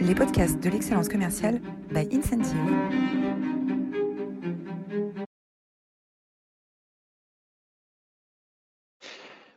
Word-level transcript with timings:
les 0.00 0.14
podcasts 0.14 0.58
de 0.62 0.70
l'excellence 0.70 1.08
commerciale 1.08 1.60
by 1.90 2.08
Incentive. 2.12 2.56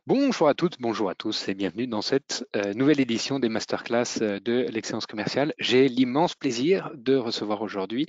Bonjour 0.05 0.49
à 0.49 0.53
toutes, 0.53 0.81
bonjour 0.81 1.09
à 1.09 1.15
tous 1.15 1.47
et 1.47 1.53
bienvenue 1.53 1.87
dans 1.87 2.01
cette 2.01 2.45
euh, 2.57 2.73
nouvelle 2.73 2.99
édition 2.99 3.39
des 3.39 3.47
masterclass 3.47 4.21
euh, 4.21 4.41
de 4.41 4.65
l'excellence 4.69 5.05
commerciale. 5.05 5.53
J'ai 5.59 5.87
l'immense 5.87 6.35
plaisir 6.35 6.91
de 6.95 7.15
recevoir 7.15 7.61
aujourd'hui 7.61 8.07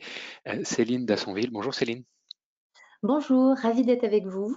euh, 0.48 0.64
Céline 0.64 1.06
Dassonville. 1.06 1.50
Bonjour 1.52 1.72
Céline. 1.72 2.02
Bonjour, 3.04 3.54
ravi 3.56 3.84
d'être 3.84 4.02
avec 4.02 4.26
vous. 4.26 4.56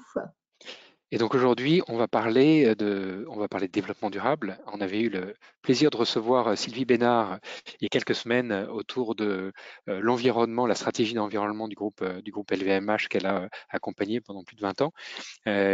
Et 1.12 1.18
donc 1.18 1.36
aujourd'hui, 1.36 1.82
on 1.88 1.96
va 1.96 2.10
parler 2.10 2.66
euh, 2.66 2.76
de, 2.76 3.26
on 3.30 3.38
va 3.38 3.48
parler 3.48 3.68
de 3.68 3.72
développement 3.72 4.10
durable. 4.10 4.60
On 4.68 4.82
avait 4.82 5.00
eu 5.00 5.10
le 5.10 5.36
plaisir 5.62 5.90
de 5.90 5.96
recevoir 5.96 6.50
euh, 6.50 6.56
Sylvie 6.56 6.84
Bénard 6.84 7.40
il 7.80 7.84
y 7.84 7.86
a 7.86 7.90
quelques 7.90 8.14
semaines 8.14 8.52
euh, 8.52 8.68
autour 8.68 9.16
de 9.16 9.54
l'environnement, 9.88 10.66
la 10.66 10.76
stratégie 10.76 11.14
d'environnement 11.14 11.70
du 11.70 11.76
groupe 11.76 12.04
du 12.22 12.32
groupe 12.32 12.52
LVMH 12.52 13.08
qu'elle 13.10 13.26
a 13.26 13.48
accompagné 13.70 14.20
pendant 14.20 14.44
plus 14.44 14.56
de 14.58 14.62
20 14.62 14.82
ans. 14.82 14.92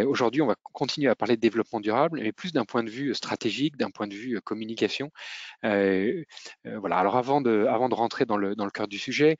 aujourd'hui, 0.07 0.41
on 0.41 0.47
va 0.47 0.55
continuer 0.73 1.09
à 1.09 1.15
parler 1.15 1.35
de 1.35 1.41
développement 1.41 1.79
durable, 1.79 2.19
mais 2.21 2.31
plus 2.31 2.53
d'un 2.53 2.65
point 2.65 2.83
de 2.83 2.89
vue 2.89 3.13
stratégique, 3.15 3.77
d'un 3.77 3.89
point 3.89 4.07
de 4.07 4.13
vue 4.13 4.39
communication. 4.41 5.09
voilà. 5.63 6.97
Alors 6.97 7.17
avant 7.17 7.41
de, 7.41 7.65
avant 7.69 7.89
de 7.89 7.95
rentrer 7.95 8.25
dans 8.25 8.37
le 8.37 8.55
dans 8.55 8.65
le 8.65 8.71
cœur 8.71 8.87
du 8.87 8.99
sujet, 8.99 9.37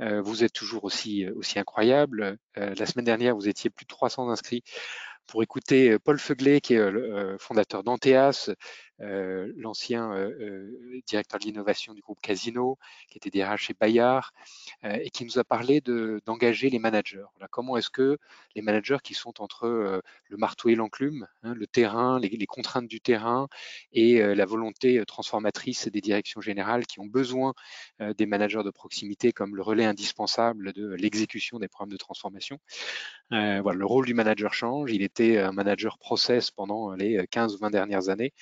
vous 0.00 0.44
êtes 0.44 0.52
toujours 0.52 0.84
aussi 0.84 1.28
aussi 1.28 1.58
incroyable. 1.58 2.38
la 2.56 2.86
semaine 2.86 3.04
dernière, 3.04 3.36
vous 3.36 3.48
étiez 3.48 3.70
plus 3.70 3.84
de 3.84 3.88
300 3.88 4.30
inscrits 4.30 4.62
pour 5.26 5.42
écouter 5.42 5.90
euh, 5.90 5.98
Paul 5.98 6.18
Feuglet, 6.18 6.60
qui 6.60 6.74
est 6.74 6.78
euh, 6.78 6.90
le 6.90 7.16
euh, 7.16 7.38
fondateur 7.38 7.82
d'Anteas, 7.82 8.50
l'ancien 8.98 10.12
euh, 10.12 10.30
euh, 10.40 11.00
directeur 11.06 11.38
de 11.38 11.44
l'innovation 11.44 11.92
du 11.94 12.00
groupe 12.00 12.20
Casino, 12.20 12.78
qui 13.10 13.18
était 13.18 13.30
DRH 13.30 13.66
chez 13.66 13.74
Bayard, 13.74 14.32
et 14.84 15.10
qui 15.10 15.24
nous 15.24 15.38
a 15.38 15.44
parlé 15.44 15.80
d'engager 15.80 16.70
les 16.70 16.78
managers. 16.78 17.24
comment 17.50 17.76
est-ce 17.76 17.90
que 17.90 18.18
les 18.54 18.62
managers 18.62 18.98
qui 19.02 19.14
sont 19.14 19.42
entre 19.42 20.02
le 20.28 20.36
marteau 20.36 20.68
et 20.68 20.74
l'enclume, 20.74 21.26
hein, 21.42 21.54
le 21.54 21.66
terrain, 21.66 22.18
les, 22.20 22.28
les, 22.28 22.46
contraintes 22.46 22.86
du 22.86 23.00
terrain 23.00 23.48
et 23.92 24.20
la 24.34 24.44
volonté 24.44 25.02
transformatrice 25.06 25.88
des 25.88 26.00
directions 26.00 26.40
générales 26.40 26.86
qui 26.86 27.00
ont 27.00 27.06
besoin 27.06 27.54
des 28.00 28.26
managers 28.26 28.62
de 28.64 28.70
proximité 28.70 29.32
comme 29.32 29.56
le 29.56 29.62
relais 29.62 29.84
indispensable 29.84 30.72
de 30.72 30.94
l'exécution 30.94 31.58
des 31.58 31.68
programmes 31.68 31.92
de 31.92 31.96
transformation. 31.96 32.58
voilà, 33.30 33.72
le 33.72 33.86
rôle 33.86 34.06
du 34.06 34.14
manager 34.14 34.54
change. 34.54 34.92
Il 34.92 35.02
était 35.02 35.38
un 35.38 35.52
manager 35.52 35.98
process 35.98 36.50
pendant 36.50 36.94
les 36.94 37.26
15 37.30 37.54
ou 37.54 37.58
20 37.58 37.70
dernières 37.70 38.08
années, 38.08 38.32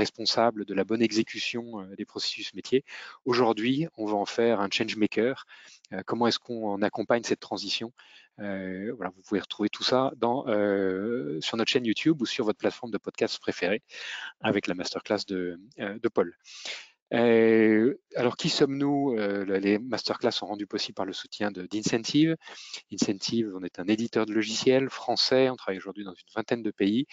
responsable 0.00 0.64
de 0.64 0.74
la 0.74 0.84
bonne 0.84 1.02
exécution 1.02 1.80
euh, 1.80 1.94
des 1.94 2.06
processus 2.06 2.54
métiers. 2.54 2.84
Aujourd'hui, 3.26 3.86
on 3.98 4.06
va 4.06 4.14
en 4.14 4.24
faire 4.24 4.60
un 4.60 4.68
change 4.70 4.96
maker. 4.96 5.44
Euh, 5.92 6.02
comment 6.06 6.26
est-ce 6.26 6.38
qu'on 6.38 6.80
accompagne 6.80 7.22
cette 7.22 7.40
transition? 7.40 7.92
Euh, 8.38 8.92
voilà, 8.96 9.12
vous 9.14 9.22
pouvez 9.22 9.40
retrouver 9.40 9.68
tout 9.68 9.82
ça 9.82 10.12
sur 11.42 11.56
notre 11.58 11.70
chaîne 11.70 11.84
YouTube 11.84 12.22
ou 12.22 12.26
sur 12.26 12.46
votre 12.46 12.58
plateforme 12.58 12.90
de 12.90 12.98
podcast 12.98 13.38
préférée 13.38 13.82
avec 14.40 14.66
la 14.66 14.74
masterclass 14.74 15.24
de, 15.28 15.60
de 15.76 16.08
Paul. 16.08 16.34
alors, 17.12 18.36
qui 18.38 18.48
sommes-nous? 18.48 19.14
Les 19.44 19.78
masterclass 19.78 20.32
sont 20.32 20.46
rendus 20.46 20.66
possibles 20.66 20.94
par 20.94 21.04
le 21.04 21.12
soutien 21.12 21.50
d'Incentive. 21.50 22.36
Incentive, 22.90 23.52
on 23.54 23.62
est 23.62 23.78
un 23.78 23.88
éditeur 23.88 24.24
de 24.24 24.32
logiciels 24.32 24.88
français, 24.88 25.50
on 25.50 25.56
travaille 25.56 25.78
aujourd'hui 25.78 26.04
dans 26.04 26.14
une 26.14 26.32
vingtaine 26.34 26.62
de 26.62 26.70
pays 26.70 27.06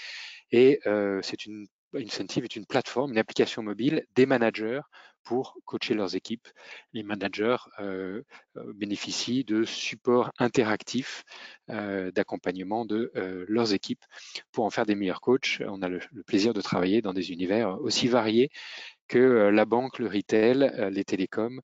et 0.51 0.79
c'est 1.23 1.45
une 1.45 1.67
Incentive 1.97 2.43
est 2.43 2.55
une 2.55 2.65
plateforme, 2.65 3.11
une 3.11 3.17
application 3.17 3.63
mobile 3.63 4.05
des 4.15 4.25
managers 4.25 4.81
pour 5.23 5.57
coacher 5.65 5.93
leurs 5.93 6.15
équipes. 6.15 6.47
Les 6.93 7.03
managers 7.03 7.57
euh, 7.79 8.21
euh, 8.55 8.73
bénéficient 8.73 9.43
de 9.43 9.65
supports 9.65 10.31
interactifs 10.37 11.25
euh, 11.69 12.11
d'accompagnement 12.11 12.85
de 12.85 13.11
leurs 13.47 13.73
équipes 13.73 14.03
pour 14.51 14.63
en 14.63 14.69
faire 14.69 14.85
des 14.85 14.95
meilleurs 14.95 15.19
coachs. 15.19 15.61
On 15.67 15.81
a 15.81 15.89
le, 15.89 15.99
plaisir 16.25 16.53
de 16.53 16.61
travailler 16.61 17.01
dans 17.01 17.13
des 17.13 17.31
univers 17.31 17.79
aussi 17.81 18.07
variés 18.07 18.49
que 19.09 19.49
la 19.49 19.65
banque, 19.65 19.99
le 19.99 20.07
retail, 20.07 20.89
les 20.91 21.03
télécoms 21.03 21.61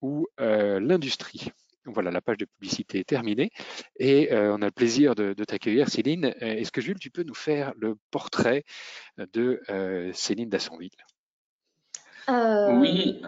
ou 0.00 0.26
l'industrie. 0.38 1.50
Voilà, 1.86 2.10
la 2.10 2.20
page 2.20 2.38
de 2.38 2.44
publicité 2.44 3.00
est 3.00 3.08
terminée 3.08 3.50
et 3.98 4.32
euh, 4.32 4.54
on 4.54 4.62
a 4.62 4.66
le 4.66 4.70
plaisir 4.70 5.14
de, 5.14 5.32
t'accueillir, 5.34 5.88
Céline. 5.88 6.26
Euh, 6.26 6.30
est-ce 6.40 6.72
que 6.72 6.80
Jules, 6.80 6.98
tu 6.98 7.10
peux 7.10 7.22
nous 7.22 7.34
faire 7.34 7.72
le 7.76 7.96
portrait 8.10 8.64
de 9.18 9.62
euh, 9.70 10.12
Céline 10.12 10.48
Dassonville? 10.48 10.90
Oui. 12.28 13.22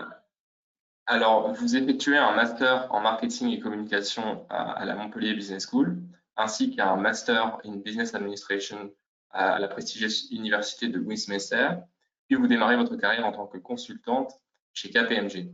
Alors, 1.07 1.53
vous 1.55 1.77
effectuez 1.77 2.19
un 2.19 2.35
master 2.35 2.93
en 2.93 3.01
marketing 3.01 3.49
et 3.51 3.61
communication 3.61 4.47
à, 4.51 4.85
la 4.85 4.95
Montpellier 4.95 5.35
Business 5.35 5.67
School, 5.71 6.03
ainsi 6.37 6.75
qu'un 6.75 6.97
master 6.97 7.59
in 7.65 7.77
business 7.77 8.15
administration 8.15 8.93
à 9.31 9.59
la 9.59 9.69
prestigieuse 9.69 10.29
université 10.33 10.89
de 10.89 10.99
Westminster. 10.99 11.71
Puis 12.27 12.37
vous 12.37 12.47
démarrez 12.47 12.77
votre 12.77 12.97
carrière 12.97 13.25
en 13.25 13.33
tant 13.33 13.47
que 13.47 13.57
consultante 13.57 14.33
chez 14.75 14.91
KPMG. 14.91 15.51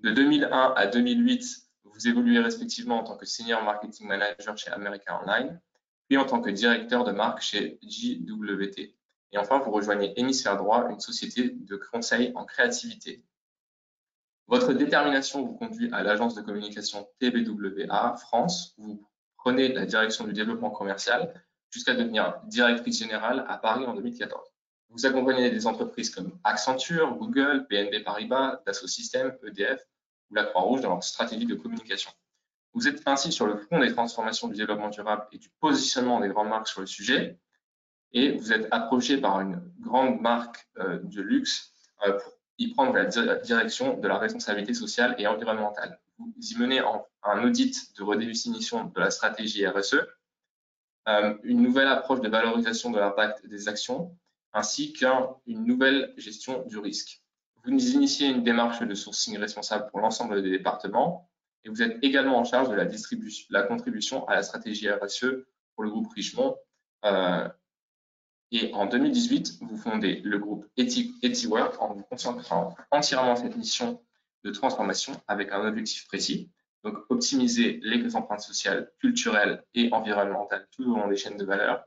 De 0.00 0.10
2001 0.10 0.74
à 0.76 0.86
2008, 0.86 1.67
vous 1.98 2.06
évoluez 2.06 2.38
respectivement 2.38 3.00
en 3.00 3.04
tant 3.04 3.16
que 3.16 3.26
Senior 3.26 3.62
Marketing 3.64 4.06
Manager 4.06 4.56
chez 4.56 4.70
America 4.70 5.20
Online, 5.20 5.60
puis 6.06 6.16
en 6.16 6.24
tant 6.24 6.40
que 6.40 6.48
directeur 6.48 7.02
de 7.02 7.10
marque 7.10 7.42
chez 7.42 7.80
JWT. 7.82 8.94
Et 9.32 9.38
enfin, 9.38 9.58
vous 9.58 9.72
rejoignez 9.72 10.18
Hémisphère 10.18 10.56
Droit, 10.56 10.88
une 10.90 11.00
société 11.00 11.50
de 11.50 11.76
conseil 11.76 12.30
en 12.36 12.44
créativité. 12.44 13.24
Votre 14.46 14.74
détermination 14.74 15.44
vous 15.44 15.54
conduit 15.54 15.92
à 15.92 16.04
l'agence 16.04 16.36
de 16.36 16.40
communication 16.40 17.08
TBWA 17.18 18.16
France, 18.16 18.74
où 18.78 18.86
vous 18.86 19.08
prenez 19.36 19.72
la 19.72 19.84
direction 19.84 20.24
du 20.24 20.32
développement 20.32 20.70
commercial 20.70 21.34
jusqu'à 21.70 21.94
devenir 21.94 22.40
directrice 22.46 23.00
générale 23.00 23.44
à 23.48 23.58
Paris 23.58 23.84
en 23.86 23.94
2014. 23.94 24.40
Vous 24.90 25.04
accompagnez 25.04 25.50
des 25.50 25.66
entreprises 25.66 26.10
comme 26.10 26.38
Accenture, 26.44 27.16
Google, 27.16 27.66
BNB 27.68 28.04
Paribas, 28.04 28.60
Dassault 28.64 28.86
Systèmes, 28.86 29.36
EDF, 29.44 29.84
ou 30.30 30.34
la 30.34 30.44
Croix-Rouge 30.44 30.80
dans 30.80 30.90
leur 30.90 31.04
stratégie 31.04 31.46
de 31.46 31.54
communication. 31.54 32.10
Vous 32.74 32.86
êtes 32.86 33.02
ainsi 33.06 33.32
sur 33.32 33.46
le 33.46 33.56
front 33.56 33.80
des 33.80 33.92
transformations 33.92 34.48
du 34.48 34.54
développement 34.54 34.90
durable 34.90 35.26
et 35.32 35.38
du 35.38 35.48
positionnement 35.60 36.20
des 36.20 36.28
grandes 36.28 36.48
marques 36.48 36.68
sur 36.68 36.80
le 36.80 36.86
sujet, 36.86 37.38
et 38.12 38.32
vous 38.32 38.52
êtes 38.52 38.68
approché 38.70 39.18
par 39.18 39.40
une 39.40 39.60
grande 39.80 40.20
marque 40.20 40.66
euh, 40.78 40.98
de 41.02 41.20
luxe 41.20 41.72
euh, 42.06 42.12
pour 42.12 42.32
y 42.58 42.72
prendre 42.72 42.94
la 42.94 43.04
direction 43.04 43.96
de 43.98 44.08
la 44.08 44.18
responsabilité 44.18 44.74
sociale 44.74 45.14
et 45.18 45.26
environnementale. 45.26 46.00
Vous 46.18 46.32
y 46.40 46.56
menez 46.58 46.80
un 47.22 47.44
audit 47.44 47.96
de 47.96 48.02
redéfinition 48.02 48.84
de 48.84 49.00
la 49.00 49.10
stratégie 49.10 49.66
RSE, 49.66 50.00
euh, 51.08 51.34
une 51.42 51.62
nouvelle 51.62 51.86
approche 51.88 52.20
de 52.20 52.28
valorisation 52.28 52.90
de 52.90 52.98
l'impact 52.98 53.46
des 53.46 53.68
actions, 53.68 54.16
ainsi 54.52 54.92
qu'une 54.92 55.64
nouvelle 55.64 56.12
gestion 56.16 56.64
du 56.66 56.78
risque. 56.78 57.22
Vous 57.68 57.90
initiez 57.90 58.28
une 58.28 58.42
démarche 58.42 58.80
de 58.80 58.94
sourcing 58.94 59.36
responsable 59.36 59.90
pour 59.90 60.00
l'ensemble 60.00 60.42
des 60.42 60.50
départements 60.50 61.28
et 61.64 61.68
vous 61.68 61.82
êtes 61.82 61.98
également 62.02 62.38
en 62.38 62.44
charge 62.44 62.70
de 62.70 62.74
la, 62.74 62.86
distribution, 62.86 63.46
la 63.50 63.62
contribution 63.62 64.26
à 64.26 64.36
la 64.36 64.42
stratégie 64.42 64.88
RSE 64.90 65.26
pour 65.74 65.84
le 65.84 65.90
groupe 65.90 66.10
Richemont. 66.14 66.56
Euh, 67.04 67.46
et 68.52 68.72
en 68.72 68.86
2018, 68.86 69.58
vous 69.60 69.76
fondez 69.76 70.20
le 70.24 70.38
groupe 70.38 70.66
EtiWork 70.78 71.82
en 71.82 71.92
vous 71.92 72.04
concentrant 72.04 72.74
entièrement 72.90 73.36
sur 73.36 73.44
cette 73.44 73.56
mission 73.56 74.02
de 74.44 74.50
transformation 74.50 75.12
avec 75.26 75.52
un 75.52 75.62
objectif 75.66 76.06
précis, 76.06 76.50
donc 76.84 76.96
optimiser 77.10 77.80
les 77.82 78.16
empreintes 78.16 78.40
sociales, 78.40 78.90
culturelles 78.98 79.62
et 79.74 79.90
environnementales 79.92 80.66
tout 80.70 80.90
au 80.90 80.96
long 80.96 81.08
des 81.08 81.16
chaînes 81.16 81.36
de 81.36 81.44
valeur, 81.44 81.84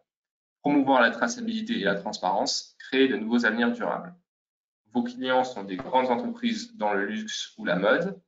promouvoir 0.61 1.01
la 1.01 1.09
traçabilité 1.09 1.79
et 1.79 1.85
la 1.85 1.95
transparence, 1.95 2.75
créer 2.77 3.07
de 3.07 3.15
nouveaux 3.15 3.45
avenirs 3.47 3.71
durables. 3.71 4.13
Vos 4.93 5.03
clients 5.03 5.43
sont 5.43 5.63
des 5.63 5.77
grandes 5.77 6.07
entreprises 6.07 6.75
dans 6.75 6.93
le 6.93 7.05
luxe 7.05 7.53
ou 7.57 7.65
la 7.65 7.75
mode. 7.75 8.19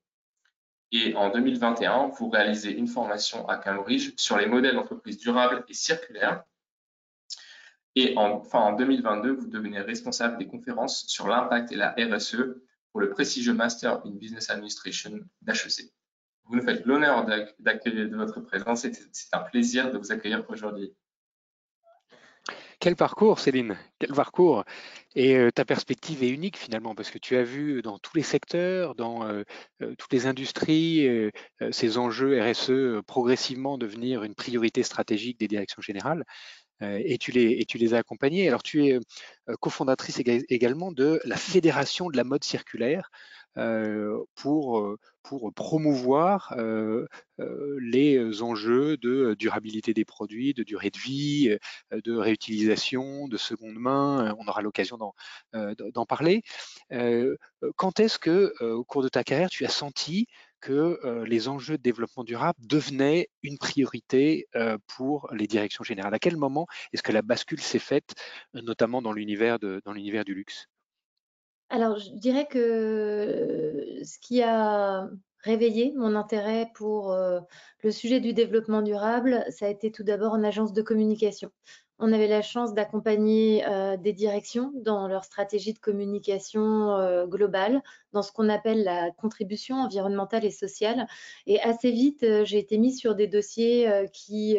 Et 0.92 1.16
en 1.16 1.30
2021, 1.32 2.10
vous 2.10 2.30
réalisez 2.30 2.72
une 2.72 2.88
formation 2.88 3.48
à 3.50 3.58
Cambridge 3.58 4.14
sur 4.16 4.38
les 4.38 4.46
modèles 4.46 4.76
d'entreprise 4.76 5.18
durables 5.18 5.66
et 5.68 5.74
circulaires. 5.74 6.44
Et 7.96 8.14
enfin, 8.16 8.60
en 8.60 8.74
2022, 8.74 9.32
vous 9.32 9.48
devenez 9.48 9.82
responsable 9.82 10.38
des 10.38 10.48
conférences 10.48 11.06
sur 11.08 11.28
l'impact 11.28 11.72
et 11.72 11.76
la 11.76 11.96
RSE 11.98 12.38
pour 12.92 13.02
le 13.02 13.10
prestigieux 13.10 13.54
Master 13.54 14.02
in 14.06 14.12
Business 14.12 14.50
Administration 14.50 15.20
d'HEC. 15.42 15.92
Vous 16.46 16.56
nous 16.56 16.64
faites 16.64 16.86
l'honneur 16.86 17.26
d'accueillir 17.60 18.10
de 18.10 18.16
votre 18.16 18.40
présence 18.42 18.86
et 18.86 18.92
c'est 19.12 19.34
un 19.34 19.40
plaisir 19.40 19.92
de 19.92 19.98
vous 19.98 20.12
accueillir 20.12 20.44
aujourd'hui. 20.50 20.94
Quel 22.84 22.98
parcours, 22.98 23.40
Céline, 23.40 23.78
quel 23.98 24.12
parcours? 24.12 24.66
Et 25.16 25.38
euh, 25.38 25.52
ta 25.52 25.64
perspective 25.64 26.22
est 26.22 26.28
unique 26.28 26.58
finalement, 26.58 26.96
parce 26.96 27.12
que 27.12 27.18
tu 27.18 27.38
as 27.38 27.44
vu 27.44 27.82
dans 27.82 27.98
tous 27.98 28.18
les 28.18 28.24
secteurs, 28.24 28.94
dans 28.94 29.26
euh, 29.26 29.44
euh, 29.82 29.96
toutes 29.98 30.12
les 30.12 30.26
industries, 30.26 31.08
ces 31.72 31.98
enjeux 31.98 32.42
RSE 32.42 33.02
progressivement 33.08 33.78
devenir 33.78 34.26
une 34.26 34.36
priorité 34.36 34.84
stratégique 34.84 35.40
des 35.40 35.48
directions 35.48 35.82
générales. 35.82 36.26
Et 36.82 37.18
tu 37.18 37.32
les 37.32 37.94
as 37.94 38.00
accompagnés. 38.00 38.50
Alors, 38.50 38.64
tu 38.64 38.86
es 38.86 39.00
cofondatrice 39.62 40.20
également 40.50 40.92
de 40.92 41.22
la 41.24 41.38
Fédération 41.38 42.10
de 42.10 42.18
la 42.18 42.26
mode 42.26 42.44
circulaire, 42.44 43.12
pour, 44.36 44.98
pour 45.24 45.54
promouvoir 45.54 46.56
les 47.38 48.42
enjeux 48.42 48.98
de 48.98 49.36
durabilité 49.40 49.94
des 49.94 50.06
produits, 50.06 50.54
de 50.54 50.64
durée 50.64 50.90
de 50.90 51.00
vie, 51.00 51.58
de 51.92 52.16
réutilisation, 52.16 53.28
de 53.28 53.38
seconde 53.38 53.76
main. 53.76 54.36
On 54.40 54.48
aura 54.48 54.62
l'occasion 54.62 54.98
d'en 54.98 56.06
parler. 56.06 56.42
Quand 57.76 58.00
est-ce 58.00 58.20
que, 58.20 58.54
au 58.62 58.84
cours 58.84 59.04
de 59.04 59.10
ta 59.10 59.24
carrière, 59.24 59.50
tu 59.50 59.66
as 59.66 59.70
senti 59.70 60.28
que 60.62 61.00
les 61.26 61.48
enjeux 61.50 61.78
de 61.78 61.84
développement 61.84 62.24
durable 62.24 62.60
devenaient 62.62 63.28
une 63.42 63.58
priorité 63.58 64.48
pour 64.88 65.30
les 65.34 65.48
directions 65.48 65.84
générales? 65.84 66.14
À 66.14 66.20
quel 66.20 66.38
moment 66.38 66.68
est-ce 66.94 67.04
que 67.04 67.12
la 67.12 67.22
bascule 67.22 67.62
s'est 67.62 67.80
faite, 67.80 68.14
notamment 68.54 69.02
dans 69.02 69.14
l'univers 69.14 69.60
du 69.60 70.34
luxe? 70.34 70.68
Alors, 71.70 71.98
je 71.98 72.12
dirais 72.12 72.48
que 72.50 74.00
ce 74.04 74.20
qui 74.20 74.42
a 74.42 75.10
réveillé 75.40 75.94
mon 75.96 76.16
intérêt 76.16 76.70
pour 76.76 77.16
le 77.84 77.92
sujet 77.92 78.20
du 78.20 78.34
développement 78.34 78.82
durable, 78.82 79.44
ça 79.50 79.66
a 79.66 79.70
été 79.70 79.92
tout 79.92 80.04
d'abord 80.04 80.34
en 80.34 80.44
agence 80.44 80.74
de 80.74 80.82
communication. 80.82 81.52
On 82.06 82.12
avait 82.12 82.28
la 82.28 82.42
chance 82.42 82.74
d'accompagner 82.74 83.64
euh, 83.66 83.96
des 83.96 84.12
directions 84.12 84.74
dans 84.76 85.08
leur 85.08 85.24
stratégie 85.24 85.72
de 85.72 85.80
communication 85.80 86.98
euh, 86.98 87.26
globale, 87.26 87.82
dans 88.12 88.22
ce 88.22 88.34
qu'on 88.34 88.50
appelle 88.50 88.84
la 88.84 89.12
contribution 89.12 89.78
environnementale 89.78 90.44
et 90.44 90.52
sociale. 90.52 91.08
Et 91.48 91.62
assez 91.62 91.92
vite, 91.92 92.24
euh, 92.24 92.44
j'ai 92.44 92.60
été 92.60 92.78
mise 92.78 93.00
sur 93.00 93.16
des 93.16 93.28
dossiers 93.28 93.90
qui 94.12 94.58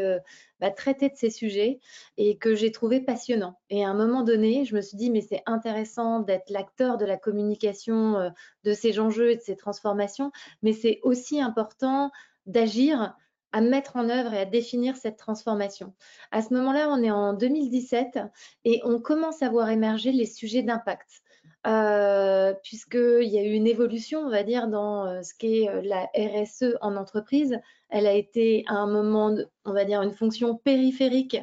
bah, 0.59 0.71
traitaient 0.71 1.11
de 1.11 1.17
ces 1.17 1.29
sujets 1.29 1.81
et 2.17 2.39
que 2.39 2.55
j'ai 2.55 2.73
trouvé 2.73 3.03
passionnants. 3.03 3.59
Et 3.69 3.85
à 3.85 3.91
un 3.91 3.95
moment 3.95 4.23
donné, 4.23 4.65
je 4.65 4.75
me 4.75 4.81
suis 4.81 4.97
dit, 4.97 5.11
mais 5.11 5.21
c'est 5.21 5.43
intéressant 5.45 6.21
d'être 6.21 6.49
l'acteur 6.49 6.97
de 6.97 7.05
la 7.05 7.19
communication 7.19 8.33
de 8.65 8.73
ces 8.73 8.99
enjeux 8.99 9.33
et 9.33 9.37
de 9.37 9.43
ces 9.43 9.57
transformations, 9.57 10.33
mais 10.63 10.73
c'est 10.73 11.01
aussi 11.03 11.43
important 11.43 12.11
d'agir 12.47 13.15
à 13.55 13.61
mettre 13.61 13.95
en 13.95 14.09
œuvre 14.09 14.35
et 14.35 14.41
à 14.41 14.45
définir 14.45 14.97
cette 14.97 15.17
transformation. 15.17 15.95
À 16.33 16.43
ce 16.43 16.53
moment-là, 16.55 16.89
on 16.91 17.01
est 17.05 17.11
en 17.13 17.35
2017 17.35 18.19
et 18.65 18.81
on 18.85 18.99
commence 18.99 19.43
à 19.43 19.49
voir 19.49 19.71
émerger 19.71 20.11
les 20.11 20.27
sujets 20.27 20.65
d'impact. 20.65 21.23
Euh, 21.67 22.53
puisqu'il 22.65 23.29
y 23.29 23.39
a 23.39 23.45
eu 23.45 23.53
une 23.53 23.69
évolution, 23.69 24.21
on 24.21 24.29
va 24.29 24.43
dire, 24.43 24.67
dans 24.67 25.07
euh, 25.07 25.23
ce 25.23 25.33
qu'est 25.39 25.69
euh, 25.69 25.81
la 25.83 26.11
RSE 26.17 26.77
en 26.81 26.97
entreprise. 26.97 27.59
Elle 27.91 28.09
a 28.09 28.13
été 28.13 28.65
à 28.67 28.75
un 28.75 28.89
moment, 28.89 29.35
on 29.65 29.73
va 29.73 29.85
dire, 29.85 30.03
une 30.03 30.13
fonction 30.13 30.57
périphérique 30.57 31.39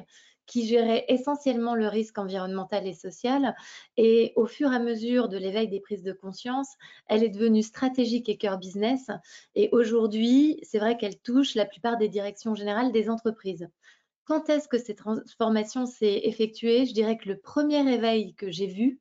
qui 0.52 0.68
gérait 0.68 1.06
essentiellement 1.08 1.76
le 1.76 1.88
risque 1.88 2.18
environnemental 2.18 2.86
et 2.86 2.94
social. 2.94 3.56
Et 3.96 4.34
au 4.36 4.46
fur 4.46 4.70
et 4.74 4.76
à 4.76 4.80
mesure 4.80 5.30
de 5.30 5.38
l'éveil 5.38 5.70
des 5.70 5.80
prises 5.80 6.04
de 6.04 6.12
conscience, 6.12 6.68
elle 7.08 7.24
est 7.24 7.30
devenue 7.30 7.64
stratégique 7.64 8.28
et 8.28 8.36
cœur 8.38 8.58
business. 8.58 9.10
Et 9.56 9.70
aujourd'hui, 9.72 10.60
c'est 10.64 10.78
vrai 10.78 10.98
qu'elle 10.98 11.18
touche 11.18 11.56
la 11.56 11.66
plupart 11.66 11.98
des 11.98 12.10
directions 12.10 12.54
générales 12.54 12.92
des 12.92 13.10
entreprises. 13.10 13.70
Quand 14.26 14.50
est-ce 14.50 14.68
que 14.68 14.78
cette 14.78 14.98
transformation 14.98 15.86
s'est 15.86 16.20
effectuée? 16.26 16.86
Je 16.86 16.94
dirais 16.94 17.18
que 17.18 17.30
le 17.30 17.40
premier 17.40 17.90
éveil 17.90 18.36
que 18.36 18.52
j'ai 18.52 18.68
vu, 18.68 19.00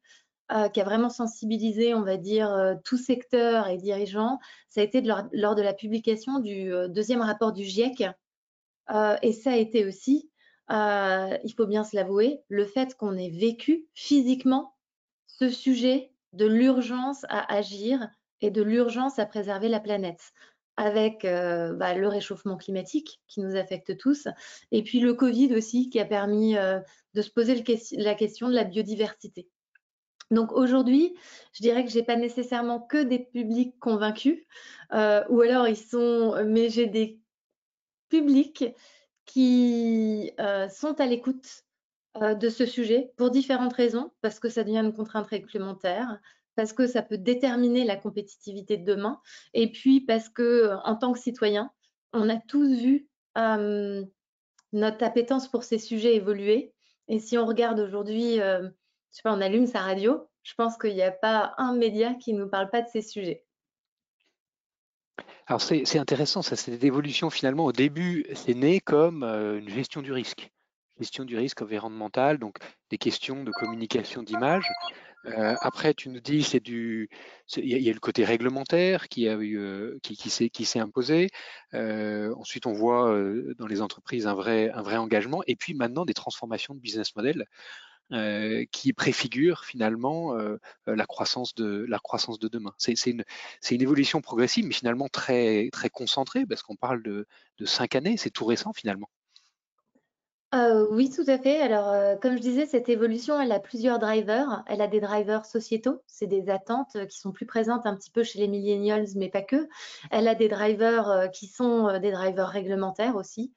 euh, 0.52 0.68
qui 0.68 0.80
a 0.80 0.84
vraiment 0.84 1.10
sensibilisé, 1.10 1.94
on 1.94 2.02
va 2.02 2.16
dire, 2.16 2.52
euh, 2.52 2.74
tout 2.84 2.96
secteur 2.96 3.66
et 3.66 3.76
dirigeants, 3.76 4.38
ça 4.68 4.82
a 4.82 4.84
été 4.84 5.00
lors, 5.00 5.24
de 5.56 5.62
la 5.62 5.74
publication 5.74 6.38
du 6.38 6.72
euh, 6.72 6.86
deuxième 6.86 7.22
rapport 7.22 7.52
du 7.52 7.64
GIEC. 7.64 8.04
et 9.22 9.32
ça 9.32 9.50
a 9.50 9.56
été 9.56 9.84
aussi 9.84 10.30
euh, 10.70 11.36
il 11.44 11.52
faut 11.54 11.66
bien 11.66 11.84
se 11.84 11.96
l'avouer, 11.96 12.42
le 12.48 12.64
fait 12.64 12.94
qu'on 12.94 13.16
ait 13.16 13.30
vécu 13.30 13.86
physiquement 13.94 14.74
ce 15.26 15.48
sujet 15.48 16.12
de 16.32 16.46
l'urgence 16.46 17.24
à 17.28 17.52
agir 17.52 18.08
et 18.40 18.50
de 18.50 18.62
l'urgence 18.62 19.18
à 19.18 19.26
préserver 19.26 19.68
la 19.68 19.80
planète 19.80 20.32
avec 20.76 21.24
euh, 21.24 21.74
bah, 21.74 21.94
le 21.94 22.08
réchauffement 22.08 22.56
climatique 22.56 23.20
qui 23.26 23.40
nous 23.40 23.56
affecte 23.56 23.98
tous, 23.98 24.28
et 24.70 24.82
puis 24.82 25.00
le 25.00 25.12
Covid 25.12 25.54
aussi 25.54 25.90
qui 25.90 25.98
a 26.00 26.06
permis 26.06 26.56
euh, 26.56 26.78
de 27.14 27.22
se 27.22 27.30
poser 27.30 27.62
la 27.98 28.14
question 28.14 28.48
de 28.48 28.54
la 28.54 28.64
biodiversité. 28.64 29.48
Donc 30.30 30.52
aujourd'hui, 30.52 31.14
je 31.52 31.62
dirais 31.62 31.84
que 31.84 31.90
je 31.90 31.98
n'ai 31.98 32.04
pas 32.04 32.16
nécessairement 32.16 32.80
que 32.80 33.02
des 33.02 33.18
publics 33.18 33.78
convaincus, 33.80 34.46
ou 34.92 35.40
alors 35.40 35.66
ils 35.66 35.76
sont, 35.76 36.44
mais 36.46 36.70
j'ai 36.70 36.86
des 36.86 37.18
publics 38.08 38.64
qui 39.32 40.32
euh, 40.40 40.68
sont 40.68 41.00
à 41.00 41.06
l'écoute 41.06 41.64
euh, 42.16 42.34
de 42.34 42.48
ce 42.48 42.66
sujet 42.66 43.12
pour 43.16 43.30
différentes 43.30 43.72
raisons, 43.72 44.12
parce 44.22 44.40
que 44.40 44.48
ça 44.48 44.64
devient 44.64 44.78
une 44.78 44.92
contrainte 44.92 45.28
réglementaire, 45.28 46.18
parce 46.56 46.72
que 46.72 46.86
ça 46.86 47.02
peut 47.02 47.18
déterminer 47.18 47.84
la 47.84 47.96
compétitivité 47.96 48.76
de 48.76 48.84
demain, 48.84 49.20
et 49.54 49.70
puis 49.70 50.00
parce 50.00 50.28
que 50.28 50.72
en 50.84 50.96
tant 50.96 51.12
que 51.12 51.20
citoyen, 51.20 51.70
on 52.12 52.28
a 52.28 52.38
tous 52.38 52.74
vu 52.76 53.08
euh, 53.38 54.04
notre 54.72 55.04
appétence 55.04 55.48
pour 55.48 55.62
ces 55.62 55.78
sujets 55.78 56.16
évoluer. 56.16 56.74
Et 57.06 57.20
si 57.20 57.38
on 57.38 57.46
regarde 57.46 57.78
aujourd'hui, 57.78 58.36
je 58.36 58.70
sais 59.10 59.22
pas, 59.22 59.34
on 59.34 59.40
allume 59.40 59.66
sa 59.66 59.80
radio, 59.80 60.28
je 60.42 60.54
pense 60.54 60.76
qu'il 60.76 60.94
n'y 60.94 61.02
a 61.02 61.12
pas 61.12 61.54
un 61.58 61.74
média 61.74 62.14
qui 62.14 62.32
ne 62.32 62.40
nous 62.40 62.48
parle 62.48 62.70
pas 62.70 62.82
de 62.82 62.88
ces 62.88 63.02
sujets. 63.02 63.44
Alors 65.50 65.60
c'est 65.60 65.98
intéressant, 65.98 66.42
ça, 66.42 66.54
cette 66.54 66.84
évolution 66.84 67.28
finalement 67.28 67.64
au 67.64 67.72
début, 67.72 68.24
c'est 68.36 68.54
né 68.54 68.78
comme 68.78 69.24
euh, 69.24 69.58
une 69.58 69.68
gestion 69.68 70.00
du 70.00 70.12
risque, 70.12 70.48
gestion 71.00 71.24
du 71.24 71.36
risque 71.36 71.60
environnemental, 71.60 72.38
donc 72.38 72.58
des 72.88 72.98
questions 72.98 73.42
de 73.42 73.50
communication 73.50 74.22
d'image. 74.22 74.70
Euh, 75.24 75.56
après, 75.60 75.92
tu 75.92 76.08
nous 76.08 76.20
dis, 76.20 76.44
c'est 76.44 76.60
du, 76.60 77.10
il 77.56 77.66
y, 77.66 77.90
a 77.90 77.92
le 77.92 77.98
côté 77.98 78.24
réglementaire 78.24 79.08
qui 79.08 79.26
euh, 79.26 79.98
s'est 80.04 80.78
imposé. 80.78 81.30
ensuite, 81.72 82.66
on 82.66 82.72
voit 82.72 83.12
dans 83.58 83.66
les 83.66 83.82
entreprises 83.82 84.28
un 84.28 84.34
vrai, 84.34 84.70
un 84.70 84.82
vrai 84.82 84.98
engagement, 84.98 85.42
et 85.48 85.56
puis 85.56 85.74
maintenant 85.74 86.04
des 86.04 86.14
transformations 86.14 86.76
de 86.76 86.80
business 86.80 87.16
model. 87.16 87.44
Euh, 88.12 88.64
qui 88.72 88.92
préfigure 88.92 89.64
finalement 89.64 90.36
euh, 90.36 90.58
la, 90.88 91.06
croissance 91.06 91.54
de, 91.54 91.86
la 91.88 92.00
croissance 92.00 92.40
de 92.40 92.48
demain. 92.48 92.74
C'est 92.76 92.94
une, 93.06 93.22
une, 93.70 93.82
évolution 93.82 94.20
progressive, 94.20 94.66
mais 94.66 94.74
finalement 94.74 95.08
très, 95.08 95.68
très 95.70 95.90
concentrée, 95.90 96.44
parce 96.44 96.62
qu'on 96.64 96.74
parle 96.74 97.04
de, 97.04 97.28
de 97.58 97.66
cinq 97.66 97.94
années, 97.94 98.16
c'est 98.16 98.30
tout 98.30 98.46
récent 98.46 98.72
finalement. 98.72 99.08
Euh, 100.52 100.84
oui, 100.90 101.10
tout 101.10 101.22
à 101.28 101.38
fait. 101.38 101.60
Alors, 101.60 101.88
euh, 101.90 102.16
comme 102.16 102.34
je 102.36 102.40
disais, 102.40 102.66
cette 102.66 102.88
évolution, 102.88 103.40
elle 103.40 103.52
a 103.52 103.60
plusieurs 103.60 104.00
drivers. 104.00 104.64
Elle 104.66 104.80
a 104.80 104.88
des 104.88 104.98
drivers 105.00 105.46
sociétaux, 105.46 106.02
c'est 106.08 106.26
des 106.26 106.50
attentes 106.50 106.96
euh, 106.96 107.06
qui 107.06 107.20
sont 107.20 107.30
plus 107.30 107.46
présentes 107.46 107.86
un 107.86 107.94
petit 107.94 108.10
peu 108.10 108.24
chez 108.24 108.40
les 108.40 108.48
millennials, 108.48 109.06
mais 109.14 109.28
pas 109.28 109.42
que. 109.42 109.68
Elle 110.10 110.26
a 110.26 110.34
des 110.34 110.48
drivers 110.48 111.30
qui 111.32 111.46
sont 111.46 111.96
des 112.00 112.10
drivers 112.10 112.48
réglementaires 112.48 113.14
aussi. 113.14 113.52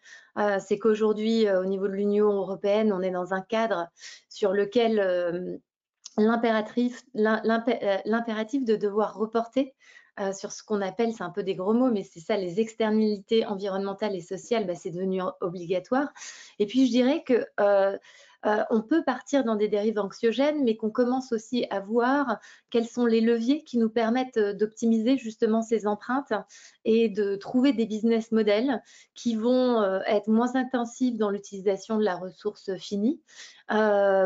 c'est 0.60 0.78
qu'aujourd'hui, 0.78 1.50
au 1.50 1.66
niveau 1.66 1.88
de 1.88 1.94
l'Union 1.94 2.32
européenne, 2.32 2.94
on 2.94 3.02
est 3.02 3.12
dans 3.12 3.34
un 3.34 3.42
cadre 3.42 3.88
sur 4.30 4.54
lequel 4.54 5.60
l'impératif 6.18 7.04
de 7.16 8.76
devoir 8.76 9.16
reporter 9.16 9.74
euh, 10.20 10.32
sur 10.32 10.52
ce 10.52 10.64
qu'on 10.64 10.82
appelle, 10.82 11.12
c'est 11.14 11.24
un 11.24 11.32
peu 11.32 11.42
des 11.42 11.56
gros 11.56 11.74
mots, 11.74 11.90
mais 11.90 12.04
c'est 12.04 12.20
ça, 12.20 12.38
les 12.38 12.60
externalités 12.60 13.48
environnementales 13.48 14.16
et 14.16 14.22
sociales, 14.22 14.68
bah, 14.68 14.76
c'est 14.76 14.92
devenu 14.92 15.22
obligatoire. 15.42 16.10
Et 16.60 16.68
puis, 16.68 16.86
je 16.86 16.92
dirais 16.92 17.24
que 17.24 17.48
euh, 17.60 17.98
euh, 18.46 18.64
on 18.70 18.82
peut 18.82 19.04
partir 19.04 19.44
dans 19.44 19.56
des 19.56 19.70
dérives 19.70 19.98
anxiogènes, 19.98 20.64
mais 20.64 20.76
qu'on 20.76 20.92
commence 20.92 21.32
aussi 21.32 21.66
à 21.72 21.80
voir 21.80 22.38
quels 22.70 22.86
sont 22.86 23.08
les 23.08 23.22
leviers 23.22 23.64
qui 23.64 23.80
nous 23.80 23.90
permettent 23.90 24.38
d'optimiser 24.38 25.18
justement 25.18 25.64
ces 25.64 25.88
empreintes 25.88 26.34
et 26.86 27.10
de 27.10 27.36
trouver 27.36 27.74
des 27.74 27.88
business 27.88 28.32
models 28.32 28.84
qui 29.16 29.36
vont 29.36 29.82
être 30.06 30.28
moins 30.28 30.56
intensifs 30.56 31.18
dans 31.18 31.30
l'utilisation 31.30 31.98
de 31.98 32.04
la 32.04 32.18
ressource 32.18 32.76
finie, 32.76 33.22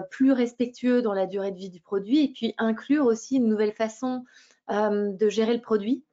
plus 0.09 0.31
respectueux 0.31 1.03
dans 1.03 1.13
la 1.13 1.27
durée 1.27 1.51
de 1.51 1.57
vie 1.57 1.69
du 1.69 1.79
produit, 1.79 2.23
et 2.23 2.33
puis 2.33 2.55
inclure 2.57 3.05
aussi 3.05 3.35
une 3.35 3.47
nouvelle 3.47 3.73
façon 3.73 4.25
de 4.69 5.29
gérer 5.29 5.53
le 5.53 5.61
produit 5.61 6.03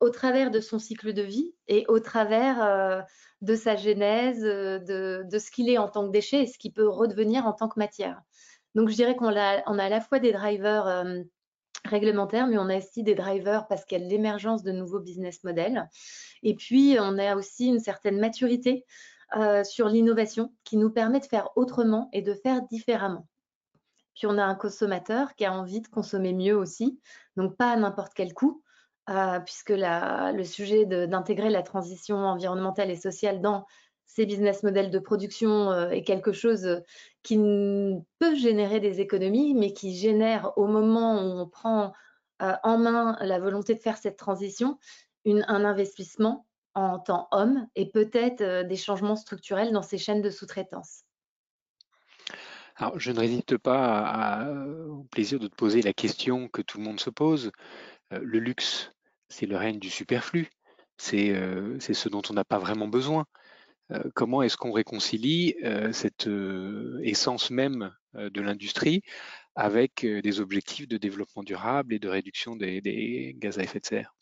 au 0.00 0.08
travers 0.08 0.50
de 0.50 0.60
son 0.60 0.78
cycle 0.78 1.12
de 1.12 1.22
vie 1.22 1.54
et 1.68 1.84
au 1.88 2.00
travers 2.00 2.62
euh, 2.62 3.00
de 3.42 3.54
sa 3.54 3.76
genèse, 3.76 4.42
euh, 4.44 4.78
de, 4.78 5.38
ce 5.38 5.50
qu'il 5.50 5.68
est 5.68 5.78
en 5.78 5.88
tant 5.88 6.06
que 6.06 6.12
déchet 6.12 6.42
et 6.42 6.46
ce 6.46 6.58
qu'il 6.58 6.72
peut 6.72 6.88
redevenir 6.88 7.46
en 7.46 7.52
tant 7.52 7.68
que 7.68 7.78
matière. 7.78 8.20
Donc, 8.74 8.88
je 8.88 8.94
dirais 8.94 9.14
qu'on 9.14 9.36
a, 9.36 9.62
on 9.66 9.78
a 9.78 9.84
à 9.84 9.88
la 9.88 10.00
fois 10.00 10.18
des 10.18 10.32
drivers 10.32 11.04
réglementaires, 11.84 12.46
mais 12.46 12.56
on 12.56 12.68
a 12.68 12.78
aussi 12.78 13.02
des 13.02 13.16
drivers 13.16 13.66
parce 13.66 13.84
qu'il 13.84 14.00
y 14.00 14.04
a 14.04 14.08
l'émergence 14.08 14.62
de 14.62 14.70
nouveaux 14.70 15.00
business 15.00 15.42
models. 15.42 15.88
Et 16.44 16.54
puis, 16.54 16.96
on 17.00 17.18
a 17.18 17.34
aussi 17.34 17.66
une 17.66 17.80
certaine 17.80 18.20
maturité 18.20 18.86
sur 19.64 19.88
l'innovation 19.88 20.54
qui 20.62 20.76
nous 20.76 20.90
permet 20.90 21.18
de 21.18 21.26
faire 21.26 21.48
autrement 21.56 22.08
et 22.12 22.22
de 22.22 22.32
faire 22.32 22.62
différemment. 22.68 23.26
Puis 24.20 24.26
on 24.26 24.36
a 24.36 24.44
un 24.44 24.54
consommateur 24.54 25.34
qui 25.34 25.46
a 25.46 25.52
envie 25.54 25.80
de 25.80 25.88
consommer 25.88 26.34
mieux 26.34 26.54
aussi, 26.54 27.00
donc 27.36 27.56
pas 27.56 27.72
à 27.72 27.76
n'importe 27.76 28.12
quel 28.14 28.34
coût, 28.34 28.62
euh, 29.08 29.40
puisque 29.40 29.72
le 29.74 30.44
sujet 30.44 30.84
d'intégrer 30.84 31.48
la 31.48 31.62
transition 31.62 32.16
environnementale 32.16 32.90
et 32.90 32.96
sociale 32.96 33.40
dans 33.40 33.64
ces 34.04 34.26
business 34.26 34.62
models 34.62 34.90
de 34.90 34.98
production 34.98 35.70
euh, 35.70 35.88
est 35.88 36.02
quelque 36.02 36.32
chose 36.32 36.66
euh, 36.66 36.80
qui 37.22 37.38
peut 38.18 38.34
générer 38.34 38.78
des 38.78 39.00
économies, 39.00 39.54
mais 39.54 39.72
qui 39.72 39.96
génère 39.96 40.52
au 40.58 40.66
moment 40.66 41.14
où 41.14 41.40
on 41.40 41.48
prend 41.48 41.94
en 42.40 42.76
main 42.76 43.16
la 43.22 43.38
volonté 43.38 43.74
de 43.74 43.80
faire 43.80 43.96
cette 43.96 44.18
transition, 44.18 44.78
un 45.24 45.64
investissement 45.64 46.46
en 46.74 46.98
temps 46.98 47.26
homme 47.30 47.66
et 47.74 47.90
peut-être 47.90 48.66
des 48.66 48.76
changements 48.76 49.16
structurels 49.16 49.72
dans 49.72 49.82
ces 49.82 49.96
chaînes 49.96 50.22
de 50.22 50.30
sous-traitance. 50.30 51.04
Alors, 52.80 52.98
je 52.98 53.12
ne 53.12 53.20
résiste 53.20 53.58
pas 53.58 54.48
au 54.88 55.04
plaisir 55.04 55.38
de 55.38 55.48
te 55.48 55.54
poser 55.54 55.82
la 55.82 55.92
question 55.92 56.48
que 56.48 56.62
tout 56.62 56.78
le 56.78 56.84
monde 56.84 56.98
se 56.98 57.10
pose. 57.10 57.52
le 58.10 58.38
luxe, 58.38 58.92
c'est 59.28 59.46
le 59.46 59.56
règne 59.58 59.78
du 59.78 59.90
superflu, 59.90 60.48
c'est 60.96 61.34
ce 61.80 62.08
dont 62.08 62.22
on 62.30 62.34
n'a 62.34 62.44
pas 62.44 62.58
vraiment 62.58 62.88
besoin. 62.88 63.26
comment 64.14 64.42
est-ce 64.42 64.56
qu'on 64.56 64.72
réconcilie 64.72 65.56
cette 65.92 66.30
essence 67.02 67.50
même 67.50 67.94
de 68.14 68.40
l'industrie 68.40 69.02
avec 69.56 70.06
des 70.06 70.40
objectifs 70.40 70.88
de 70.88 70.96
développement 70.96 71.42
durable 71.42 71.94
et 71.94 71.98
de 71.98 72.08
réduction 72.08 72.56
des 72.56 73.34
gaz 73.38 73.58
à 73.58 73.62
effet 73.62 73.80
de 73.80 73.86
serre? 73.86 74.14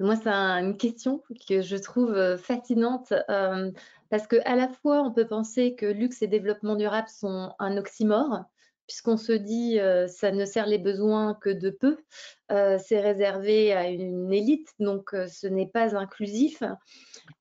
Moi, 0.00 0.16
c'est 0.16 0.30
une 0.30 0.76
question 0.76 1.22
que 1.46 1.60
je 1.60 1.76
trouve 1.76 2.14
euh, 2.14 2.38
fascinante 2.38 3.12
euh, 3.28 3.70
parce 4.08 4.26
qu'à 4.26 4.56
la 4.56 4.68
fois, 4.68 5.02
on 5.02 5.12
peut 5.12 5.26
penser 5.26 5.74
que 5.74 5.86
luxe 5.86 6.22
et 6.22 6.26
développement 6.26 6.74
durable 6.74 7.08
sont 7.08 7.52
un 7.58 7.76
oxymore, 7.76 8.44
puisqu'on 8.86 9.18
se 9.18 9.32
dit 9.32 9.78
euh, 9.78 10.08
ça 10.08 10.32
ne 10.32 10.44
sert 10.46 10.66
les 10.66 10.78
besoins 10.78 11.34
que 11.34 11.50
de 11.50 11.70
peu, 11.70 11.98
c'est 12.48 13.00
réservé 13.00 13.72
à 13.72 13.88
une 13.88 14.32
élite, 14.32 14.70
donc 14.80 15.10
ce 15.10 15.46
n'est 15.46 15.68
pas 15.68 15.94
inclusif. 15.96 16.62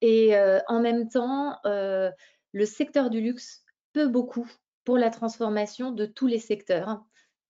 Et 0.01 0.35
en 0.67 0.79
même 0.81 1.09
temps, 1.09 1.57
le 1.63 2.65
secteur 2.65 3.09
du 3.09 3.21
luxe 3.21 3.63
peut 3.93 4.07
beaucoup 4.07 4.47
pour 4.85 4.97
la 4.97 5.09
transformation 5.09 5.91
de 5.91 6.05
tous 6.05 6.27
les 6.27 6.39
secteurs 6.39 7.03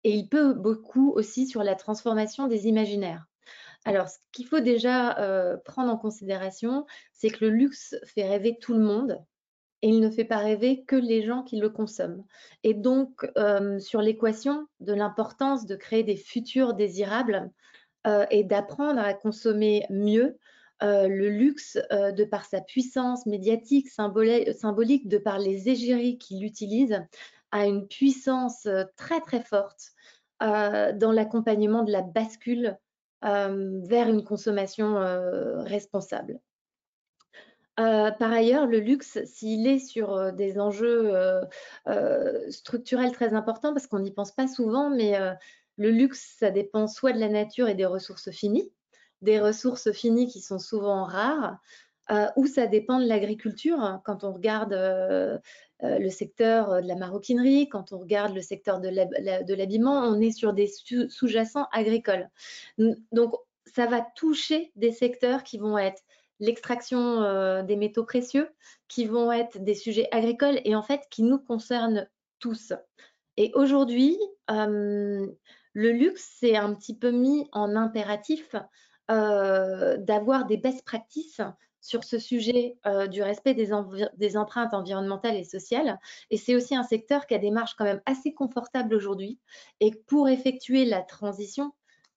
et 0.03 0.13
il 0.13 0.29
peut 0.29 0.53
beaucoup 0.53 1.11
aussi 1.11 1.47
sur 1.47 1.63
la 1.63 1.75
transformation 1.75 2.47
des 2.47 2.67
imaginaires. 2.67 3.28
Alors, 3.89 4.07
ce 4.07 4.19
qu'il 4.31 4.45
faut 4.45 4.59
déjà 4.59 5.17
euh, 5.17 5.57
prendre 5.65 5.91
en 5.91 5.97
considération, 5.97 6.85
c'est 7.11 7.31
que 7.31 7.43
le 7.43 7.49
luxe 7.49 7.95
fait 8.05 8.21
rêver 8.21 8.59
tout 8.61 8.75
le 8.75 8.81
monde 8.81 9.19
et 9.81 9.89
il 9.89 9.99
ne 9.99 10.11
fait 10.11 10.25
pas 10.25 10.37
rêver 10.37 10.83
que 10.83 10.95
les 10.95 11.23
gens 11.23 11.41
qui 11.41 11.57
le 11.57 11.71
consomment. 11.71 12.23
Et 12.61 12.75
donc, 12.75 13.27
euh, 13.35 13.79
sur 13.79 14.03
l'équation 14.03 14.67
de 14.79 14.93
l'importance 14.93 15.65
de 15.65 15.75
créer 15.75 16.03
des 16.03 16.17
futurs 16.17 16.75
désirables 16.75 17.49
euh, 18.05 18.27
et 18.29 18.43
d'apprendre 18.43 18.99
à 18.99 19.15
consommer 19.15 19.87
mieux, 19.89 20.37
le 20.81 21.27
luxe, 21.27 21.77
de 21.91 22.23
par 22.23 22.45
sa 22.45 22.61
puissance 22.61 23.25
médiatique, 23.25 23.89
symbolique, 23.89 25.09
de 25.09 25.17
par 25.17 25.37
les 25.37 25.67
égéries 25.67 26.17
qu'il 26.17 26.45
utilise, 26.45 27.01
a 27.51 27.65
une 27.65 27.85
puissance 27.85 28.65
très 28.95 29.19
très 29.19 29.41
forte 29.41 29.91
dans 30.39 31.11
l'accompagnement 31.11 31.83
de 31.83 31.91
la 31.91 32.01
bascule 32.01 32.77
vers 33.21 34.09
une 34.09 34.23
consommation 34.23 34.95
responsable. 35.63 36.39
Par 37.75 38.31
ailleurs, 38.33 38.65
le 38.65 38.79
luxe, 38.79 39.19
s'il 39.25 39.65
est 39.67 39.79
sur 39.79 40.33
des 40.33 40.59
enjeux 40.59 41.13
structurels 42.49 43.13
très 43.13 43.33
importants, 43.33 43.73
parce 43.73 43.87
qu'on 43.87 43.99
n'y 43.99 44.11
pense 44.11 44.31
pas 44.31 44.47
souvent, 44.47 44.89
mais 44.89 45.17
le 45.77 45.91
luxe, 45.91 46.35
ça 46.37 46.51
dépend 46.51 46.87
soit 46.87 47.13
de 47.13 47.19
la 47.19 47.29
nature 47.29 47.69
et 47.69 47.75
des 47.75 47.85
ressources 47.85 48.31
finies, 48.31 48.69
des 49.21 49.39
ressources 49.39 49.91
finies 49.91 50.27
qui 50.27 50.41
sont 50.41 50.59
souvent 50.59 51.03
rares, 51.03 51.57
ou 52.35 52.47
ça 52.47 52.67
dépend 52.67 52.99
de 52.99 53.05
l'agriculture. 53.05 54.01
Quand 54.03 54.23
on 54.23 54.33
regarde 54.33 54.73
euh, 55.83 55.97
le 55.97 56.09
secteur 56.09 56.71
euh, 56.71 56.81
de 56.81 56.87
la 56.87 56.95
maroquinerie, 56.95 57.69
quand 57.69 57.93
on 57.93 57.99
regarde 57.99 58.35
le 58.35 58.41
secteur 58.41 58.81
de 58.81 59.53
l'habillement, 59.53 60.01
on 60.01 60.19
est 60.19 60.31
sur 60.31 60.53
des 60.53 60.67
sous-jacents 60.67 61.67
agricoles. 61.71 62.29
Donc, 63.13 63.33
ça 63.65 63.85
va 63.85 64.01
toucher 64.15 64.73
des 64.75 64.91
secteurs 64.91 65.43
qui 65.43 65.57
vont 65.57 65.77
être 65.77 66.01
l'extraction 66.41 67.21
euh, 67.21 67.63
des 67.63 67.77
métaux 67.77 68.03
précieux, 68.03 68.49
qui 68.89 69.05
vont 69.05 69.31
être 69.31 69.63
des 69.63 69.73
sujets 69.73 70.09
agricoles 70.11 70.59
et 70.65 70.75
en 70.75 70.83
fait 70.83 71.01
qui 71.09 71.23
nous 71.23 71.39
concernent 71.39 72.09
tous. 72.39 72.73
Et 73.37 73.51
aujourd'hui, 73.55 74.17
le 74.49 75.37
luxe 75.73 76.35
s'est 76.39 76.57
un 76.57 76.73
petit 76.73 76.97
peu 76.97 77.11
mis 77.11 77.47
en 77.53 77.77
impératif 77.77 78.53
d'avoir 79.07 80.45
des 80.45 80.57
best 80.57 80.83
practices 80.83 81.41
sur 81.81 82.03
ce 82.03 82.19
sujet 82.19 82.77
euh, 82.85 83.07
du 83.07 83.21
respect 83.21 83.53
des, 83.53 83.71
empreintes 84.37 84.73
environnementales 84.73 85.37
et 85.37 85.43
sociales. 85.43 85.99
Et 86.29 86.37
c'est 86.37 86.55
aussi 86.55 86.75
un 86.75 86.83
secteur 86.83 87.25
qui 87.25 87.33
a 87.33 87.39
des 87.39 87.51
marges 87.51 87.75
quand 87.75 87.85
même 87.85 88.01
assez 88.05 88.33
confortables 88.33 88.93
aujourd'hui. 88.93 89.39
Et 89.79 89.91
pour 90.07 90.29
effectuer 90.29 90.85
la 90.85 91.01
transition, 91.01 91.71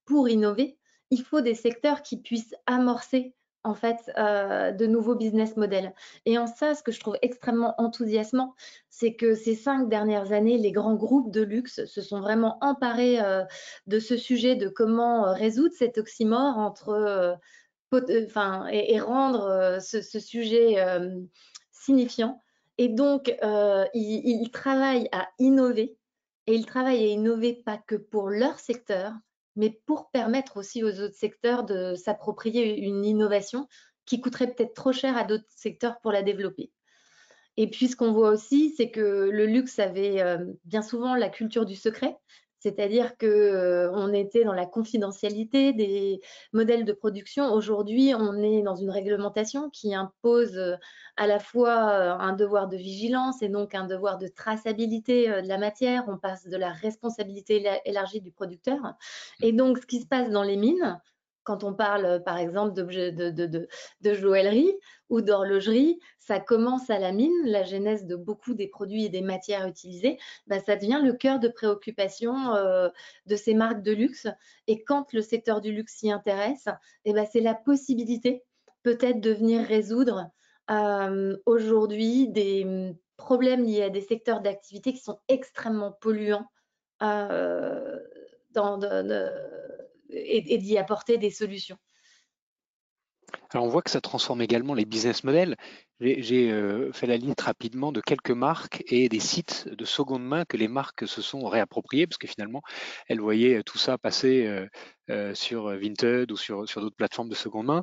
pour 0.05 0.29
innover, 0.29 0.77
il 1.11 1.23
faut 1.23 1.41
des 1.41 1.55
secteurs 1.55 2.03
qui 2.03 2.17
puissent 2.17 2.55
amorcer 2.67 3.35
en 3.65 3.75
fait 3.75 4.11
euh, 4.19 4.73
de 4.73 4.87
nouveaux 4.87 5.15
business 5.15 5.57
models. 5.57 5.95
Et 6.27 6.37
en 6.37 6.49
ça, 6.49 6.75
ce 6.75 6.83
que 6.83 6.91
je 6.91 6.99
trouve 6.99 7.17
extrêmement 7.23 7.75
enthousiasmant, 7.79 8.55
c'est 8.89 9.15
que 9.15 9.35
ces 9.35 9.55
cinq 9.55 9.89
dernières 9.89 10.33
années, 10.33 10.59
les 10.59 10.73
grands 10.73 10.97
groupes 10.97 11.31
de 11.31 11.43
luxe 11.43 11.85
se 11.85 12.01
sont 12.01 12.21
vraiment 12.21 12.59
emparés 12.61 13.21
euh, 13.21 13.45
de 13.87 14.01
ce 14.01 14.17
sujet 14.17 14.57
de 14.57 14.69
comment 14.69 15.33
résoudre 15.33 15.75
cet 15.77 15.99
oxymore 15.99 16.59
entre 16.59 17.39
enfin, 18.27 18.67
et, 18.69 19.01
rendre 19.01 19.45
euh, 19.45 19.81
ce, 19.81 20.01
sujet 20.01 20.81
euh, 20.81 21.21
signifiant. 21.71 22.41
Et 22.79 22.89
donc, 22.89 23.35
ils, 23.95 24.51
travaillent 24.53 25.09
à 25.13 25.29
innover, 25.39 25.97
et 26.47 26.55
ils 26.55 26.67
travaillent 26.67 27.05
à 27.05 27.09
innover 27.09 27.63
pas 27.65 27.79
que 27.79 27.97
pour 27.97 28.31
leur 28.31 28.59
secteur, 28.59 29.13
mais 29.57 29.81
pour 29.87 30.11
permettre 30.11 30.57
aussi 30.57 30.83
aux 30.83 31.01
autres 31.01 31.15
secteurs 31.15 31.65
de 31.65 31.95
s'approprier 31.95 32.79
une 32.79 33.05
innovation 33.05 33.69
qui 34.07 34.21
coûterait 34.21 34.53
peut-être 34.53 34.75
trop 34.75 34.93
cher 34.93 35.17
à 35.17 35.25
d'autres 35.25 35.45
secteurs 35.49 36.01
pour 36.01 36.13
la 36.13 36.23
développer. 36.23 36.73
Et 37.59 37.69
puis, 37.69 37.89
ce 37.89 37.97
qu'on 37.97 38.13
voit 38.13 38.31
aussi, 38.31 38.75
c'est 38.77 38.91
que 38.91 39.29
le 39.31 39.45
luxe 39.45 39.79
avait 39.79 40.25
bien 40.65 40.83
souvent 40.83 41.15
la 41.15 41.29
culture 41.29 41.67
du 41.67 41.77
secret, 41.77 42.17
c'est-à-dire 42.63 43.19
qu'on 43.19 43.27
euh, 43.27 44.13
était 44.13 44.45
dans 44.45 44.53
la 44.53 44.67
confidentialité 44.67 45.73
des 45.73 46.21
modèles 46.53 46.85
de 46.85 46.93
production. 46.93 47.53
Aujourd'hui, 47.53 48.15
on 48.17 48.37
est 48.37 48.63
dans 48.63 48.77
une 48.77 48.91
réglementation 48.91 49.69
qui 49.69 49.97
impose 49.97 50.57
euh, 50.57 50.77
à 51.17 51.27
la 51.27 51.41
fois 51.41 51.91
euh, 51.91 52.13
un 52.13 52.35
devoir 52.35 52.69
de 52.69 52.77
vigilance 52.77 53.43
et 53.43 53.49
donc 53.49 53.75
un 53.75 53.85
devoir 53.85 54.17
de 54.19 54.29
traçabilité 54.29 55.29
de 55.43 55.49
la 55.49 55.59
matière. 55.59 56.05
On 56.07 56.19
passe 56.19 56.47
de 56.47 56.57
la 56.57 56.71
responsabilité 56.71 57.67
élargie 57.85 58.21
du 58.21 58.31
producteur. 58.31 58.79
Et 59.41 59.53
donc, 59.53 59.79
ce 59.79 59.87
qui 59.87 60.01
se 60.01 60.07
passe 60.07 60.31
dans 60.31 60.45
les 60.45 60.57
mines, 60.57 61.01
quand 61.45 61.65
on 61.65 61.75
parle, 61.75 62.23
par 62.25 62.39
exemple, 62.39 62.73
de, 62.75 64.15
joaillerie 64.15 64.73
ou 65.09 65.21
d'horlogerie, 65.21 65.99
ça 66.19 66.41
commence 66.41 66.89
à 66.91 66.99
la 66.99 67.13
mine, 67.13 67.33
la 67.45 67.65
genèse 67.65 68.07
de 68.07 68.17
beaucoup 68.17 68.55
des 68.55 68.69
produits 68.69 69.05
et 69.05 69.09
des 69.09 69.23
matières 69.23 69.67
utilisées, 69.67 70.19
bah, 70.47 70.61
ça 70.61 70.77
devient 70.77 71.01
le 71.03 71.13
cœur 71.13 71.41
de 71.41 71.49
préoccupation 71.49 72.55
euh, 72.55 72.89
de 73.27 73.37
ces 73.37 73.55
marques 73.55 73.83
de 73.83 73.93
luxe. 73.93 74.29
Et 74.67 74.85
quand 74.85 75.13
le 75.13 75.21
secteur 75.21 75.61
du 75.61 75.73
luxe 75.73 75.97
s'y 75.97 76.11
intéresse, 76.11 76.69
eh 77.05 77.13
ben, 77.13 77.27
c'est 77.31 77.41
la 77.41 77.55
possibilité 77.55 78.45
peut-être 78.83 79.21
de 79.21 79.33
venir 79.33 79.67
résoudre 79.67 80.31
euh, 80.71 81.37
aujourd'hui 81.47 82.29
des 82.29 82.65
hum, 82.65 82.97
problèmes 83.17 83.65
liés 83.65 83.83
à 83.83 83.91
des 83.91 84.01
secteurs 84.01 84.41
d'activité 84.41 84.93
qui 84.93 85.01
sont 85.01 85.21
extrêmement 85.29 85.93
polluants 85.93 86.47
euh, 87.03 87.99
dans, 88.53 88.79
et, 90.13 90.59
d'y 90.59 90.79
apporter 90.79 91.19
des 91.19 91.31
solutions. 91.31 91.79
Alors 93.51 93.67
on 93.67 93.69
voit 93.69 93.83
que 93.83 93.91
ça 93.91 94.01
transforme 94.01 94.43
également 94.43 94.75
les 94.75 94.85
business 94.85 95.25
models. 95.25 95.57
J'ai 96.01 96.51
euh, 96.51 96.91
fait 96.93 97.07
la 97.07 97.17
liste 97.17 97.41
rapidement 97.41 97.93
de 97.93 98.01
quelques 98.01 98.31
marques 98.31 98.83
et 98.89 99.09
des 99.09 99.21
sites 99.21 99.69
de 99.69 99.85
seconde 99.85 100.25
main 100.25 100.45
que 100.45 100.57
les 100.57 100.69
marques 100.69 101.07
se 101.07 101.23
sont 101.23 101.47
réappropriés 101.47 102.07
parce 102.07 102.19
que 102.19 102.27
finalement 102.27 102.63
elles 103.09 103.21
voyaient 103.21 103.63
tout 103.63 103.79
ça 103.79 103.99
passer 103.99 104.47
euh, 104.47 104.67
euh, 105.11 105.35
sur 105.35 105.69
Vinted 105.69 106.33
ou 106.33 106.37
sur, 106.37 106.65
d'autres 106.65 106.97
plateformes 106.97 107.29
de 107.29 107.35
seconde 107.35 107.67
main. 107.67 107.83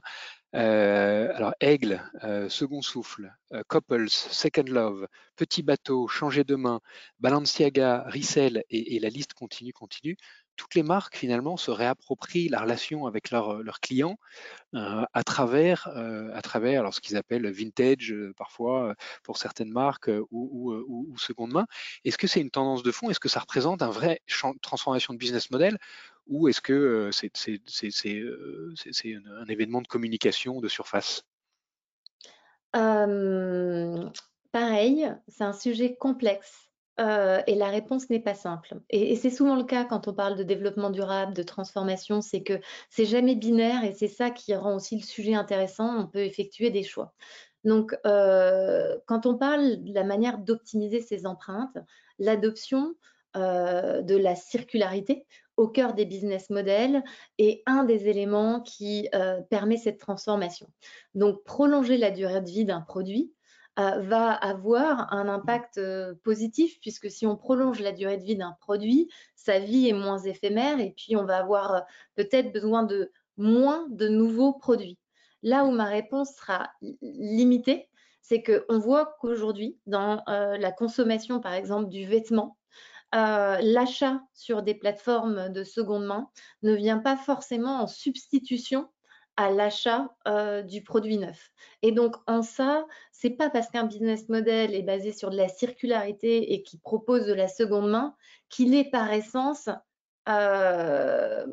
alors 0.54 1.54
Aigle, 1.62 2.02
Second 2.50 2.82
Souffle, 2.82 3.32
Couples, 3.68 4.10
Second 4.10 4.66
Love, 4.68 5.08
Petit 5.36 5.64
Bateau, 5.64 6.08
Changer 6.08 6.44
de 6.44 6.56
main, 6.56 6.82
Balenciaga, 7.20 8.04
Rissel 8.08 8.64
et 8.70 9.00
la 9.00 9.10
liste 9.10 9.34
continue, 9.34 9.74
continue 9.74 10.18
toutes 10.60 10.76
les 10.76 10.84
marques 10.84 11.16
finalement 11.16 11.56
se 11.56 11.72
réapproprient 11.72 12.50
la 12.50 12.60
relation 12.60 13.08
avec 13.08 13.32
leurs 13.32 13.80
clients 13.80 14.18
euh, 14.76 15.06
à 15.14 15.24
travers, 15.24 15.88
euh, 15.96 16.30
à 16.34 16.42
travers 16.42 16.82
alors, 16.82 16.94
ce 16.94 17.00
qu'ils 17.00 17.16
appellent 17.16 17.50
vintage 17.50 18.12
euh, 18.12 18.34
parfois 18.36 18.94
pour 19.24 19.38
certaines 19.38 19.72
marques 19.72 20.12
ou, 20.32 21.16
seconde 21.18 21.54
main. 21.54 21.66
Est-ce 22.04 22.18
que 22.18 22.28
c'est 22.28 22.42
une 22.42 22.52
tendance 22.52 22.84
de 22.84 22.92
fond? 22.92 23.10
Est-ce 23.10 23.22
que 23.22 23.30
ça 23.30 23.40
représente 23.40 23.82
un 23.82 23.90
vrai 23.90 24.22
transformation 24.62 25.14
de 25.14 25.18
business 25.18 25.50
model? 25.50 25.78
Ou 26.28 26.50
est-ce 26.50 26.60
que 26.60 27.10
c'est 27.14 27.62
un 29.16 29.46
événement 29.46 29.82
de 29.82 29.88
communication 29.88 30.60
de 30.60 30.68
surface? 30.68 31.24
Pareil, 34.52 35.14
c'est 35.30 35.44
un 35.44 35.54
sujet 35.54 35.96
complexe 35.96 36.69
et 37.00 37.56
la 37.56 37.70
réponse 37.70 38.10
n'est 38.10 38.20
pas 38.20 38.34
simple. 38.34 38.80
Et, 38.90 39.16
c'est 39.16 39.30
souvent 39.30 39.56
le 39.56 39.64
cas 39.64 39.86
quand 39.86 40.08
on 40.08 40.14
parle 40.14 40.36
de 40.36 40.44
développement 40.44 40.90
durable, 40.90 41.34
de 41.34 41.44
transformation, 41.44 42.22
c'est 42.22 42.44
que 42.44 42.60
c'est 42.90 43.06
jamais 43.06 43.36
binaire 43.36 43.84
et 43.84 43.94
c'est 43.94 44.10
ça 44.10 44.30
qui 44.32 44.54
rend 44.54 44.76
aussi 44.76 44.98
le 44.98 45.04
sujet 45.04 45.34
intéressant. 45.34 45.98
On 45.98 46.08
peut 46.08 46.20
effectuer 46.20 46.72
des 46.72 46.84
choix. 46.84 47.14
Donc, 47.64 47.96
quand 48.04 49.26
on 49.26 49.38
parle 49.38 49.84
de 49.84 49.94
la 49.94 50.04
manière 50.04 50.40
d'optimiser 50.40 51.02
ces 51.02 51.26
empreintes, 51.26 51.78
l'adoption 52.18 52.96
de 53.36 54.16
la 54.16 54.36
circularité 54.36 55.26
au 55.56 55.68
cœur 55.68 55.94
des 55.94 56.06
business 56.06 56.50
models 56.50 57.04
est 57.38 57.64
un 57.66 57.84
des 57.84 58.08
éléments 58.08 58.62
qui 58.62 59.10
permet 59.50 59.78
cette 59.78 60.00
transformation. 60.00 60.68
Donc, 61.16 61.44
prolonger 61.44 61.98
la 61.98 62.12
durée 62.12 62.42
de 62.42 62.50
vie 62.50 62.66
d'un 62.66 62.82
produit, 62.82 63.32
va 63.80 64.32
avoir 64.32 65.14
un 65.14 65.28
impact 65.28 65.80
positif 66.24 66.80
puisque 66.82 67.10
si 67.10 67.26
on 67.26 67.36
prolonge 67.36 67.80
la 67.80 67.92
durée 67.92 68.18
de 68.18 68.24
vie 68.24 68.36
d'un 68.36 68.56
produit, 68.60 69.10
sa 69.36 69.60
vie 69.60 69.88
est 69.88 69.94
moins 69.94 70.20
éphémère 70.20 70.80
et 70.80 70.94
puis 70.98 71.16
on 71.16 71.24
va 71.24 71.38
avoir 71.38 71.86
peut-être 72.16 72.52
besoin 72.52 72.84
de 72.84 73.12
moins 73.38 73.88
de 73.90 74.08
nouveaux 74.08 74.54
produits. 74.54 74.98
Là 75.44 75.64
où 75.64 75.72
ma 75.72 75.86
réponse 75.86 76.36
sera 76.36 76.70
limitée, 77.02 77.90
c'est 78.22 78.44
qu'on 78.44 78.80
voit 78.80 79.16
qu'aujourd'hui, 79.22 79.80
dans 79.86 80.24
la 80.28 80.72
consommation, 80.72 81.40
par 81.40 81.54
exemple, 81.54 81.90
du 81.90 82.06
vêtement, 82.06 82.58
l'achat 83.14 84.22
sur 84.34 84.62
des 84.62 84.76
plateformes 84.76 85.50
de 85.50 85.64
seconde 85.64 86.06
main 86.06 86.30
ne 86.64 86.74
vient 86.74 87.00
pas 87.00 87.16
forcément 87.16 87.82
en 87.82 87.88
substitution 87.88 88.90
à 89.40 89.50
l'achat 89.50 90.14
euh, 90.28 90.62
du 90.64 90.84
produit 90.84 91.18
neuf. 91.18 91.54
Et 91.82 91.94
donc 91.94 92.18
en 92.28 92.42
ça, 92.42 92.86
c'est 93.14 93.30
pas 93.30 93.50
parce 93.50 93.70
qu'un 93.70 93.86
business 93.86 94.28
model 94.28 94.76
est 94.76 94.82
basé 94.82 95.14
sur 95.14 95.30
de 95.30 95.38
la 95.38 95.48
circularité 95.48 96.52
et 96.54 96.62
qui 96.62 96.78
propose 96.78 97.26
de 97.26 97.34
la 97.34 97.48
seconde 97.48 97.90
main 97.90 98.16
qu'il 98.50 98.76
est 98.76 98.92
par 98.92 99.14
essence 99.14 99.70
euh, 100.28 101.46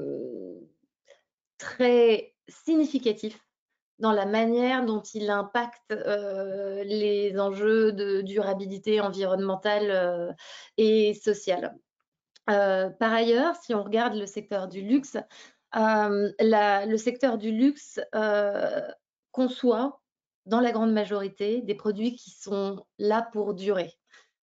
très 1.58 2.34
significatif 2.48 3.38
dans 4.00 4.12
la 4.12 4.26
manière 4.26 4.84
dont 4.84 5.02
il 5.14 5.30
impacte 5.30 5.92
euh, 5.92 6.82
les 6.82 7.38
enjeux 7.38 7.92
de 7.92 8.20
durabilité 8.20 9.00
environnementale 9.00 10.34
et 10.76 11.14
sociale. 11.14 11.76
par 12.46 13.12
ailleurs, 13.12 13.54
si 13.62 13.76
on 13.76 13.84
regarde 13.84 14.16
le 14.16 14.26
secteur 14.26 14.66
du 14.66 14.80
luxe, 14.80 15.16
euh, 15.76 16.32
le 16.38 16.96
secteur 16.96 17.38
du 17.38 17.50
luxe 17.52 18.00
euh, 18.14 18.80
conçoit 19.32 20.00
dans 20.46 20.60
la 20.60 20.72
grande 20.72 20.92
majorité 20.92 21.60
des 21.60 21.74
produits 21.74 22.14
qui 22.14 22.30
sont 22.30 22.84
là 22.98 23.28
pour 23.32 23.54
durer 23.54 23.92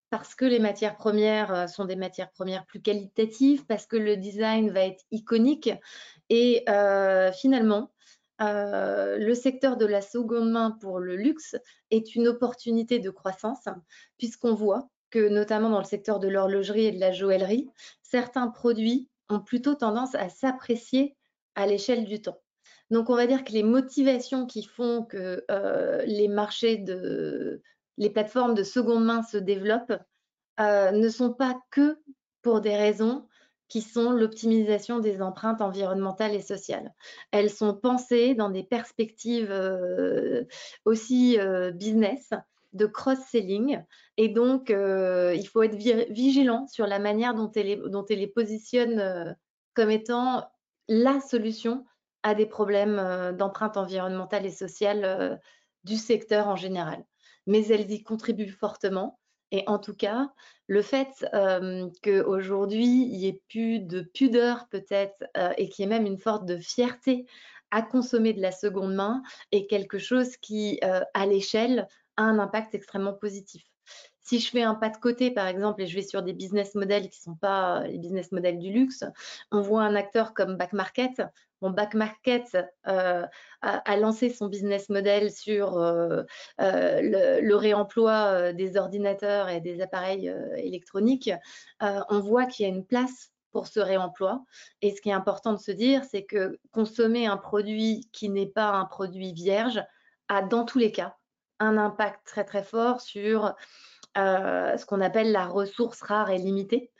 parce 0.08 0.34
que 0.34 0.44
les 0.44 0.58
matières 0.58 0.96
premières 0.96 1.54
euh, 1.54 1.66
sont 1.68 1.84
des 1.84 1.94
matières 1.94 2.32
premières 2.32 2.66
plus 2.66 2.82
qualitatives, 2.82 3.64
parce 3.66 3.87
que 3.87 3.96
le 3.96 4.16
design 4.16 4.70
va 4.70 4.80
être 4.80 5.04
iconique. 5.12 5.70
Et 6.30 6.64
finalement, 7.32 7.92
le 8.40 9.34
secteur 9.34 9.76
de 9.76 9.87
la 9.87 10.00
seconde 10.00 10.50
main 10.50 10.72
pour 10.80 10.99
le 10.99 11.14
luxe 11.14 11.56
est 11.90 12.16
une 12.16 12.26
opportunité 12.26 12.99
de 12.99 13.10
croissance, 13.10 13.68
puisqu'on 14.18 14.54
voit 14.54 14.88
que 15.10 15.28
notamment 15.28 15.70
dans 15.70 15.78
le 15.78 15.84
secteur 15.84 16.18
de 16.18 16.28
l'horlogerie 16.28 16.87
et 16.87 16.92
de 16.92 17.00
la 17.00 17.12
joaillerie, 17.12 17.68
certains 18.02 18.49
produits 18.49 19.08
ont 19.28 19.40
plutôt 19.40 19.75
tendance 19.75 20.14
à 20.14 20.28
s'apprécier 20.28 21.16
à 21.61 21.67
l'échelle 21.67 22.05
du 22.05 22.21
temps. 22.21 22.40
Donc, 22.90 23.09
on 23.09 23.14
va 23.14 23.26
dire 23.26 23.45
que 23.45 23.52
les 23.52 23.62
motivations 23.62 24.47
qui 24.47 24.64
font 24.64 25.05
que 25.05 25.45
euh, 25.50 26.02
les 26.07 26.29
marchés 26.29 26.76
de 26.76 27.62
les 27.99 28.11
plateformes 28.11 28.55
de 28.55 28.62
seconde 28.62 29.05
main 29.05 29.23
se 29.23 29.37
développent 29.37 29.99
euh, 30.59 30.90
ne 30.90 31.09
sont 31.09 31.33
pas 31.33 31.61
que 31.71 31.99
pour 32.43 32.61
des 32.61 32.76
raisons 32.76 33.26
qui 33.69 33.83
sont 33.83 34.11
l'optimisation 34.11 34.99
des 34.99 35.23
empreintes 35.23 35.61
environnementales 35.61 36.35
et 36.35 36.40
sociales. 36.40 36.93
Elles 37.31 37.50
sont 37.50 37.75
pensées 37.75 38.35
dans 38.35 38.50
des 38.50 38.64
perspectives 38.64 39.52
euh, 39.52 40.45
aussi 40.85 41.38
business, 41.75 42.31
de 42.73 42.87
cross-selling. 42.87 43.81
Et 44.16 44.29
donc, 44.29 44.70
il 44.70 45.46
faut 45.46 45.62
être 45.62 45.77
vigilant 45.77 46.66
sur 46.66 46.88
la 46.88 46.99
manière 46.99 47.35
dont 47.35 47.53
elle, 47.53 47.83
dont 47.90 48.05
elle 48.07 48.18
les 48.18 48.27
positionne 48.27 49.37
comme 49.75 49.90
étant 49.90 50.51
la 50.90 51.20
solution 51.20 51.87
à 52.22 52.35
des 52.35 52.44
problèmes 52.44 53.35
d'empreinte 53.38 53.79
environnementale 53.79 54.44
et 54.44 54.50
sociale 54.50 55.40
du 55.85 55.96
secteur 55.96 56.48
en 56.48 56.57
général. 56.57 57.03
Mais 57.46 57.66
elles 57.68 57.90
y 57.90 58.03
contribuent 58.03 58.50
fortement. 58.50 59.18
Et 59.53 59.64
en 59.66 59.79
tout 59.79 59.94
cas, 59.94 60.31
le 60.66 60.83
fait 60.83 61.24
qu'aujourd'hui, 62.03 62.85
il 62.85 63.18
n'y 63.18 63.26
ait 63.29 63.42
plus 63.48 63.81
de 63.81 64.03
pudeur 64.03 64.68
peut-être 64.68 65.24
et 65.57 65.68
qu'il 65.68 65.85
y 65.85 65.87
ait 65.87 65.88
même 65.88 66.07
une 66.07 66.18
forte 66.18 66.44
de 66.44 66.59
fierté 66.59 67.24
à 67.70 67.83
consommer 67.83 68.33
de 68.33 68.42
la 68.42 68.53
seconde 68.53 68.94
main 68.94 69.22
est 69.53 69.66
quelque 69.66 69.98
chose 69.98 70.37
qui, 70.37 70.81
à 70.83 71.26
l'échelle, 71.26 71.87
a 72.16 72.24
un 72.24 72.38
impact 72.38 72.74
extrêmement 72.74 73.14
positif. 73.14 73.69
Si 74.31 74.38
je 74.38 74.49
fais 74.49 74.62
un 74.62 74.77
pas 74.77 74.90
de 74.90 74.97
côté, 74.97 75.33
par 75.33 75.49
exemple, 75.49 75.83
et 75.83 75.88
je 75.88 75.97
vais 75.97 76.03
sur 76.03 76.23
des 76.23 76.33
business 76.33 76.77
models 76.77 77.09
qui 77.09 77.19
ne 77.19 77.33
sont 77.33 77.35
pas 77.35 77.83
les 77.88 77.99
business 77.99 78.31
models 78.31 78.61
du 78.61 78.71
luxe, 78.71 79.03
on 79.51 79.61
voit 79.61 79.83
un 79.83 79.97
acteur 79.97 80.35
comme 80.35 80.57
Back 80.57 80.73
Market. 80.73 81.21
Back 81.61 81.95
Market 81.95 82.57
euh, 82.87 83.27
a, 83.61 83.97
lancé 83.97 84.31
son 84.31 84.47
business 84.47 84.88
model 84.88 85.33
sur 85.33 85.79
euh, 85.79 86.23
euh, 86.61 87.40
le, 87.43 87.57
réemploi 87.57 88.53
des 88.53 88.77
ordinateurs 88.77 89.49
et 89.49 89.61
des 89.61 89.81
appareils 89.81 90.33
électroniques. 90.59 91.33
on 91.81 92.21
voit 92.21 92.47
qu'il 92.47 92.66
y 92.66 92.71
a 92.71 92.73
une 92.73 92.87
place 92.87 93.33
pour 93.51 93.66
ce 93.66 93.81
réemploi. 93.81 94.45
Et 94.81 94.95
ce 94.95 95.01
qui 95.01 95.09
est 95.09 95.12
important 95.12 95.55
de 95.55 95.59
se 95.59 95.73
dire, 95.73 96.05
c'est 96.05 96.23
que 96.23 96.57
consommer 96.71 97.27
un 97.27 97.37
produit 97.37 98.09
qui 98.12 98.29
n'est 98.29 98.47
pas 98.47 98.71
un 98.71 98.85
produit 98.85 99.33
vierge 99.33 99.83
a 100.29 100.40
dans 100.40 100.64
tous 100.64 100.79
les 100.79 100.93
cas 100.93 101.16
un 101.61 101.77
impact 101.77 102.27
très 102.27 102.45
très 102.45 102.64
fort 102.64 103.01
sur 103.01 103.45
euh, 103.45 103.51
ce 104.16 104.85
qu'on 104.87 105.01
appelle 105.01 105.33
la 105.33 105.46
ressource 105.46 106.03
rare 106.03 106.31
et 106.31 106.38
limitée, 106.38 106.90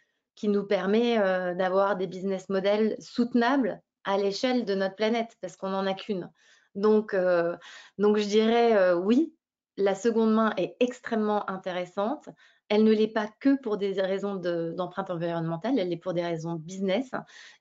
qui 0.41 0.49
nous 0.49 0.65
permet 0.65 1.19
euh, 1.19 1.55
d'avoir 1.55 1.97
des 1.97 2.07
business 2.07 2.49
models 2.49 2.97
soutenables 2.99 3.83
à 4.05 4.17
l'échelle 4.17 4.65
de 4.65 4.75
notre 4.75 4.97
planète, 4.97 5.37
parce 5.43 5.57
qu'on 5.57 5.69
n'en 5.69 5.87
a 5.87 5.93
qu'une. 5.93 6.31
Donc, 6.75 7.13
euh, 7.13 7.57
donc, 7.99 8.17
je 8.17 8.27
dirais 8.27 8.95
oui, 8.95 9.35
la 9.77 9.95
seconde 9.95 10.33
main 10.33 10.55
est 10.57 10.77
extrêmement 10.81 11.49
intéressante. 11.51 12.29
Elle 12.71 12.85
ne 12.85 12.93
l'est 12.93 13.09
pas 13.09 13.29
que 13.41 13.61
pour 13.61 13.77
des 13.77 14.01
raisons 14.01 14.37
d'empreinte 14.37 15.11
environnementale, 15.11 15.79
elle 15.79 15.93
est 15.93 15.97
pour 15.97 16.15
des 16.15 16.25
raisons 16.25 16.55
business 16.55 17.11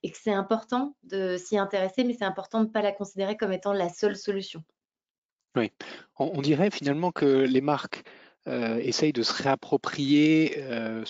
et 0.03 0.11
que 0.11 0.17
c'est 0.17 0.31
important 0.31 0.95
de 1.03 1.35
s'y 1.35 1.57
intéresser, 1.57 2.03
mais 2.03 2.13
c'est 2.13 2.25
important 2.25 2.61
de 2.61 2.67
ne 2.67 2.71
pas 2.71 2.83
la 2.83 2.91
considérer 2.91 3.35
comme 3.35 3.51
étant 3.51 3.73
la 3.73 3.89
seule 3.89 4.15
solution. 4.15 4.63
Oui, 5.57 5.71
on 6.19 6.41
dirait 6.41 6.69
finalement 6.69 7.11
que 7.11 7.25
les 7.25 7.61
marques 7.61 8.03
euh, 8.05 8.28
essaye 8.49 9.13
de 9.13 9.23
se 9.23 9.33
réapproprier 9.43 10.55
euh, 10.59 11.03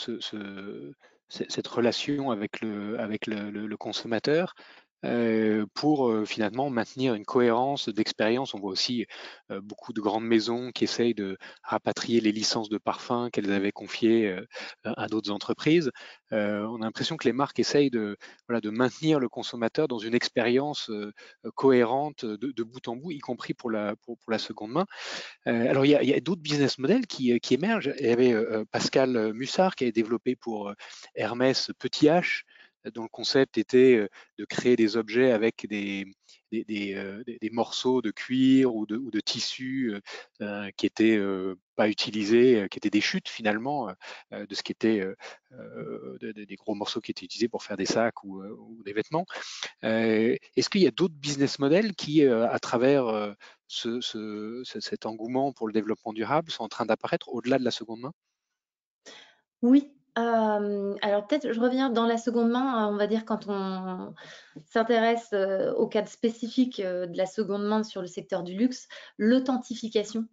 cette 1.30 1.68
relation 1.68 2.32
avec 2.32 2.62
le, 2.62 3.00
avec 3.00 3.28
le 3.28 3.76
consommateur 3.78 4.56
euh, 4.58 4.89
pour 5.74 6.10
euh, 6.10 6.26
finalement 6.26 6.70
maintenir 6.70 7.14
une 7.14 7.26
cohérence 7.26 7.90
d'expérience. 7.90 8.54
On 8.54 8.60
voit 8.60 8.72
aussi 8.72 9.06
euh, 9.52 9.62
beaucoup 9.62 9.94
de 9.94 10.02
grandes 10.02 10.26
maisons 10.26 10.72
qui 10.72 10.84
essayent 10.84 11.14
de 11.14 11.38
rapatrier 11.64 12.20
les 12.20 12.32
licences 12.32 12.70
de 12.70 12.78
parfums 12.78 13.30
qu'elles 13.32 13.52
avaient 13.52 13.72
confiées 13.72 14.36
à 14.84 15.08
d'autres 15.08 15.32
entreprises. 15.32 15.92
on 16.32 16.82
a 16.82 16.86
l'impression 16.86 17.18
que 17.18 17.28
les 17.28 17.34
marques 17.34 17.60
essayent 17.60 17.90
de, 17.90 18.18
maintenir 18.50 19.20
le 19.20 19.30
consommateur 19.30 19.88
dans 19.88 19.98
une 19.98 20.14
expérience 20.14 20.92
cohérente 21.56 22.26
de, 22.26 22.64
bout 22.64 22.88
en 22.88 22.96
bout, 22.96 23.12
y 23.12 23.20
compris 23.20 23.54
pour 23.54 23.72
la, 23.72 23.96
seconde 24.38 24.72
main. 24.72 24.86
alors 25.46 25.86
il 25.86 25.92
y 25.92 26.14
a, 26.14 26.20
d'autres 26.20 26.42
business 26.42 26.78
models 26.78 27.08
qui, 27.08 27.40
qui, 27.40 27.54
émergent. 27.54 27.94
Il 28.00 28.06
y 28.06 28.10
avait 28.10 28.36
Pascal 28.72 29.34
Mussard 29.34 29.76
qui 29.76 29.86
avait 29.86 29.92
développé 29.92 30.36
pour 30.36 30.74
Hermès 31.16 31.72
Petit 31.80 32.08
H 32.08 32.44
dont 32.94 33.04
le 33.04 33.10
concept 33.10 33.58
était 33.58 34.08
de 34.38 34.46
créer 34.46 34.76
des 34.76 34.98
objets 34.98 35.32
avec 35.32 35.68
des, 35.68 36.06
morceaux 37.52 38.02
de 38.02 38.12
cuir 38.12 38.74
ou 38.76 38.86
de, 38.86 39.20
tissu 39.20 39.94
qui 40.78 40.86
étaient 40.86 41.20
pas 41.76 41.90
utilisés, 41.90 42.68
qui 42.72 42.78
étaient 42.78 42.90
des 42.90 43.02
chutes 43.02 43.30
finalement 43.30 43.90
de 44.32 44.56
ce 44.56 44.64
qui 44.64 44.72
était 44.72 45.06
des 46.22 46.56
gros 46.56 46.76
morceaux 46.76 47.02
qui 47.02 47.12
étaient 47.12 47.26
utilisés 47.26 47.50
pour 47.50 47.64
faire 47.64 47.78
des 47.78 47.86
sacs 47.86 48.24
ou, 48.24 48.44
des 48.86 48.94
vêtements. 48.94 49.26
Est-ce 49.82 50.70
qu'il 50.70 50.82
y 50.82 50.88
a 50.88 50.92
d'autres 50.92 51.16
business 51.16 51.60
models 51.60 51.96
qui, 51.96 52.24
à 52.26 52.60
travers 52.60 53.36
ce, 53.68 54.62
cet 54.64 55.06
engouement 55.06 55.52
pour 55.54 55.68
le 55.68 55.74
développement 55.74 56.14
durable, 56.14 56.52
sont 56.52 56.64
en 56.64 56.70
train 56.70 56.86
d'apparaître 56.86 57.30
au-delà 57.30 57.60
de 57.60 57.64
la 57.64 57.72
seconde 57.72 58.02
main? 58.02 58.14
Oui, 59.62 59.92
alors 61.02 61.28
peut-être 61.28 61.52
je 61.52 61.60
reviens 61.60 61.90
dans 61.90 62.06
la 62.06 62.18
seconde 62.18 62.50
main, 62.50 62.88
on 62.88 62.98
va 62.98 63.08
dire 63.08 63.26
quand 63.26 63.48
on 63.48 64.14
s'intéresse, 64.66 65.34
au 65.76 65.88
cadre 65.88 66.10
spécifique, 66.10 66.82
de 66.82 67.18
la 67.18 67.26
seconde 67.26 67.64
main 67.66 67.84
sur 67.84 68.02
le 68.02 68.08
secteur 68.08 68.44
du 68.44 68.54
luxe, 68.54 68.88
l'authentification 69.18 70.26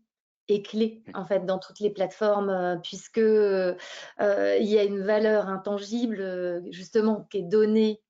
est 0.49 0.65
clé 0.65 1.03
en 1.15 1.25
fait 1.25 1.45
dans 1.45 1.59
toutes 1.59 1.81
les 1.81 1.91
plateformes 1.91 2.81
puisque 2.83 3.19
il 3.19 3.77
y 4.19 4.79
a 4.79 4.85
une 4.85 5.03
valeur 5.03 5.49
intangible 5.49 6.63
justement 6.71 7.27
qui 7.31 7.39
est 7.39 7.43
donnée 7.43 8.01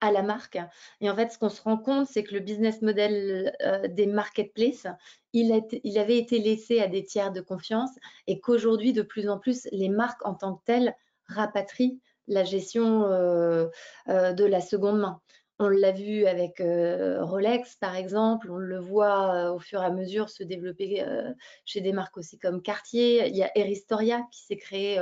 à 0.00 0.10
la 0.10 0.22
marque. 0.22 0.58
Et 1.00 1.10
en 1.10 1.16
fait, 1.16 1.32
ce 1.32 1.38
qu'on 1.38 1.48
se 1.48 1.62
rend 1.62 1.76
compte, 1.76 2.06
c'est 2.06 2.24
que 2.24 2.34
le 2.34 2.40
business 2.40 2.82
model 2.82 3.56
des 3.90 4.06
marketplaces, 4.06 4.86
il, 5.32 5.62
il, 5.84 5.98
avait 5.98 6.18
été 6.18 6.38
laissé 6.38 6.80
à 6.80 6.86
des 6.86 7.04
tiers 7.04 7.32
de 7.32 7.40
confiance 7.40 7.90
et 8.26 8.40
qu'aujourd'hui, 8.40 8.92
de 8.92 9.02
plus 9.02 9.28
en 9.28 9.38
plus, 9.38 9.68
les 9.72 9.88
marques 9.88 10.24
en 10.24 10.34
tant 10.34 10.54
que 10.54 10.64
telles 10.64 10.94
rapatrient 11.26 12.00
la 12.28 12.44
gestion 12.44 13.00
de 13.06 14.44
la 14.44 14.60
seconde 14.60 15.00
main. 15.00 15.20
On 15.62 15.68
l'a 15.68 15.92
vu 15.92 16.24
avec 16.24 16.58
euh, 16.62 17.22
Rolex, 17.22 17.74
par 17.74 17.94
exemple. 17.94 18.50
On 18.50 18.56
le 18.56 18.78
voit 18.78 19.34
euh, 19.34 19.52
au 19.52 19.58
fur 19.58 19.82
et 19.82 19.84
à 19.84 19.90
mesure 19.90 20.30
se 20.30 20.42
développer 20.42 21.02
euh, 21.02 21.34
chez 21.66 21.82
des 21.82 21.92
marques 21.92 22.16
aussi 22.16 22.38
comme 22.38 22.62
Cartier. 22.62 23.28
Il 23.28 23.36
y 23.36 23.42
a 23.42 23.50
Eristoria 23.54 24.22
qui 24.32 24.40
s'est 24.40 24.56
créé 24.56 24.98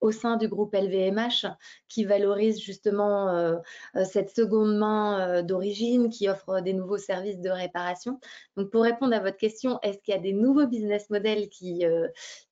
au 0.00 0.10
sein 0.10 0.38
du 0.38 0.48
groupe 0.48 0.74
LVMH, 0.74 1.46
qui 1.88 2.06
valorise 2.06 2.58
justement 2.58 3.60
cette 4.04 4.30
seconde 4.34 4.78
main 4.78 5.42
d'origine, 5.42 6.08
qui 6.08 6.28
offre 6.28 6.60
des 6.60 6.72
nouveaux 6.72 6.98
services 6.98 7.40
de 7.40 7.50
réparation. 7.50 8.18
Donc, 8.56 8.70
pour 8.70 8.84
répondre 8.84 9.14
à 9.14 9.20
votre 9.20 9.36
question, 9.36 9.78
est-ce 9.82 9.98
qu'il 9.98 10.14
y 10.14 10.16
a 10.16 10.20
des 10.20 10.32
nouveaux 10.32 10.66
business 10.66 11.10
models 11.10 11.48
qui, 11.48 11.84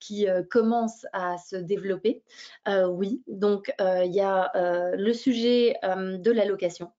qui 0.00 0.26
commencent 0.50 1.06
à 1.12 1.38
se 1.38 1.56
développer? 1.56 2.22
Oui. 2.66 3.22
Donc, 3.28 3.72
il 3.78 4.12
y 4.12 4.20
a 4.20 4.50
le 4.96 5.12
sujet 5.12 5.76
de 5.84 6.30
la 6.32 6.44
location 6.44 6.90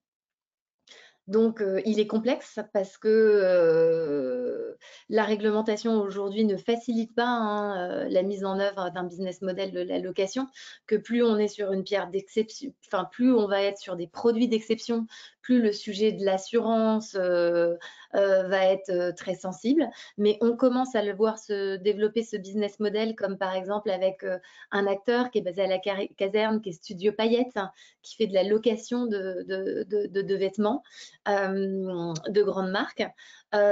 donc, 1.27 1.61
euh, 1.61 1.81
il 1.85 1.99
est 1.99 2.07
complexe 2.07 2.59
parce 2.73 2.97
que 2.97 3.07
euh, 3.09 4.75
la 5.09 5.23
réglementation 5.23 6.01
aujourd'hui 6.01 6.43
ne 6.45 6.57
facilite 6.57 7.15
pas 7.15 7.25
hein, 7.25 7.77
euh, 7.77 8.07
la 8.09 8.23
mise 8.23 8.43
en 8.43 8.59
œuvre 8.59 8.91
d'un 8.91 9.03
business 9.03 9.41
model 9.41 9.71
de 9.71 9.79
la 9.79 9.99
location, 9.99 10.47
que 10.85 10.95
plus 10.95 11.23
on 11.23 11.37
est 11.37 11.47
sur 11.47 11.71
une 11.71 11.83
pierre 11.83 12.09
d'exception, 12.09 12.73
enfin, 12.85 13.05
plus 13.05 13.33
on 13.33 13.47
va 13.47 13.61
être 13.63 13.77
sur 13.77 13.95
des 13.95 14.07
produits 14.07 14.47
d'exception, 14.47 15.07
plus 15.41 15.61
le 15.61 15.71
sujet 15.71 16.11
de 16.11 16.25
l'assurance 16.25 17.15
euh, 17.15 17.75
euh, 18.15 18.43
va 18.47 18.65
être 18.65 19.15
très 19.15 19.35
sensible. 19.35 19.87
Mais 20.17 20.37
on 20.41 20.57
commence 20.57 20.93
à 20.93 21.01
le 21.01 21.13
voir 21.13 21.39
se 21.39 21.77
développer 21.77 22.23
ce 22.23 22.35
business 22.35 22.79
model, 22.81 23.15
comme 23.15 23.37
par 23.37 23.55
exemple 23.55 23.89
avec 23.89 24.25
un 24.71 24.87
acteur 24.87 25.31
qui 25.31 25.37
est 25.37 25.41
basé 25.41 25.61
à 25.61 25.67
la 25.67 25.79
caserne, 25.79 26.61
qui 26.61 26.69
est 26.69 26.73
Studio 26.73 27.13
Payette, 27.13 27.55
hein, 27.55 27.71
qui 28.01 28.17
fait 28.17 28.27
de 28.27 28.33
la 28.33 28.43
location 28.43 29.05
de, 29.05 29.45
de, 29.47 30.35
vêtements 30.35 30.83
de 31.25 32.43
grandes 32.43 32.71
marques. 32.71 33.07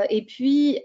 et 0.09 0.25
puis, 0.25 0.81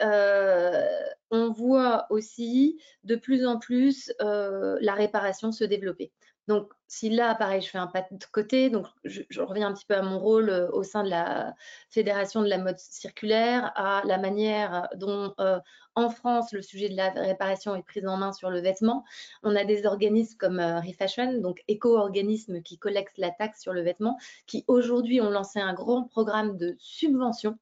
on 1.31 1.50
voit 1.53 2.07
aussi 2.11 2.81
de 3.05 3.16
plus 3.16 3.46
en 3.46 3.59
plus 3.59 4.12
la 4.20 4.94
réparation 4.94 5.53
se 5.53 5.64
développer. 5.64 6.12
Donc, 6.50 6.72
si 6.88 7.11
là, 7.11 7.37
pareil, 7.37 7.62
je 7.62 7.68
fais 7.68 7.79
un 7.79 7.87
pas 7.87 8.05
de 8.11 8.24
côté, 8.33 8.70
donc 8.70 8.87
je, 9.05 9.40
reviens 9.40 9.68
un 9.68 9.72
petit 9.72 9.87
peu 9.87 9.94
à 9.94 10.03
mon 10.03 10.18
rôle 10.18 10.50
euh, 10.50 10.68
au 10.72 10.83
sein 10.83 11.05
de 11.05 11.09
la 11.09 11.55
Fédération 11.90 12.42
de 12.42 12.48
la 12.48 12.59
mode 12.59 12.76
circulaire, 12.76 13.70
à 13.76 14.03
la 14.05 14.18
manière 14.18 14.88
dont 14.96 15.33
euh, 15.38 15.61
en 15.94 16.11
France, 16.11 16.53
le 16.53 16.61
sujet 16.61 16.88
de 16.88 16.96
la 16.96 17.11
réparation 17.11 17.76
est 17.76 17.85
pris 17.85 18.05
en 18.05 18.16
main 18.16 18.33
sur 18.33 18.50
le 18.50 18.61
vêtement. 18.61 19.05
On 19.44 19.55
a 19.55 19.64
des 19.64 19.87
organismes 19.87 20.37
comme 20.38 20.59
euh, 20.59 20.81
Refashion, 20.81 21.40
donc 21.40 21.62
éco-organismes 21.68 22.62
qui 22.62 22.79
collectent 22.79 23.18
la 23.18 23.31
taxe 23.31 23.62
sur 23.62 23.72
le 23.72 23.83
vêtement, 23.83 24.18
qui 24.48 24.64
aujourd'hui 24.66 25.20
ont 25.20 25.31
lancé 25.31 25.61
un 25.61 25.72
grand 25.72 26.03
programme 26.03 26.57
de 26.57 26.74
subvention 26.81 27.57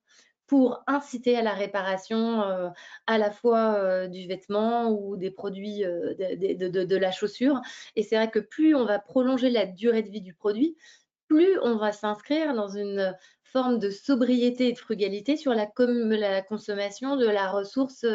pour 0.48 0.82
inciter 0.86 1.36
à 1.36 1.42
la 1.42 1.52
réparation 1.52 2.42
euh, 2.42 2.70
à 3.06 3.18
la 3.18 3.30
fois 3.30 3.74
euh, 3.74 4.08
du 4.08 4.26
vêtement 4.26 4.90
ou 4.90 5.16
des 5.16 5.30
produits 5.30 5.84
euh, 5.84 6.14
de, 6.14 6.96
la 6.96 7.12
chaussure. 7.12 7.60
Et 7.96 8.02
c'est 8.02 8.16
vrai 8.16 8.30
que 8.30 8.38
plus 8.38 8.74
on 8.74 8.86
va 8.86 8.98
prolonger 8.98 9.50
la 9.50 9.66
durée 9.66 10.02
de 10.02 10.10
vie 10.10 10.22
du 10.22 10.32
produit, 10.32 10.76
plus 11.28 11.58
on 11.62 11.76
va 11.76 11.92
s'inscrire 11.92 12.54
dans 12.54 12.68
une 12.68 13.14
forme 13.44 13.78
de 13.78 13.90
sobriété 13.90 14.68
et 14.68 14.72
de 14.72 14.78
frugalité 14.78 15.36
sur 15.36 15.52
la, 15.52 15.66
consommation 15.66 17.16
de 17.16 17.26
la 17.26 17.50
ressource 17.50 18.06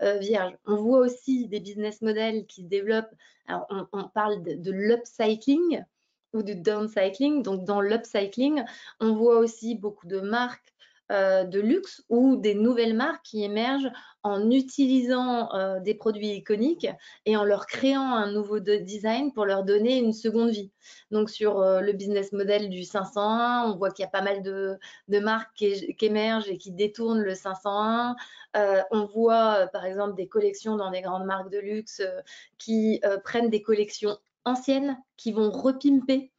vierge. 0.00 0.52
On 0.66 0.76
voit 0.76 0.98
aussi 0.98 1.46
des 1.46 1.60
business 1.60 2.02
models 2.02 2.46
qui 2.46 2.62
se 2.62 2.68
développent. 2.68 3.14
Alors 3.46 3.66
on, 3.70 3.86
on 3.92 4.08
parle 4.08 4.42
de 4.42 4.70
l'upcycling 4.72 5.84
ou 6.32 6.42
du 6.42 6.56
downcycling. 6.56 7.42
Donc, 7.42 7.64
dans 7.64 7.80
l'upcycling, 7.80 8.64
on 9.00 9.14
voit 9.14 9.38
aussi 9.38 9.74
beaucoup 9.74 10.06
de 10.06 10.20
marques 10.20 10.72
euh, 11.10 11.42
de 11.42 11.58
luxe 11.58 12.04
ou 12.08 12.36
des 12.36 12.54
nouvelles 12.54 12.94
marques 12.94 13.24
qui 13.24 13.42
émergent 13.42 13.90
en 14.22 14.48
utilisant 14.50 15.52
euh, 15.54 15.80
des 15.80 15.94
produits 15.94 16.28
iconiques 16.28 16.86
et 17.26 17.36
en 17.36 17.42
leur 17.42 17.66
créant 17.66 18.14
un 18.14 18.30
nouveau 18.30 18.60
design 18.60 19.32
pour 19.32 19.44
leur 19.44 19.64
donner 19.64 19.98
une 19.98 20.12
seconde 20.12 20.50
vie. 20.50 20.70
Donc 21.10 21.28
sur 21.28 21.60
euh, 21.60 21.80
le 21.80 21.94
business 21.94 22.30
model 22.32 22.68
du 22.68 22.84
501, 22.84 23.64
on 23.66 23.76
voit 23.76 23.90
qu'il 23.90 24.04
y 24.04 24.06
a 24.06 24.10
pas 24.10 24.22
mal 24.22 24.42
de, 24.42 24.78
marques 25.18 25.52
qui, 25.56 25.96
émergent 26.00 26.48
et 26.48 26.58
qui 26.58 26.70
détournent 26.70 27.22
le 27.22 27.34
501. 27.34 28.14
on 28.92 29.06
voit 29.06 29.66
par 29.72 29.84
exemple 29.86 30.14
des 30.14 30.28
collections 30.28 30.76
dans 30.76 30.92
des 30.92 31.00
grandes 31.00 31.24
marques 31.24 31.50
de 31.50 31.58
luxe 31.58 32.02
qui 32.56 33.00
prennent 33.24 33.50
des 33.50 33.62
collections 33.62 34.16
anciennes, 34.44 34.96
qui 35.16 35.32
vont 35.32 35.50
repimper 35.50 36.30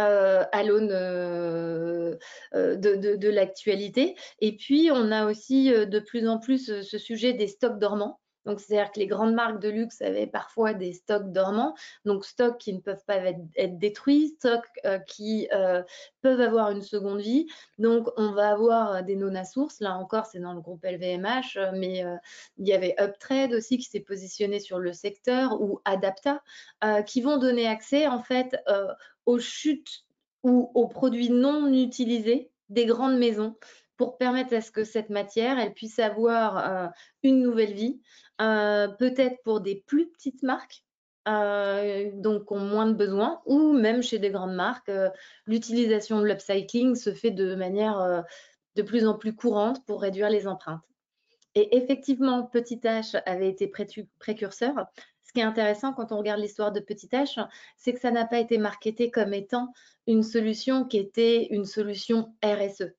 euh, 0.00 0.44
à 0.52 0.62
l'aune 0.62 0.90
euh, 0.92 2.16
euh, 2.54 2.76
de, 2.76 3.28
l'actualité. 3.28 4.14
Et 4.40 4.56
puis, 4.56 4.90
on 4.92 5.10
a 5.10 5.26
aussi 5.26 5.70
de 5.70 5.98
plus 5.98 6.28
en 6.28 6.38
plus 6.38 6.82
ce 6.82 6.98
sujet 6.98 7.32
des 7.32 7.48
stocks 7.48 7.78
dormants. 7.78 8.20
Donc, 8.44 8.60
c'est-à-dire 8.60 8.90
que 8.92 9.00
les 9.00 9.06
grandes 9.06 9.34
marques 9.34 9.60
de 9.60 9.68
luxe 9.68 10.00
avaient 10.00 10.26
parfois 10.26 10.74
des 10.74 10.92
stocks 10.92 11.32
dormants, 11.32 11.74
donc 12.04 12.24
stocks 12.24 12.58
qui 12.58 12.72
ne 12.72 12.80
peuvent 12.80 13.04
pas 13.06 13.16
être, 13.16 13.78
détruits, 13.78 14.34
stocks 14.38 14.66
qui 15.06 15.48
peuvent 16.22 16.40
avoir 16.40 16.70
une 16.70 16.82
seconde 16.82 17.20
vie. 17.20 17.46
Donc, 17.78 18.08
on 18.16 18.32
va 18.32 18.50
avoir 18.50 19.02
des 19.04 19.16
non 19.16 19.32
sources. 19.44 19.80
Là 19.80 19.94
encore, 19.96 20.26
c'est 20.26 20.40
dans 20.40 20.54
le 20.54 20.60
groupe 20.60 20.84
LVMH, 20.84 21.58
mais 21.74 22.04
il 22.56 22.66
y 22.66 22.72
avait 22.72 22.94
Uptrade 22.98 23.52
aussi 23.52 23.78
qui 23.78 23.84
s'est 23.84 24.00
positionné 24.00 24.60
sur 24.60 24.78
le 24.78 24.92
secteur 24.92 25.60
ou 25.60 25.80
Adapta, 25.84 26.42
qui 27.06 27.20
vont 27.20 27.36
donner 27.36 27.66
accès 27.66 28.06
en 28.06 28.22
fait 28.22 28.56
aux 29.26 29.38
chutes 29.38 30.04
ou 30.42 30.70
aux 30.74 30.88
produits 30.88 31.30
non 31.30 31.72
utilisés 31.72 32.50
des 32.68 32.86
grandes 32.86 33.18
maisons 33.18 33.56
pour 33.96 34.16
permettre 34.16 34.54
à 34.54 34.60
ce 34.60 34.70
que 34.70 34.84
cette 34.84 35.10
matière, 35.10 35.58
elle 35.58 35.74
puisse 35.74 35.98
avoir 35.98 36.58
euh, 36.58 36.86
une 37.24 37.42
nouvelle 37.42 37.72
vie, 37.72 38.00
euh, 38.00 38.27
peut-être 38.38 39.42
pour 39.42 39.60
des 39.60 39.82
plus 39.86 40.08
petites 40.10 40.42
marques, 40.42 40.84
euh, 41.26 42.10
donc 42.14 42.50
ont 42.52 42.60
moins 42.60 42.86
de 42.86 42.94
besoins, 42.94 43.40
ou 43.44 43.72
même 43.72 44.02
chez 44.02 44.18
des 44.18 44.30
grandes 44.30 44.54
marques, 44.54 44.90
l'utilisation 45.46 46.20
de 46.20 46.26
l'upcycling 46.26 46.94
se 46.94 47.12
fait 47.12 47.30
de 47.30 47.54
manière 47.54 48.24
de 48.76 48.82
plus 48.82 49.06
en 49.06 49.14
plus 49.14 49.34
courante 49.34 49.84
pour 49.86 50.00
réduire 50.00 50.30
les 50.30 50.46
empreintes. 50.46 50.82
Et 51.54 51.76
effectivement, 51.76 52.44
Petit 52.44 52.76
H 52.76 53.20
avait 53.26 53.48
été 53.48 53.70
précurseur 54.18 54.86
ce 55.28 55.32
qui 55.34 55.40
est 55.40 55.44
intéressant 55.44 55.92
quand 55.92 56.10
on 56.10 56.18
regarde 56.18 56.40
l'histoire 56.40 56.72
de 56.72 56.80
Petit 56.80 57.08
H, 57.08 57.46
c'est 57.76 57.92
que 57.92 58.00
ça 58.00 58.10
n'a 58.10 58.24
pas 58.24 58.38
été 58.38 58.56
marketé 58.56 59.10
comme 59.10 59.34
étant 59.34 59.72
une 60.06 60.22
solution 60.22 60.86
qui 60.86 60.96
était 60.96 61.48
une 61.50 61.66
solution 61.66 62.34
RSE. 62.42 62.94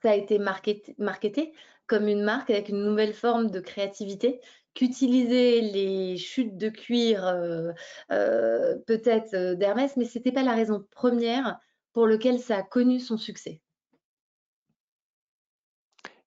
Ça 0.00 0.10
a 0.10 0.14
été 0.14 0.38
marketé, 0.38 1.52
comme 1.86 2.08
une 2.08 2.22
marque 2.22 2.50
avec 2.50 2.68
une 2.68 2.82
nouvelle 2.82 3.14
forme 3.14 3.50
de 3.50 3.60
créativité 3.60 4.40
qu'utiliser 4.74 5.60
les 5.60 6.16
chutes 6.16 6.56
de 6.56 6.68
cuir 6.68 7.26
euh, 7.26 7.72
euh, 8.10 8.76
peut-être 8.86 9.34
euh, 9.34 9.54
d'Hermès, 9.54 9.96
mais 9.96 10.04
ce 10.04 10.18
n'était 10.18 10.32
pas 10.32 10.42
la 10.42 10.54
raison 10.54 10.84
première 10.90 11.58
pour 11.92 12.06
laquelle 12.06 12.40
ça 12.40 12.58
a 12.58 12.62
connu 12.62 12.98
son 12.98 13.16
succès. 13.16 13.60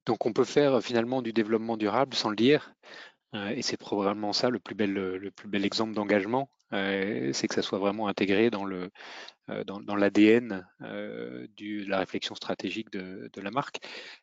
Donc 0.06 0.26
on 0.26 0.32
peut 0.32 0.46
faire 0.46 0.82
finalement 0.82 1.22
du 1.22 1.34
développement 1.34 1.76
durable 1.76 2.16
sans 2.16 2.30
le 2.30 2.38
dire, 2.38 2.74
et 3.56 3.62
c'est 3.62 3.78
probablement 3.78 4.34
ça 4.34 4.50
le 4.50 4.60
plus 4.60 4.76
bel, 4.76 4.94
le 4.94 5.32
plus 5.32 5.48
bel 5.48 5.66
exemple 5.66 5.94
d'engagement, 5.94 6.50
euh, 6.74 7.32
c'est 7.34 7.48
que 7.48 7.56
ça 7.56 7.62
soit 7.62 7.80
vraiment 7.80 8.08
intégré 8.08 8.50
dans 8.50 8.66
le 8.66 8.90
euh, 9.50 9.64
dans, 9.64 9.96
l'ADN 9.96 10.68
de 10.82 11.90
la 11.90 12.00
réflexion 12.00 12.36
stratégique 12.36 12.92
de, 12.92 13.42
la 13.42 13.52
marque. 13.52 13.80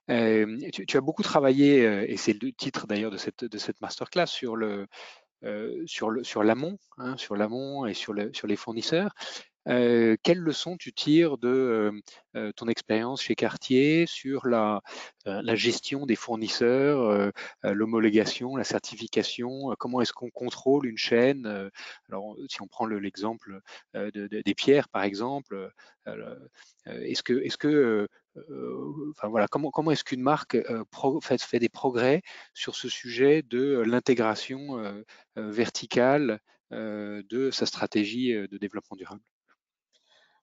Tu, 0.09 0.97
as 0.97 1.01
beaucoup 1.01 1.23
travaillé, 1.23 2.11
et 2.11 2.17
c'est 2.19 2.41
le 2.41 2.53
titre 2.53 2.87
d'ailleurs 2.87 3.11
de 3.11 3.17
cette, 3.17 3.45
de 3.45 3.59
cette 3.59 3.81
masterclass, 3.81 4.27
sur 4.27 4.57
le, 4.57 4.87
sur, 5.87 6.43
l'amont, 6.43 6.79
hein, 6.99 7.17
sur 7.17 7.37
et 7.87 7.95
sur, 7.95 8.13
le, 8.13 8.33
sur 8.35 8.47
les 8.47 8.57
fournisseurs. 8.57 9.15
Euh, 9.69 10.17
quelles 10.23 10.39
leçons 10.39 10.77
tu 10.77 10.93
tires 10.93 11.39
de 11.39 11.49
euh, 11.49 12.01
euh, 12.37 12.53
ton 12.53 12.69
expérience 12.69 13.23
chez 13.23 13.35
Cartier 13.35 14.07
sur 14.07 14.47
la, 14.47 14.83
la 15.25 15.55
gestion 15.55 16.07
des 16.07 16.17
fournisseurs, 16.17 17.33
l'homologation, 17.63 18.57
la 18.57 18.65
certification 18.65 19.75
Comment 19.79 20.01
est-ce 20.01 20.13
qu'on 20.13 20.31
contrôle 20.31 20.87
une 20.87 20.99
chaîne 20.99 21.71
Alors, 22.09 22.37
si 22.49 22.61
on 22.61 22.67
prend 22.67 22.87
l'exemple 22.87 23.61
des 23.95 24.55
pierres, 24.55 24.89
par 24.89 25.03
exemple, 25.03 25.71
est-ce 26.87 27.23
que, 27.23 27.33
est-ce 27.43 27.57
que 27.57 28.09
enfin 29.11 29.29
voilà, 29.29 29.49
comment, 29.49 29.71
comment 29.71 29.93
est-ce 29.93 30.05
qu'une 30.05 30.23
marque 30.23 30.59
fait, 31.23 31.41
fait, 31.41 31.59
des 31.59 31.69
progrès 31.71 32.23
sur 32.53 32.75
ce 32.75 32.89
sujet 32.89 33.43
de 33.43 33.83
l'intégration 33.87 35.05
verticale 35.37 36.41
de 36.71 37.51
sa 37.51 37.67
stratégie 37.67 38.33
de 38.33 38.59
développement 38.59 38.97
durable? 38.97 39.23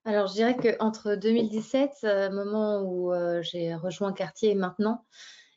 Alors, 0.03 0.27
je 0.27 0.33
dirais 0.33 0.57
qu'entre 0.57 1.15
2017, 1.15 1.91
euh, 2.03 2.31
moment 2.31 2.81
où 2.81 3.13
euh, 3.13 3.41
j'ai 3.43 3.75
rejoint 3.75 4.13
Cartier 4.13 4.51
et 4.51 4.55
maintenant, 4.55 5.05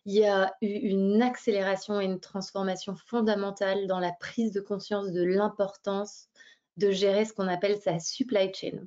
il 0.04 0.14
y 0.14 0.26
a 0.26 0.54
eu 0.61 0.66
une 0.66 1.22
accélération 1.22 1.98
et 1.98 2.04
une 2.04 2.20
transformation 2.20 2.94
fondamentale 2.94 3.87
dans 3.87 4.00
la 4.00 4.12
prise 4.12 4.52
de 4.52 4.61
conscience 4.61 5.12
de 5.12 5.22
l'importance 5.22 6.28
de 6.76 6.90
gérer 6.90 7.24
ce 7.24 7.33
qu'on 7.33 7.48
appelle 7.48 7.78
sa 7.80 7.98
supply 7.98 8.52
chain. 8.52 8.87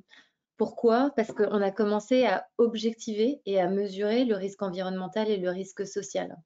Pourquoi? 0.58 1.12
Parce 1.16 1.32
qu'on 1.32 1.62
a 1.62 1.70
commencé 1.72 2.24
à 2.24 2.46
objectiver 2.58 3.40
et 3.44 3.60
à 3.60 3.68
mesurer 3.68 4.24
le 4.24 4.36
risque 4.36 4.62
environnemental 4.62 5.28
et 5.28 5.38
le 5.38 5.50
risque 5.50 5.86
social. 5.86 6.36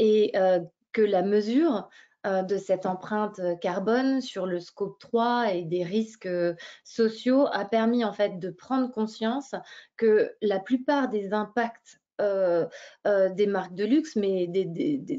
Et 0.00 0.32
euh, 0.36 0.60
que 0.92 1.02
la 1.02 1.22
mesure 1.22 1.88
de 2.24 2.58
cette 2.58 2.84
empreinte 2.86 3.40
carbone 3.60 4.20
sur 4.20 4.46
le 4.46 4.60
scope 4.60 4.98
3 4.98 5.54
et 5.54 5.64
des 5.64 5.84
risques 5.84 6.26
euh, 6.26 6.54
sociaux 6.84 7.46
a 7.52 7.64
permis 7.64 8.04
en 8.04 8.12
fait 8.12 8.38
de 8.38 8.50
prendre 8.50 8.90
conscience 8.90 9.54
que 9.96 10.34
la 10.42 10.58
plupart 10.58 11.08
des 11.08 11.32
impacts 11.32 12.00
euh, 12.20 12.66
euh, 13.06 13.28
des 13.28 13.46
marques 13.46 13.74
de 13.74 13.84
luxe, 13.84 14.16
mais 14.16 14.50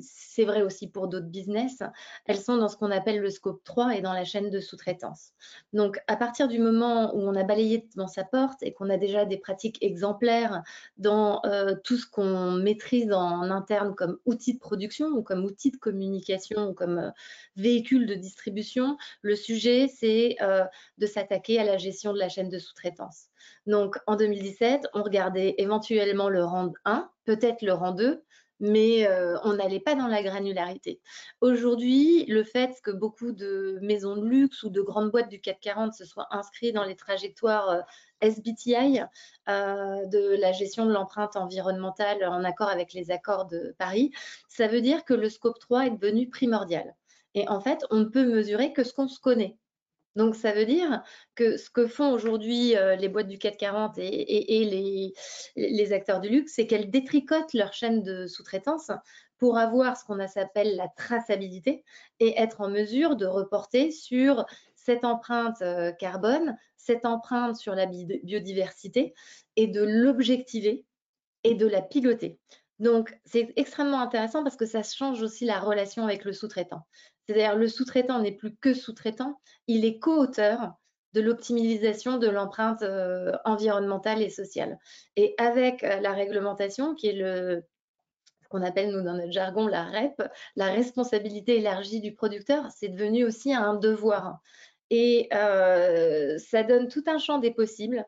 c'est 0.02 0.46
vrai 0.46 0.62
aussi 0.62 0.88
pour 0.88 1.08
d'autres 1.08 1.28
business, 1.28 1.82
elles 2.26 2.40
sont 2.40 2.58
dans 2.58 2.68
ce 2.68 2.76
qu'on 2.76 2.92
appelle 2.92 3.20
le 3.20 3.30
scope 3.30 3.64
3 3.64 3.96
et 3.96 4.02
dans 4.02 4.14
la 4.14 4.26
chaîne 4.26 4.50
de 4.50 4.60
sous-traitance. 4.60 5.32
Donc, 5.74 6.00
à 6.08 6.18
partir 6.18 6.48
du 6.48 6.60
moment 6.60 7.16
où 7.16 7.20
on 7.20 7.36
a 7.36 7.44
balayé 7.44 7.88
dans 7.96 8.08
sa 8.08 8.24
porte 8.24 8.62
et 8.64 8.74
qu'on 8.74 8.90
a 8.90 8.98
déjà 8.98 9.26
des 9.26 9.38
pratiques 9.38 9.78
exemplaires 9.82 10.62
dans 10.98 11.42
euh, 11.46 11.76
tout 11.84 11.98
ce 11.98 12.06
qu'on 12.06 12.52
maîtrise 12.52 13.12
en 13.14 13.44
interne 13.50 13.96
comme 13.96 14.20
outil 14.26 14.54
de 14.54 14.60
production 14.60 15.08
ou 15.08 15.24
comme 15.24 15.46
outil 15.46 15.72
de 15.72 15.78
communication 15.78 16.70
ou 16.70 16.74
comme 16.74 17.14
véhicule 17.56 18.08
de 18.08 18.16
distribution, 18.16 18.98
le 19.22 19.36
sujet, 19.36 19.88
c'est 19.88 20.38
de 20.98 21.06
s'attaquer 21.06 21.60
à 21.60 21.64
la 21.64 21.78
gestion 21.78 22.14
de 22.14 22.20
la 22.20 22.30
chaîne 22.30 22.50
de 22.50 22.60
sous-traitance. 22.60 23.29
Donc, 23.66 23.98
en 24.08 24.16
2017, 24.16 24.88
on 24.94 25.04
regardait 25.04 25.56
éventuellement 25.58 26.30
le 26.30 26.44
rang 26.44 26.72
1, 26.86 27.10
peut-être 27.26 27.62
le 27.62 27.74
rang 27.74 27.92
2, 27.92 28.24
mais 28.60 29.08
euh, 29.08 29.38
on 29.44 29.54
n'allait 29.54 29.80
pas 29.80 29.96
dans 29.96 30.08
la 30.08 30.22
granularité. 30.22 31.00
Aujourd'hui, 31.42 32.26
le 32.26 32.44
fait 32.44 32.80
que 32.84 32.92
beaucoup 32.92 33.32
de 33.32 33.80
maisons 33.82 34.18
de 34.18 34.26
luxe 34.26 34.64
ou 34.64 34.70
de 34.70 34.82
grandes 34.82 35.12
boîtes 35.12 35.30
du 35.30 35.40
CAC 35.40 35.60
40 35.62 35.94
se 35.94 36.06
soient 36.06 36.28
inscrits 36.32 36.74
dans 36.74 36.84
les 36.84 36.96
trajectoires 36.96 37.70
euh, 37.70 37.82
SBTI 38.22 39.02
euh, 39.48 40.06
de 40.08 40.38
la 40.40 40.52
gestion 40.52 40.86
de 40.86 40.92
l'empreinte 40.92 41.38
environnementale 41.38 42.24
en 42.26 42.44
accord 42.44 42.70
avec 42.70 42.94
les 42.94 43.12
accords 43.12 43.46
de 43.46 43.76
Paris, 43.78 44.12
ça 44.50 44.68
veut 44.68 44.82
dire 44.82 45.06
que 45.06 45.14
le 45.14 45.30
scope 45.30 45.60
3 45.60 45.88
est 45.88 45.92
devenu 45.92 46.30
primordial. 46.30 46.96
Et 47.36 47.48
en 47.48 47.62
fait, 47.62 47.86
on 47.92 48.00
ne 48.00 48.06
peut 48.06 48.26
mesurer 48.26 48.74
que 48.74 48.84
ce 48.84 48.94
qu'on 48.94 49.08
se 49.08 49.20
connaît. 49.20 49.58
Donc, 50.16 50.36
ça 50.36 50.52
veut 50.52 50.66
dire 50.66 51.04
que 51.36 51.58
ce 51.58 51.70
que 51.70 51.88
font 51.88 52.12
aujourd'hui 52.12 52.76
euh, 52.76 52.96
les 52.96 53.10
boîtes 53.10 53.28
du 53.28 53.38
440 53.38 53.98
et, 54.00 54.62
et, 54.62 55.14
les, 55.56 55.94
acteurs 55.94 56.20
du 56.20 56.30
luxe, 56.30 56.54
c'est 56.56 56.68
qu'elles 56.68 56.90
détricotent 56.90 57.54
leur 57.54 57.74
chaîne 57.74 58.04
de 58.04 58.28
sous-traitance 58.28 58.92
pour 59.38 59.58
avoir 59.58 59.98
ce 59.98 60.04
qu'on 60.04 60.26
s'appelle 60.28 60.76
la 60.76 60.88
traçabilité 60.90 61.84
et 62.20 62.38
être 62.40 62.62
en 62.62 62.70
mesure 62.70 63.16
de 63.16 63.26
reporter 63.26 63.92
sur 63.92 64.46
cette 64.76 65.06
empreinte 65.06 65.62
euh, 65.62 65.92
carbone, 65.92 66.58
cette 66.76 67.06
empreinte 67.06 67.56
sur 67.56 67.76
la 67.76 67.86
biodiversité 67.86 69.14
et 69.56 69.68
de 69.68 69.84
l'objectiver 69.84 70.86
et 71.44 71.56
de 71.56 71.68
la 71.68 71.82
piloter. 71.82 72.40
Donc, 72.80 73.18
c'est 73.26 73.52
extrêmement 73.58 74.02
intéressant 74.02 74.44
parce 74.44 74.56
que 74.56 74.66
ça 74.66 74.84
change 74.84 75.22
aussi 75.22 75.46
la 75.46 75.60
relation 75.60 76.06
avec 76.06 76.26
le 76.26 76.34
sous-traitant. 76.34 76.86
C'est-à-dire 77.30 77.56
le 77.56 77.68
sous-traitant 77.68 78.20
n'est 78.20 78.32
plus 78.32 78.56
que 78.56 78.74
sous-traitant, 78.74 79.40
il 79.68 79.86
est 79.86 80.00
co-auteur 80.00 80.74
de 81.14 81.22
l'optimisation 81.22 82.18
de 82.18 82.28
l'empreinte 82.28 82.82
euh, 82.82 83.34
environnementale 83.46 84.24
et 84.24 84.32
sociale. 84.32 84.80
Et 85.16 85.36
avec 85.38 85.84
euh, 85.84 86.00
la 86.00 86.14
réglementation, 86.14 86.96
qui 86.96 87.10
est 87.10 87.20
ce 87.20 87.62
qu'on 88.50 88.64
appelle 88.64 88.90
nous 88.90 89.04
dans 89.04 89.14
notre 89.14 89.32
jargon 89.32 89.68
la 89.68 89.84
REP, 89.84 90.24
la 90.56 90.72
responsabilité 90.72 91.58
élargie 91.58 92.02
du 92.02 92.16
producteur, 92.16 92.66
c'est 92.76 92.90
devenu 92.90 93.26
aussi 93.26 93.54
un 93.54 93.76
devoir. 93.76 94.40
Et 94.90 95.30
euh, 95.32 96.40
ça 96.40 96.64
donne 96.64 96.88
tout 96.88 97.04
un 97.06 97.20
champ 97.20 97.38
des 97.38 97.52
possibles 97.52 98.08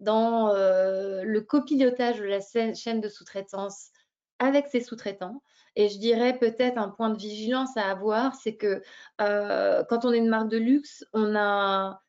dans 0.00 0.52
le 0.52 1.40
copilotage 1.40 2.18
de 2.18 2.24
la 2.24 2.40
chaîne 2.74 3.00
de 3.00 3.08
sous-traitance 3.08 3.92
avec 4.38 4.68
ses 4.68 4.80
sous-traitants, 4.80 5.42
et 5.76 5.88
je 5.88 5.98
dirais 5.98 6.38
peut-être 6.38 6.78
un 6.78 6.88
point 6.88 7.10
de 7.10 7.18
vigilance 7.18 7.76
à 7.76 7.90
avoir, 7.90 8.34
c'est 8.34 8.56
que 8.56 8.82
euh, 9.20 9.84
quand 9.88 10.04
on 10.04 10.12
est 10.12 10.18
une 10.18 10.28
marque 10.28 10.48
de 10.48 10.56
luxe, 10.56 11.04
on 11.12 11.36
a 11.36 12.02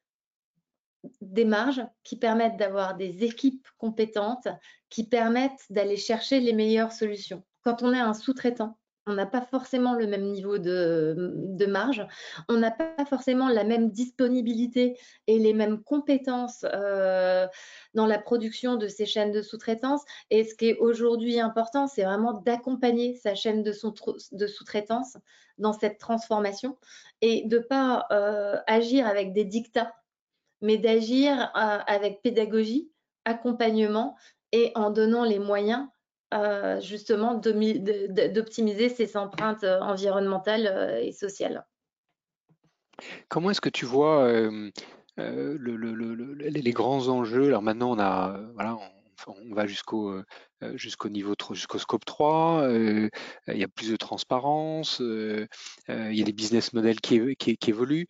des 1.21 1.45
marges 1.45 1.85
qui 2.03 2.17
permettent 2.17 2.57
d'avoir 2.57 2.95
des 2.95 3.23
équipes 3.23 3.67
compétentes, 3.77 4.47
qui 4.89 5.05
permettent 5.05 5.65
d'aller 5.69 5.97
chercher 5.97 6.39
les 6.39 6.53
meilleures 6.53 6.91
solutions. 6.91 7.43
Quand 7.63 7.83
on 7.83 7.93
est 7.93 7.99
un 7.99 8.13
sous-traitant, 8.13 8.77
on 9.07 9.13
n'a 9.13 9.25
pas 9.25 9.41
forcément 9.41 9.93
le 9.93 10.05
même 10.05 10.25
niveau 10.25 10.57
de, 10.57 11.65
marge, 11.67 12.05
on 12.49 12.57
n'a 12.57 12.71
pas 12.71 13.05
forcément 13.05 13.47
la 13.47 13.63
même 13.63 13.89
disponibilité 13.89 14.99
et 15.27 15.39
les 15.39 15.53
mêmes 15.53 15.81
compétences 15.81 16.65
euh, 16.65 17.47
dans 17.93 18.05
la 18.05 18.19
production 18.19 18.75
de 18.75 18.87
ces 18.87 19.05
chaînes 19.05 19.31
de 19.31 19.41
sous-traitance. 19.41 20.03
Et 20.29 20.43
ce 20.43 20.55
qui 20.55 20.69
est 20.69 20.77
aujourd'hui 20.77 21.39
important, 21.39 21.87
c'est 21.87 22.03
vraiment 22.03 22.33
d'accompagner 22.33 23.15
sa 23.15 23.33
chaîne 23.33 23.63
de, 23.63 23.71
sous-traitance 23.71 25.17
dans 25.57 25.73
cette 25.73 25.97
transformation 25.97 26.77
et 27.21 27.43
de 27.47 27.57
ne 27.57 27.63
pas 27.63 28.05
euh, 28.11 28.57
agir 28.67 29.07
avec 29.07 29.33
des 29.33 29.45
dictats, 29.45 29.93
mais 30.61 30.77
d'agir 30.77 31.33
euh, 31.55 31.79
avec 31.87 32.21
pédagogie, 32.21 32.91
accompagnement 33.25 34.15
et 34.51 34.71
en 34.75 34.91
donnant 34.91 35.23
les 35.23 35.39
moyens 35.39 35.87
euh, 36.33 36.81
justement 36.81 37.35
d'optimiser 37.35 38.89
ces 38.89 39.15
empreintes 39.15 39.63
euh, 39.63 39.79
environnementales 39.79 40.67
euh, 40.67 40.99
et 41.01 41.13
sociales. 41.13 41.65
Comment 43.29 43.51
est-ce 43.51 43.61
que 43.61 43.69
tu 43.69 43.85
vois 43.85 44.29
les 45.17 46.71
grands 46.73 47.07
enjeux? 47.07 47.47
Alors 47.47 47.61
maintenant, 47.61 47.95
on 49.27 49.53
va 49.55 49.67
jusqu'au 49.67 50.23
niveau 51.09 51.33
jusqu'au 51.51 51.79
scope 51.79 52.03
3, 52.03 52.67
il 52.73 53.09
y 53.47 53.63
a 53.63 53.67
plus 53.69 53.91
de 53.91 53.95
transparence, 53.95 54.99
il 54.99 55.47
y 55.87 56.21
a 56.21 56.25
des 56.25 56.33
business 56.33 56.73
models 56.73 56.99
qui, 56.99 57.37
qui, 57.37 57.69
évoluent. 57.69 58.07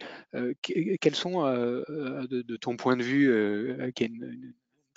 quels 0.64 1.16
sont, 1.16 1.44
de, 1.44 2.56
ton 2.56 2.78
point 2.78 2.96
de 2.96 3.04
vue, 3.04 3.92
qui 3.94 4.06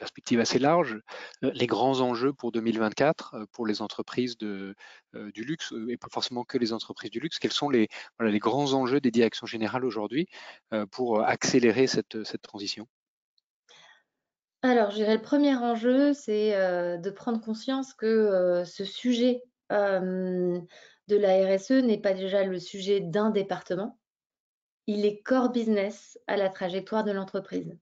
perspective 0.00 0.40
assez 0.40 0.58
large, 0.58 0.98
euh, 1.44 1.52
les 1.54 1.66
grands 1.66 2.00
enjeux 2.00 2.32
pour 2.32 2.50
2024 2.52 3.34
euh, 3.34 3.44
pour 3.52 3.66
les 3.66 3.82
entreprises 3.82 4.36
euh, 4.42 4.74
du 5.12 5.44
luxe, 5.44 5.72
et 5.88 5.96
pas 5.96 6.08
forcément 6.10 6.42
que 6.42 6.58
les 6.58 6.72
entreprises 6.72 7.10
du 7.10 7.20
luxe, 7.20 7.38
quels 7.38 7.52
sont 7.52 7.68
les, 7.70 7.88
grands 8.18 8.72
enjeux 8.72 9.00
des 9.00 9.10
directions 9.10 9.46
générales 9.46 9.84
aujourd'hui 9.84 10.28
pour 10.90 11.22
accélérer 11.22 11.86
cette 11.86 12.16
transition? 12.42 12.86
Alors, 14.62 14.90
je 14.90 14.96
dirais 14.96 15.16
le 15.16 15.22
premier 15.22 15.54
enjeu, 15.56 16.14
c'est 16.14 16.52
de 16.52 17.10
prendre 17.10 17.40
conscience 17.40 17.92
que 17.92 18.62
ce 18.64 18.84
sujet 18.84 19.42
de 19.70 20.66
la 21.08 21.54
RSE 21.54 21.82
n'est 21.82 22.00
pas 22.00 22.14
déjà 22.14 22.44
le 22.44 22.58
sujet 22.58 23.00
d'un 23.00 23.30
département, 23.30 23.98
il 24.86 25.04
est 25.04 25.22
core 25.22 25.50
business 25.50 26.18
à 26.26 26.36
la 26.36 26.48
trajectoire 26.48 27.04
de 27.04 27.12
l'entreprise. 27.12 27.76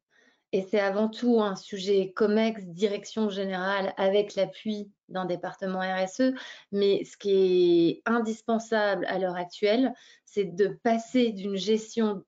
Et 0.53 0.63
c'est 0.63 0.81
avant 0.81 1.09
tout 1.09 1.41
un 1.41 1.57
sujet 1.57 2.13
COMEX, 2.13 2.65
direction 2.65 3.29
générale, 3.29 3.93
avec 3.99 4.35
l'appui 4.35 4.91
d'un 5.09 5.27
département 5.27 5.81
RSE. 5.81 6.33
Mais 6.73 7.05
ce 7.05 7.17
qui 7.19 7.91
est 7.91 8.03
indispensable 8.07 9.05
à 9.07 9.19
l'heure 9.19 9.37
actuelle, 9.37 9.93
c'est 10.25 10.45
de 10.45 10.79
passer 10.83 11.33
d'une 11.33 11.57
gestion 11.57 12.25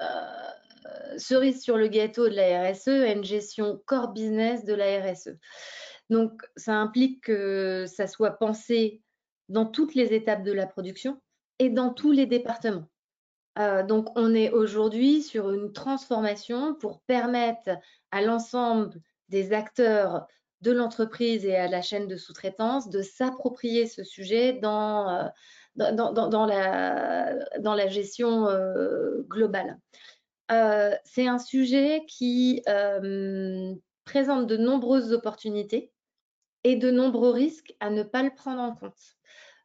euh, 0.00 1.18
cerise 1.18 1.62
sur 1.62 1.76
le 1.76 1.88
gâteau 1.88 2.28
de 2.28 2.34
la 2.34 2.70
RSE 2.70 2.88
à 2.88 3.12
une 3.12 3.24
gestion 3.24 3.82
core 3.84 4.12
business 4.12 4.64
de 4.64 4.74
la 4.74 5.02
RSE. 5.02 5.36
Donc, 6.10 6.42
ça 6.56 6.74
implique 6.74 7.24
que 7.24 7.86
ça 7.86 8.06
soit 8.06 8.38
pensé 8.38 9.02
dans 9.48 9.66
toutes 9.66 9.94
les 9.94 10.14
étapes 10.14 10.44
de 10.44 10.52
la 10.52 10.66
production 10.66 11.20
et 11.58 11.70
dans 11.70 11.92
tous 11.92 12.12
les 12.12 12.26
départements. 12.26 12.88
Donc, 13.58 14.08
on 14.16 14.34
est 14.34 14.50
aujourd'hui 14.50 15.22
sur 15.22 15.50
une 15.50 15.72
transformation 15.72 16.74
pour 16.74 17.00
permettre 17.02 17.70
à 18.12 18.22
l'ensemble 18.22 19.00
des 19.28 19.52
acteurs 19.52 20.26
de 20.60 20.72
l'entreprise 20.72 21.44
et 21.44 21.56
à 21.56 21.68
la 21.68 21.82
chaîne 21.82 22.08
de 22.08 22.16
sous-traitance 22.16 22.88
de 22.88 23.02
s'approprier 23.02 23.86
ce 23.86 24.04
sujet 24.04 24.54
dans, 24.54 25.30
dans, 25.76 26.46
la, 26.46 27.88
gestion 27.88 28.46
globale. 29.28 29.78
C'est 31.04 31.26
un 31.26 31.38
sujet 31.38 32.04
qui 32.06 32.62
présente 34.04 34.46
de 34.46 34.56
nombreuses 34.56 35.12
opportunités 35.12 35.92
et 36.64 36.76
de 36.76 36.90
nombreux 36.90 37.30
risques 37.30 37.74
à 37.80 37.90
ne 37.90 38.02
pas 38.02 38.22
le 38.22 38.34
prendre 38.34 38.60
en 38.60 38.74
compte. 38.74 39.16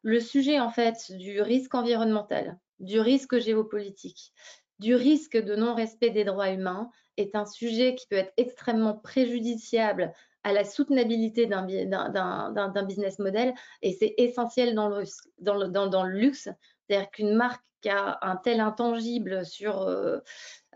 Le 0.03 0.19
sujet 0.19 0.59
en 0.59 0.69
fait 0.69 1.11
du 1.11 1.41
risque 1.41 1.73
environnemental, 1.75 2.59
du 2.79 2.99
risque 2.99 3.37
géopolitique, 3.39 4.33
du 4.79 4.95
risque 4.95 5.37
de 5.37 5.55
non-respect 5.55 6.09
des 6.09 6.23
droits 6.23 6.49
humains 6.49 6.89
est 7.17 7.35
un 7.35 7.45
sujet 7.45 7.95
qui 7.95 8.07
peut 8.07 8.17
être 8.17 8.33
extrêmement 8.37 8.95
préjudiciable 8.95 10.13
à 10.43 10.51
la 10.51 10.65
soutenabilité 10.65 11.45
d'un 11.45 12.83
business 12.85 13.19
model 13.19 13.53
et 13.81 13.93
c'est 13.93 14.13
essentiel 14.17 14.75
dans 14.75 14.89
le, 14.89 16.09
luxe. 16.09 16.49
C'est-à-dire 16.87 17.11
qu'une 17.11 17.35
marque 17.35 17.63
qui 17.81 17.89
a 17.89 18.17
un 18.21 18.35
tel 18.37 18.59
intangible 18.59 19.45
sur, 19.45 19.81
euh, 19.81 20.19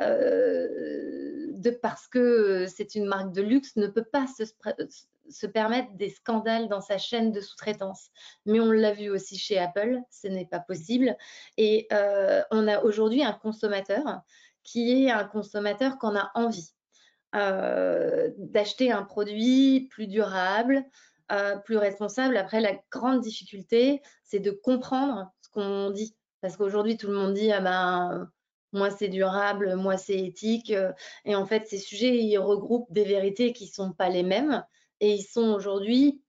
euh, 0.02 1.48
de 1.52 1.70
parce 1.70 2.08
que 2.08 2.66
c'est 2.68 2.96
une 2.96 3.06
marque 3.06 3.34
de 3.34 3.42
luxe 3.42 3.76
ne 3.78 3.88
peut 3.88 4.04
pas 4.04 4.26
se, 4.28 4.44
se 5.30 5.48
permettre 5.48 5.92
des 5.94 6.10
scandales 6.10 6.68
dans 6.68 6.82
sa 6.82 6.98
chaîne 6.98 7.32
de 7.32 7.42
sous-traitance. 7.42 8.10
Mais 8.46 8.60
on 8.60 8.72
l'a 8.72 8.94
vu 8.94 9.10
aussi 9.10 9.38
chez 9.38 9.58
Apple, 9.58 10.00
ce 10.10 10.28
n'est 10.28 10.46
pas 10.46 10.60
possible. 10.60 11.16
Et 11.58 11.88
euh, 11.92 12.42
on 12.52 12.68
a 12.68 12.82
aujourd'hui 12.82 13.24
un 13.24 13.34
consommateur 13.34 14.22
qui 14.64 15.06
est 15.06 15.12
un 15.12 15.24
consommateur 15.24 15.98
qu'on 15.98 16.16
a 16.16 16.32
envie 16.36 16.74
euh, 17.36 18.30
d'acheter 18.38 18.92
un 18.92 19.04
produit 19.04 19.88
plus 19.92 20.08
durable, 20.08 20.86
euh, 21.32 21.58
plus 21.58 21.78
responsable. 21.78 22.38
Après, 22.38 22.62
la 22.62 22.80
grande 22.92 23.22
difficulté, 23.22 24.02
c'est 24.24 24.40
de 24.40 24.52
comprendre 24.52 25.32
ce 25.42 25.50
qu'on 25.50 25.92
dit. 25.92 26.16
Parce 26.42 26.58
qu'aujourd'hui, 26.58 26.98
tout 26.98 27.08
le 27.08 27.14
monde 27.14 27.34
dit, 27.34 27.52
ah 27.52 27.62
ben, 27.62 28.30
moi 28.74 28.92
c'est 28.92 29.08
durable, 29.08 29.76
moi 29.76 29.98
c'est 29.98 30.20
éthique. 30.20 30.74
Et 31.26 31.36
en 31.36 31.46
fait, 31.46 31.68
ces 31.68 31.80
sujets, 31.80 32.18
ils 32.18 32.38
regroupent 32.38 32.92
des 32.92 33.04
vérités 33.04 33.54
qui 33.54 33.66
ne 33.66 33.72
sont 33.72 33.92
pas 33.92 34.10
les 34.10 34.24
mêmes 34.24 34.64
et 35.00 35.14
ils 35.14 35.24
sont 35.24 35.54
aujourd'hui 35.54 36.22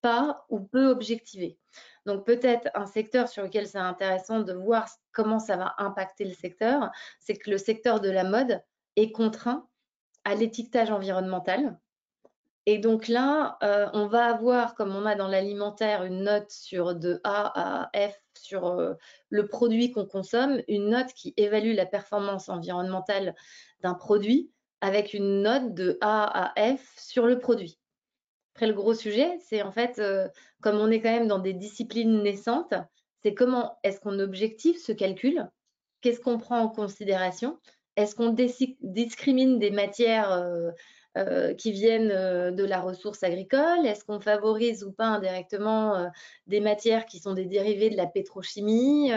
pas 0.00 0.44
ou 0.48 0.60
peu 0.60 0.88
objectivés. 0.88 1.58
Donc 2.06 2.24
peut-être 2.24 2.68
un 2.74 2.86
secteur 2.86 3.28
sur 3.28 3.42
lequel 3.42 3.66
c'est 3.66 3.78
intéressant 3.78 4.40
de 4.40 4.52
voir 4.52 4.88
comment 5.12 5.38
ça 5.38 5.56
va 5.56 5.74
impacter 5.78 6.24
le 6.24 6.34
secteur, 6.34 6.90
c'est 7.20 7.34
que 7.34 7.50
le 7.50 7.58
secteur 7.58 8.00
de 8.00 8.10
la 8.10 8.24
mode 8.24 8.62
est 8.96 9.12
contraint 9.12 9.68
à 10.24 10.34
l'étiquetage 10.34 10.90
environnemental. 10.90 11.78
Et 12.66 12.78
donc 12.78 13.08
là, 13.08 13.56
euh, 13.62 13.88
on 13.94 14.08
va 14.08 14.26
avoir, 14.26 14.74
comme 14.74 14.94
on 14.94 15.06
a 15.06 15.14
dans 15.14 15.28
l'alimentaire, 15.28 16.04
une 16.04 16.24
note 16.24 16.50
sur 16.50 16.94
de 16.94 17.18
A 17.24 17.88
à 17.88 18.08
F 18.08 18.14
sur 18.34 18.66
euh, 18.66 18.94
le 19.30 19.46
produit 19.46 19.90
qu'on 19.90 20.04
consomme, 20.04 20.60
une 20.68 20.90
note 20.90 21.12
qui 21.14 21.32
évalue 21.38 21.74
la 21.74 21.86
performance 21.86 22.50
environnementale 22.50 23.34
d'un 23.80 23.94
produit 23.94 24.50
avec 24.80 25.14
une 25.14 25.42
note 25.42 25.72
de 25.72 25.96
A 26.00 26.52
à 26.54 26.76
F 26.76 26.94
sur 26.98 27.26
le 27.26 27.38
produit. 27.38 27.78
Après, 28.58 28.66
le 28.66 28.74
gros 28.74 28.94
sujet, 28.94 29.38
c'est 29.38 29.62
en 29.62 29.70
fait, 29.70 30.00
euh, 30.00 30.26
comme 30.62 30.80
on 30.80 30.90
est 30.90 31.00
quand 31.00 31.12
même 31.12 31.28
dans 31.28 31.38
des 31.38 31.52
disciplines 31.52 32.24
naissantes, 32.24 32.74
c'est 33.22 33.32
comment 33.32 33.78
est-ce 33.84 34.00
qu'on 34.00 34.18
objective 34.18 34.76
ce 34.76 34.90
calcul 34.90 35.48
Qu'est-ce 36.00 36.18
qu'on 36.18 36.38
prend 36.38 36.58
en 36.58 36.68
considération 36.68 37.60
Est-ce 37.94 38.16
qu'on 38.16 38.34
discrimine 38.80 39.60
des 39.60 39.70
matières 39.70 40.32
euh, 40.32 40.72
euh, 41.16 41.54
qui 41.54 41.70
viennent 41.70 42.08
de 42.52 42.64
la 42.64 42.80
ressource 42.80 43.22
agricole 43.22 43.86
Est-ce 43.86 44.04
qu'on 44.04 44.18
favorise 44.18 44.82
ou 44.82 44.90
pas 44.90 45.06
indirectement 45.06 46.10
des 46.48 46.58
matières 46.58 47.06
qui 47.06 47.20
sont 47.20 47.34
des 47.34 47.46
dérivés 47.46 47.90
de 47.90 47.96
la 47.96 48.08
pétrochimie 48.08 49.12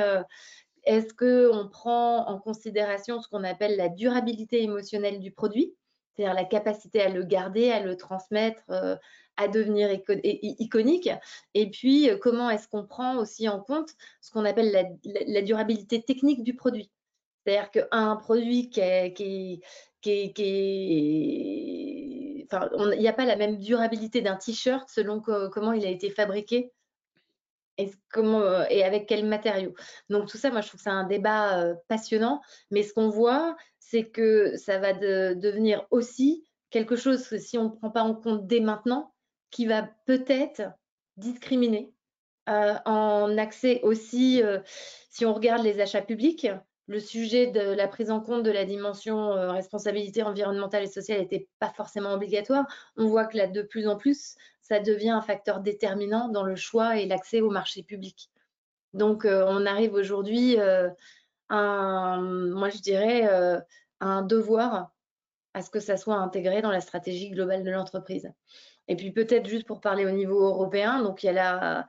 Est-ce 0.84 1.16
qu'on 1.16 1.68
prend 1.68 2.28
en 2.28 2.38
considération 2.38 3.20
ce 3.20 3.28
qu'on 3.28 3.44
appelle 3.44 3.76
la 3.76 3.90
durabilité 3.90 4.62
émotionnelle 4.62 5.20
du 5.20 5.32
produit 5.32 5.74
c'est-à-dire 6.16 6.34
la 6.34 6.46
capacité 6.46 7.02
à 7.02 7.10
le 7.10 7.24
garder, 7.24 7.72
à 7.72 7.82
le 7.82 7.96
transmettre, 7.98 8.64
à 9.38 9.48
devenir 9.48 9.90
iconique. 9.92 11.10
Et 11.54 11.70
puis, 11.70 12.10
euh, 12.10 12.18
comment 12.18 12.50
est-ce 12.50 12.68
qu'on 12.68 12.86
prend 12.86 13.18
aussi 13.18 13.48
en 13.50 13.60
compte 13.60 13.90
ce 14.22 14.32
qu'on 14.32 14.46
appelle 14.46 14.72
la, 15.04 15.42
durabilité 15.42 16.02
technique 16.02 16.44
du 16.44 16.56
produit? 16.56 16.92
C'est-à-dire 17.46 17.72
qu'un 17.72 18.16
produit 18.18 18.70
qui 18.70 18.80
est, 18.82 19.14
qui 19.14 19.62
Enfin, 22.52 22.70
il 22.94 23.00
n'y 23.00 23.08
a 23.08 23.14
pas 23.14 23.26
la 23.26 23.36
même 23.36 23.58
durabilité 23.60 24.22
d'un 24.22 24.36
t-shirt 24.36 24.90
selon 24.90 25.22
comment 25.22 25.74
il 25.74 25.86
a 25.86 25.90
été 25.90 26.10
fabriqué 26.10 26.72
et, 27.78 27.92
euh, 28.18 28.66
avec 28.84 29.08
quel 29.08 29.26
matériau. 29.26 29.74
Donc 30.10 30.28
tout 30.28 30.38
ça, 30.38 30.50
moi, 30.50 30.62
je 30.62 30.68
trouve 30.68 30.80
que 30.80 30.84
c'est 30.84 30.90
un 30.90 31.06
débat 31.06 31.60
euh, 31.60 31.76
passionnant. 31.88 32.42
Mais 32.72 32.84
ce 32.84 32.94
qu'on 32.94 33.10
voit, 33.10 33.56
c'est 33.92 34.06
que 34.06 34.56
ça 34.56 34.78
va 34.78 34.94
devenir 34.94 35.86
aussi 35.92 36.46
quelque 36.70 36.96
chose 36.96 37.28
que 37.28 37.38
si 37.38 37.58
on 37.58 37.66
ne 37.66 37.70
prend 37.70 37.90
pas 37.90 38.04
en 38.04 38.16
compte 38.16 38.48
dès 38.48 38.62
maintenant, 38.62 39.14
qui 39.50 39.66
va 39.66 39.90
peut-être 40.06 40.62
discriminer 41.18 41.94
euh, 42.48 42.76
en 42.86 43.38
accès 43.38 43.82
aussi, 43.84 44.42
euh, 44.42 44.60
si 45.10 45.26
on 45.26 45.34
regarde 45.34 45.64
les 45.64 45.82
achats 45.82 46.02
publics, 46.02 46.48
le 46.88 47.00
sujet 47.02 47.48
de 47.48 47.60
la 47.60 47.90
prise 47.90 48.12
en 48.12 48.22
compte 48.22 48.44
de 48.44 48.52
la 48.52 48.64
dimension 48.64 49.34
euh, 49.34 49.52
responsabilité 49.52 50.24
environnementale 50.24 50.84
et 50.84 50.88
sociale 50.88 51.20
n'était 51.20 51.50
pas 51.60 51.74
forcément 51.76 52.14
obligatoire. 52.14 52.66
On 52.96 53.08
voit 53.08 53.26
que 53.26 53.36
là, 53.36 53.48
de 53.48 53.62
plus 53.62 53.90
en 53.90 53.98
plus, 53.98 54.36
ça 54.62 54.80
devient 54.80 55.10
un 55.10 55.22
facteur 55.22 55.60
déterminant 55.60 56.30
dans 56.30 56.44
le 56.44 56.56
choix 56.56 56.98
et 56.98 57.06
l'accès 57.06 57.42
au 57.42 57.50
marché 57.50 57.84
public. 57.84 58.30
Donc, 58.94 59.26
on 59.26 59.66
arrive 59.66 59.94
aujourd'hui 59.94 60.58
moi 61.52 62.70
je 62.70 62.80
dirais, 62.82 63.24
à 63.24 64.06
un 64.06 64.22
devoir 64.22 64.92
à 65.54 65.62
ce 65.62 65.70
que 65.70 65.80
ça 65.80 65.98
soit 65.98 66.16
intégré 66.16 66.62
dans 66.62 66.72
la 66.72 66.82
stratégie 66.82 67.30
globale 67.30 67.64
de 67.64 67.72
l'entreprise. 67.72 68.32
Et 68.88 68.96
puis 68.96 69.12
peut-être 69.12 69.48
juste 69.48 69.68
pour 69.68 69.82
parler 69.82 70.06
au 70.06 70.12
niveau 70.12 70.44
européen, 70.44 71.02
donc 71.02 71.24
il 71.24 71.28
y 71.28 71.30
a 71.30 71.34
la, 71.34 71.88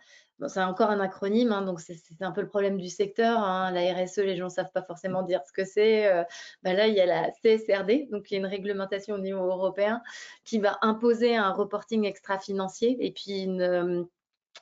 c'est 0.49 0.63
encore 0.63 0.91
un 0.91 1.01
acronyme, 1.01 1.53
hein, 1.53 1.63
donc 1.63 1.81
c'est 1.81 1.97
un 2.21 2.33
peu 2.33 2.41
le 2.41 2.49
problème 2.49 2.79
du 2.79 2.89
secteur. 2.89 3.39
Hein. 3.39 3.71
la 3.71 3.95
RSE, 3.95 4.19
les 4.19 4.37
gens 4.37 4.47
ne 4.47 4.51
savent 4.51 4.73
pas 4.73 4.83
forcément 4.83 5.23
dire 5.23 5.41
ce 5.47 5.53
que 5.53 5.65
c'est. 5.65 6.13
Euh, 6.13 6.25
bah 6.63 6.73
là, 6.73 6.87
il 6.89 6.95
y 6.95 7.01
a 7.01 7.07
la 7.07 7.31
CSRD, 7.31 8.09
donc 8.11 8.31
il 8.31 8.35
y 8.35 8.37
a 8.37 8.41
une 8.41 8.47
réglementation 8.47 9.15
au 9.15 9.19
niveau 9.19 9.45
européen 9.45 10.03
qui 10.45 10.59
va 10.59 10.79
imposer 10.83 11.37
un 11.37 11.51
reporting 11.51 12.05
extra-financier 12.05 12.97
et 13.01 13.13
puis 13.13 13.43
une, 13.43 14.07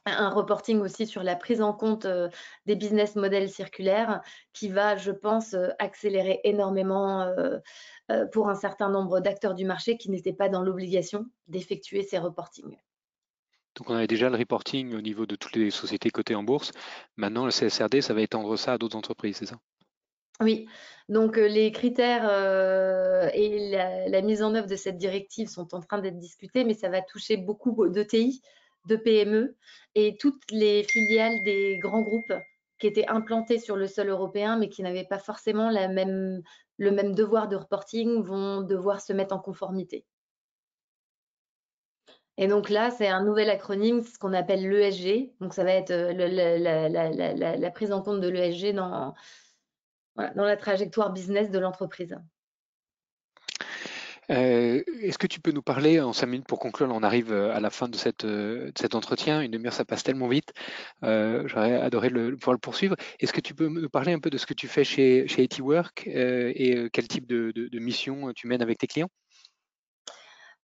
un 0.06 0.30
reporting 0.30 0.80
aussi 0.80 1.06
sur 1.06 1.22
la 1.22 1.36
prise 1.36 1.60
en 1.60 1.72
compte 1.72 2.04
euh, 2.04 2.28
des 2.66 2.76
business 2.76 3.16
models 3.16 3.50
circulaires 3.50 4.22
qui 4.52 4.68
va, 4.68 4.96
je 4.96 5.10
pense, 5.10 5.54
euh, 5.54 5.68
accélérer 5.78 6.40
énormément 6.44 7.22
euh, 7.22 7.58
pour 8.32 8.48
un 8.48 8.54
certain 8.54 8.88
nombre 8.88 9.20
d'acteurs 9.20 9.54
du 9.54 9.64
marché 9.64 9.96
qui 9.96 10.10
n'étaient 10.10 10.32
pas 10.32 10.48
dans 10.48 10.62
l'obligation 10.62 11.26
d'effectuer 11.48 12.02
ces 12.02 12.18
reportings. 12.18 12.76
Donc 13.76 13.88
on 13.88 13.94
avait 13.94 14.08
déjà 14.08 14.28
le 14.28 14.36
reporting 14.36 14.94
au 14.94 15.00
niveau 15.00 15.26
de 15.26 15.36
toutes 15.36 15.54
les 15.54 15.70
sociétés 15.70 16.10
cotées 16.10 16.34
en 16.34 16.42
bourse. 16.42 16.72
Maintenant, 17.16 17.44
le 17.44 17.52
CSRD, 17.52 18.00
ça 18.00 18.14
va 18.14 18.22
étendre 18.22 18.56
ça 18.56 18.72
à 18.72 18.78
d'autres 18.78 18.96
entreprises, 18.96 19.36
c'est 19.36 19.46
ça? 19.46 19.58
Oui, 20.40 20.66
donc 21.08 21.36
les 21.36 21.70
critères 21.70 22.24
et 23.34 23.70
la, 23.70 24.08
la, 24.08 24.22
mise 24.22 24.42
en 24.42 24.54
œuvre 24.54 24.66
de 24.66 24.74
cette 24.74 24.96
directive 24.96 25.48
sont 25.48 25.74
en 25.74 25.80
train 25.80 25.98
d'être 25.98 26.18
discutés, 26.18 26.64
mais 26.64 26.72
ça 26.72 26.88
va 26.88 27.02
toucher 27.02 27.36
beaucoup 27.36 27.86
d'ETI, 27.88 28.40
de 28.86 28.96
PME 28.96 29.56
et 29.94 30.16
toutes 30.18 30.42
les 30.50 30.84
filiales 30.84 31.42
des 31.44 31.78
grands 31.78 32.02
groupes 32.02 32.32
qui 32.78 32.86
étaient 32.86 33.06
implantés 33.08 33.58
sur 33.58 33.76
le 33.76 33.86
sol 33.86 34.08
européen 34.08 34.56
mais 34.56 34.68
qui 34.68 34.82
n'avaient 34.82 35.04
pas 35.04 35.18
forcément 35.18 35.70
le 35.70 36.90
même 36.90 37.14
devoir 37.14 37.48
de 37.48 37.56
reporting 37.56 38.22
vont 38.22 38.62
devoir 38.62 39.00
se 39.00 39.12
mettre 39.12 39.34
en 39.34 39.38
conformité. 39.38 40.06
Et 42.40 42.48
donc 42.48 42.70
là, 42.70 42.90
c'est 42.90 43.06
un 43.06 43.22
nouvel 43.22 43.50
acronyme, 43.50 44.02
ce 44.02 44.18
qu'on 44.18 44.32
appelle 44.32 44.66
l'ESG. 44.66 45.34
Donc 45.40 45.52
ça 45.52 45.62
va 45.62 45.72
être 45.72 45.90
euh, 45.90 46.14
la, 47.58 47.70
prise 47.70 47.92
en 47.92 48.00
compte 48.00 48.22
de 48.22 48.28
l'ESG 48.28 48.74
dans 48.74 49.14
la 50.16 50.56
trajectoire 50.56 51.12
business 51.12 51.50
de 51.50 51.58
l'entreprise. 51.58 52.16
Euh, 54.30 54.82
est-ce 55.02 55.18
que 55.18 55.26
tu 55.26 55.40
peux 55.40 55.50
nous 55.50 55.62
parler 55.62 56.00
en 56.00 56.12
cinq 56.12 56.26
minutes 56.28 56.46
pour 56.46 56.60
conclure 56.60 56.88
On 56.92 57.02
arrive 57.02 57.32
euh, 57.32 57.54
à 57.54 57.58
la 57.58 57.70
fin 57.70 57.88
de, 57.88 57.96
cette, 57.96 58.24
euh, 58.24 58.70
cet 58.78 58.94
entretien. 58.94 59.40
Une 59.40 59.50
demi-heure, 59.50 59.72
ça 59.72 59.84
passe 59.84 60.04
tellement 60.04 60.28
vite. 60.28 60.52
J'aurais 61.02 61.80
adoré 61.80 62.10
pouvoir 62.10 62.52
le 62.52 62.58
poursuivre. 62.58 62.96
Est-ce 63.18 63.32
que 63.32 63.40
tu 63.40 63.54
peux 63.54 63.68
nous 63.68 63.88
parler 63.88 64.12
un 64.12 64.20
peu 64.20 64.30
de 64.30 64.38
ce 64.38 64.46
que 64.46 64.54
tu 64.54 64.68
fais 64.68 64.84
chez, 64.84 65.26
chez 65.26 65.48
et 66.06 66.88
quel 66.92 67.08
type 67.08 67.26
de, 67.26 67.78
mission 67.78 68.32
tu 68.34 68.46
mènes 68.46 68.62
avec 68.62 68.78
tes 68.78 68.86
clients? 68.86 69.10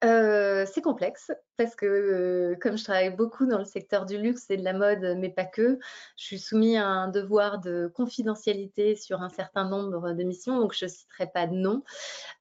C'est 0.04 0.82
complexe 0.82 1.32
parce 1.58 1.76
que 1.76 2.56
comme 2.62 2.78
je 2.78 2.84
travaille 2.84 3.16
beaucoup 3.16 3.46
dans 3.46 3.58
le 3.58 3.66
secteur 3.66 4.06
du 4.06 4.18
luxe 4.18 4.50
et 4.50 4.58
de 4.58 4.64
la 4.64 4.74
mode, 4.74 5.16
mais 5.18 5.30
pas 5.30 5.46
que, 5.46 5.80
je 6.18 6.24
suis 6.24 6.40
soumise 6.40 6.78
à 6.78 6.86
un 6.86 7.08
devoir 7.08 7.60
de 7.60 7.92
confidentialité 7.96 8.96
sur 8.96 9.22
un 9.22 9.30
certain 9.30 9.68
nombre 9.68 10.14
de 10.14 10.24
missions, 10.24 10.60
donc 10.60 10.74
je 10.74 10.86
ne 10.86 10.90
citerai 10.90 11.28
pas 11.28 11.48
de 11.48 11.56
nom. 11.56 11.84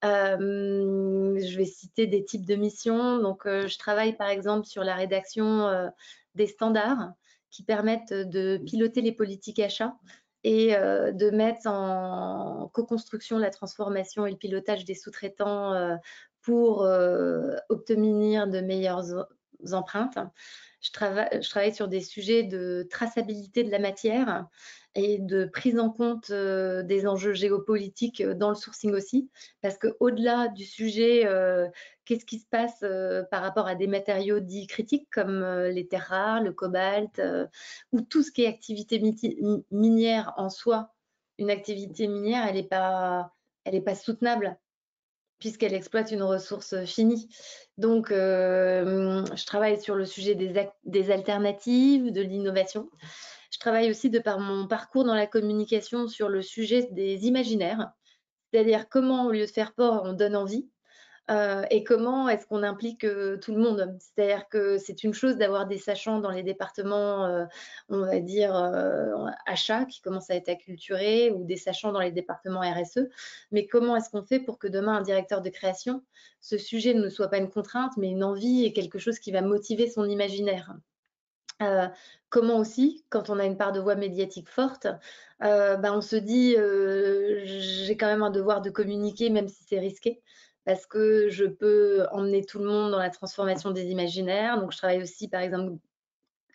je 0.02 1.56
vais 1.56 1.64
citer 1.64 2.06
des 2.06 2.24
types 2.24 2.46
de 2.46 2.54
missions. 2.54 3.18
Donc, 3.18 3.42
je 3.46 3.78
travaille 3.78 4.16
par 4.16 4.28
exemple 4.28 4.66
sur 4.66 4.84
la 4.84 4.94
rédaction 4.94 5.90
des 6.34 6.46
standards 6.46 7.12
qui 7.50 7.62
permettent 7.62 8.12
de 8.12 8.58
piloter 8.64 9.02
les 9.02 9.12
politiques 9.12 9.58
achats 9.58 9.94
et 10.44 10.72
de 10.72 11.30
mettre 11.30 11.66
en 11.66 12.68
co-construction 12.72 13.38
la 13.38 13.50
transformation 13.50 14.26
et 14.26 14.30
le 14.30 14.36
pilotage 14.36 14.84
des 14.84 14.94
sous-traitants 14.94 15.98
pour 16.42 16.82
euh, 16.82 17.56
obtenir 17.68 18.48
de 18.48 18.60
meilleures 18.60 19.28
empreintes. 19.72 20.18
Je 20.80 20.90
travaille, 20.90 21.72
sur 21.72 21.86
des 21.86 22.00
sujets 22.00 22.42
de 22.42 22.86
traçabilité 22.90 23.62
de 23.62 23.70
la 23.70 23.78
matière 23.78 24.48
et 24.96 25.18
de 25.18 25.44
prise 25.44 25.78
en 25.78 25.90
compte 25.90 26.30
euh, 26.30 26.82
des 26.82 27.06
enjeux 27.06 27.34
géopolitiques 27.34 28.22
dans 28.22 28.48
le 28.48 28.56
sourcing 28.56 28.92
aussi, 28.92 29.30
parce 29.60 29.78
qu'au-delà 29.78 30.48
du 30.48 30.64
sujet, 30.64 31.24
euh, 31.24 31.68
qu'est-ce 32.04 32.26
qui 32.26 32.40
se 32.40 32.46
passe 32.46 32.84
par 33.30 33.42
rapport 33.42 33.68
à 33.68 33.76
des 33.76 33.86
matériaux 33.86 34.40
dits 34.40 34.66
critiques 34.66 35.08
comme 35.12 35.44
les 35.66 35.86
terres 35.86 36.08
rares, 36.08 36.42
le 36.42 36.52
cobalt, 36.52 37.22
ou 37.92 38.00
tout 38.00 38.24
ce 38.24 38.32
qui 38.32 38.42
est 38.42 38.48
activité 38.48 39.00
minière 39.70 40.34
en 40.36 40.50
soi, 40.50 40.92
une 41.38 41.50
activité 41.50 42.08
minière, 42.08 42.44
elle 42.48 42.56
n'est 42.56 42.64
pas, 42.64 43.32
pas 43.84 43.94
soutenable 43.94 44.58
puisqu'elle 45.42 45.74
exploite 45.74 46.12
une 46.12 46.22
ressource 46.22 46.84
finie. 46.84 47.28
Donc, 47.76 48.12
euh, 48.12 49.24
je 49.34 49.44
travaille 49.44 49.82
sur 49.82 49.96
le 49.96 50.04
sujet 50.04 50.36
des, 50.36 50.68
des 50.84 51.10
alternatives, 51.10 52.12
de 52.12 52.20
l'innovation. 52.20 52.88
Je 53.50 53.58
travaille 53.58 53.90
aussi 53.90 54.08
de 54.08 54.20
par 54.20 54.38
mon 54.38 54.68
parcours 54.68 55.02
dans 55.02 55.16
la 55.16 55.26
communication 55.26 56.06
sur 56.06 56.28
le 56.28 56.42
sujet 56.42 56.86
des 56.92 57.26
imaginaires, 57.26 57.90
c'est-à-dire 58.52 58.88
comment, 58.88 59.26
au 59.26 59.32
lieu 59.32 59.44
de 59.44 59.50
faire 59.50 59.74
peur, 59.74 60.02
on 60.04 60.12
donne 60.12 60.36
envie. 60.36 60.70
Euh, 61.30 61.64
et 61.70 61.84
comment 61.84 62.28
est-ce 62.28 62.46
qu'on 62.46 62.62
implique 62.64 63.04
euh, 63.04 63.38
tout 63.38 63.54
le 63.54 63.60
monde? 63.60 63.96
C'est-à-dire 64.00 64.48
que 64.48 64.76
c'est 64.78 65.04
une 65.04 65.14
chose 65.14 65.36
d'avoir 65.36 65.66
des 65.66 65.78
sachants 65.78 66.18
dans 66.18 66.30
les 66.30 66.42
départements, 66.42 67.26
euh, 67.26 67.44
on 67.88 68.00
va 68.00 68.18
dire, 68.18 68.54
achats 69.46 69.84
qui 69.84 70.00
commencent 70.00 70.30
à 70.30 70.34
être 70.34 70.48
acculturés 70.48 71.30
ou 71.30 71.44
des 71.44 71.56
sachants 71.56 71.92
dans 71.92 72.00
les 72.00 72.10
départements 72.10 72.60
RSE, 72.60 73.08
mais 73.52 73.66
comment 73.66 73.96
est-ce 73.96 74.10
qu'on 74.10 74.24
fait 74.24 74.40
pour 74.40 74.58
que 74.58 74.66
demain, 74.66 74.96
un 74.96 75.02
directeur 75.02 75.42
de 75.42 75.48
création, 75.48 76.02
ce 76.40 76.58
sujet 76.58 76.94
ne 76.94 77.08
soit 77.08 77.28
pas 77.28 77.38
une 77.38 77.50
contrainte, 77.50 77.92
mais 77.96 78.10
une 78.10 78.24
envie 78.24 78.64
et 78.64 78.72
quelque 78.72 78.98
chose 78.98 79.18
qui 79.18 79.30
va 79.30 79.42
motiver 79.42 79.88
son 79.88 80.04
imaginaire? 80.06 80.74
Comment 82.28 82.58
aussi, 82.58 83.04
quand 83.08 83.30
on 83.30 83.38
a 83.38 83.44
une 83.44 83.56
part 83.56 83.70
de 83.70 83.78
voix 83.78 83.94
médiatique 83.94 84.48
forte, 84.48 84.88
ben 85.38 85.92
on 85.94 86.00
se 86.00 86.16
dit 86.16 86.56
j'ai 87.44 87.96
quand 87.96 88.08
même 88.08 88.24
un 88.24 88.30
devoir 88.30 88.62
de 88.62 88.70
communiquer 88.70 89.30
même 89.30 89.46
si 89.46 89.62
c'est 89.62 89.78
risqué 89.78 90.20
parce 90.64 90.86
que 90.86 91.28
je 91.28 91.44
peux 91.44 92.06
emmener 92.12 92.44
tout 92.44 92.58
le 92.58 92.66
monde 92.66 92.90
dans 92.92 92.98
la 92.98 93.10
transformation 93.10 93.70
des 93.70 93.86
imaginaires. 93.86 94.60
Donc, 94.60 94.72
je 94.72 94.78
travaille 94.78 95.02
aussi, 95.02 95.28
par 95.28 95.40
exemple, 95.40 95.72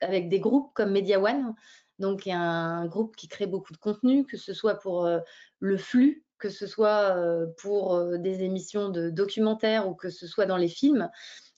avec 0.01 0.29
des 0.29 0.39
groupes 0.39 0.71
comme 0.73 0.91
Media 0.91 1.19
One, 1.19 1.55
donc 1.99 2.27
un 2.27 2.85
groupe 2.85 3.15
qui 3.15 3.27
crée 3.27 3.47
beaucoup 3.47 3.73
de 3.73 3.77
contenu, 3.77 4.25
que 4.25 4.37
ce 4.37 4.53
soit 4.53 4.75
pour 4.75 5.05
euh, 5.05 5.19
le 5.59 5.77
flux, 5.77 6.23
que 6.37 6.49
ce 6.49 6.67
soit 6.67 7.15
euh, 7.17 7.47
pour 7.57 7.95
euh, 7.95 8.17
des 8.17 8.43
émissions 8.43 8.89
de 8.89 9.09
documentaires 9.09 9.87
ou 9.89 9.95
que 9.95 10.09
ce 10.09 10.27
soit 10.27 10.45
dans 10.45 10.57
les 10.57 10.67
films. 10.67 11.09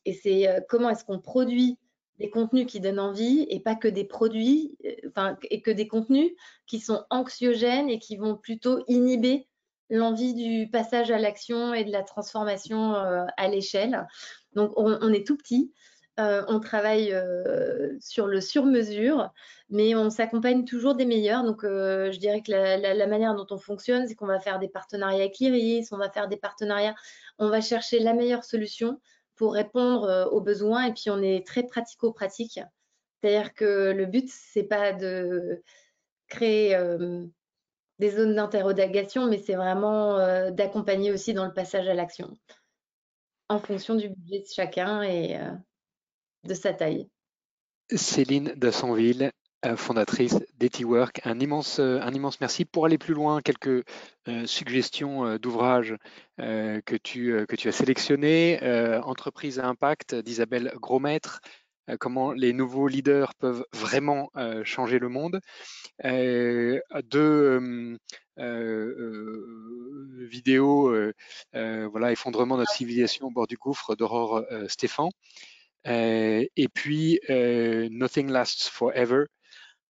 Et 0.05 0.13
c'est 0.13 0.47
comment 0.69 0.89
est-ce 0.89 1.03
qu'on 1.03 1.19
produit 1.19 1.77
des 2.19 2.29
contenus 2.29 2.65
qui 2.65 2.79
donnent 2.79 2.99
envie 2.99 3.45
et 3.49 3.59
pas 3.59 3.75
que 3.75 3.87
des 3.87 4.05
produits, 4.05 4.77
enfin, 5.07 5.37
et 5.43 5.61
que 5.61 5.71
des 5.71 5.87
contenus 5.87 6.31
qui 6.67 6.79
sont 6.79 7.03
anxiogènes 7.09 7.89
et 7.89 7.99
qui 7.99 8.15
vont 8.15 8.35
plutôt 8.35 8.83
inhiber 8.87 9.48
l'envie 9.89 10.33
du 10.33 10.69
passage 10.69 11.11
à 11.11 11.17
l'action 11.17 11.73
et 11.73 11.83
de 11.83 11.91
la 11.91 12.03
transformation 12.03 12.95
euh, 12.95 13.25
à 13.37 13.47
l'échelle. 13.47 14.07
Donc, 14.53 14.71
on, 14.77 15.13
est 15.13 15.25
tout 15.25 15.37
petit. 15.37 15.71
Euh, 16.19 16.43
on 16.47 16.59
travaille 16.59 17.13
euh, 17.13 17.95
sur 17.99 18.27
le 18.27 18.41
sur-mesure, 18.41 19.31
mais 19.69 19.95
on 19.95 20.09
s'accompagne 20.09 20.65
toujours 20.65 20.95
des 20.95 21.05
meilleurs. 21.05 21.43
Donc, 21.43 21.61
je 21.63 22.17
dirais 22.17 22.41
que 22.41 22.51
la, 22.51 23.07
manière 23.07 23.35
dont 23.35 23.47
on 23.51 23.57
fonctionne, 23.57 24.07
c'est 24.07 24.15
qu'on 24.15 24.27
va 24.27 24.39
faire 24.39 24.59
des 24.59 24.69
partenariats 24.69 25.19
avec 25.19 25.39
l'IRIS, 25.39 25.89
on 25.91 25.97
va 25.97 26.09
faire 26.09 26.27
des 26.27 26.37
partenariats, 26.37 26.95
on 27.37 27.49
va 27.49 27.61
chercher 27.61 27.99
la 27.99 28.13
meilleure 28.13 28.43
solution 28.43 28.99
pour 29.35 29.53
répondre 29.53 30.29
aux 30.31 30.41
besoins. 30.41 30.85
Et 30.85 30.93
puis, 30.93 31.09
on 31.09 31.21
est 31.21 31.45
très 31.45 31.63
pratico-pratique. 31.63 32.59
C'est-à-dire 33.21 33.53
que 33.53 33.91
le 33.91 34.05
but, 34.05 34.29
c'est 34.29 34.63
pas 34.63 34.93
de 34.93 35.61
créer 36.27 36.75
des 37.99 38.11
zones 38.11 38.35
d'interrogation, 38.35 39.27
mais 39.27 39.37
c'est 39.37 39.55
vraiment 39.55 40.17
euh, 40.17 40.51
d'accompagner 40.51 41.11
aussi 41.11 41.33
dans 41.33 41.45
le 41.45 41.53
passage 41.53 41.87
à 41.87 41.93
l'action, 41.93 42.35
en 43.49 43.59
fonction 43.59 43.95
du 43.95 44.09
budget 44.09 44.39
de 44.39 44.47
chacun 44.53 45.01
et 45.03 45.37
euh, 45.37 45.51
de 46.45 46.53
sa 46.53 46.73
taille. 46.73 47.07
Céline 47.93 48.53
Dassonville, 48.55 49.31
euh, 49.65 49.75
fondatrice 49.75 50.37
d'EtiWork, 50.55 51.21
un 51.25 51.39
immense, 51.39 51.79
merci. 52.39 52.63
Pour 52.63 52.85
aller 52.85 52.97
plus 52.97 53.13
loin, 53.13 53.41
quelques 53.41 53.83
suggestions 54.45 55.37
d'ouvrages 55.37 55.95
que, 56.37 56.95
tu, 56.97 57.45
que 57.47 57.55
tu 57.55 57.67
as 57.67 57.71
sélectionnés. 57.71 58.59
Entreprise 59.03 59.59
à 59.59 59.67
impact 59.67 60.13
d'Isabelle 60.13 60.71
Grosmaître, 60.75 61.41
comment 61.99 62.31
les 62.31 62.53
nouveaux 62.53 62.87
leaders 62.87 63.33
peuvent 63.35 63.63
vraiment 63.73 64.29
changer 64.63 64.99
le 64.99 65.09
monde. 65.09 65.39
Euh, 66.05 66.79
deux 67.03 67.97
vidéos, 70.29 70.95
voilà, 71.53 72.11
effondrement 72.11 72.55
de 72.55 72.61
notre 72.61 72.71
civilisation 72.71 73.27
au 73.27 73.31
bord 73.31 73.47
du 73.47 73.57
gouffre 73.57 73.95
d'Aurore 73.95 74.43
Stéphane. 74.67 75.09
et 75.85 76.67
puis 76.73 77.19
Nothing 77.29 78.29
Lasts 78.29 78.69
Forever, 78.69 79.25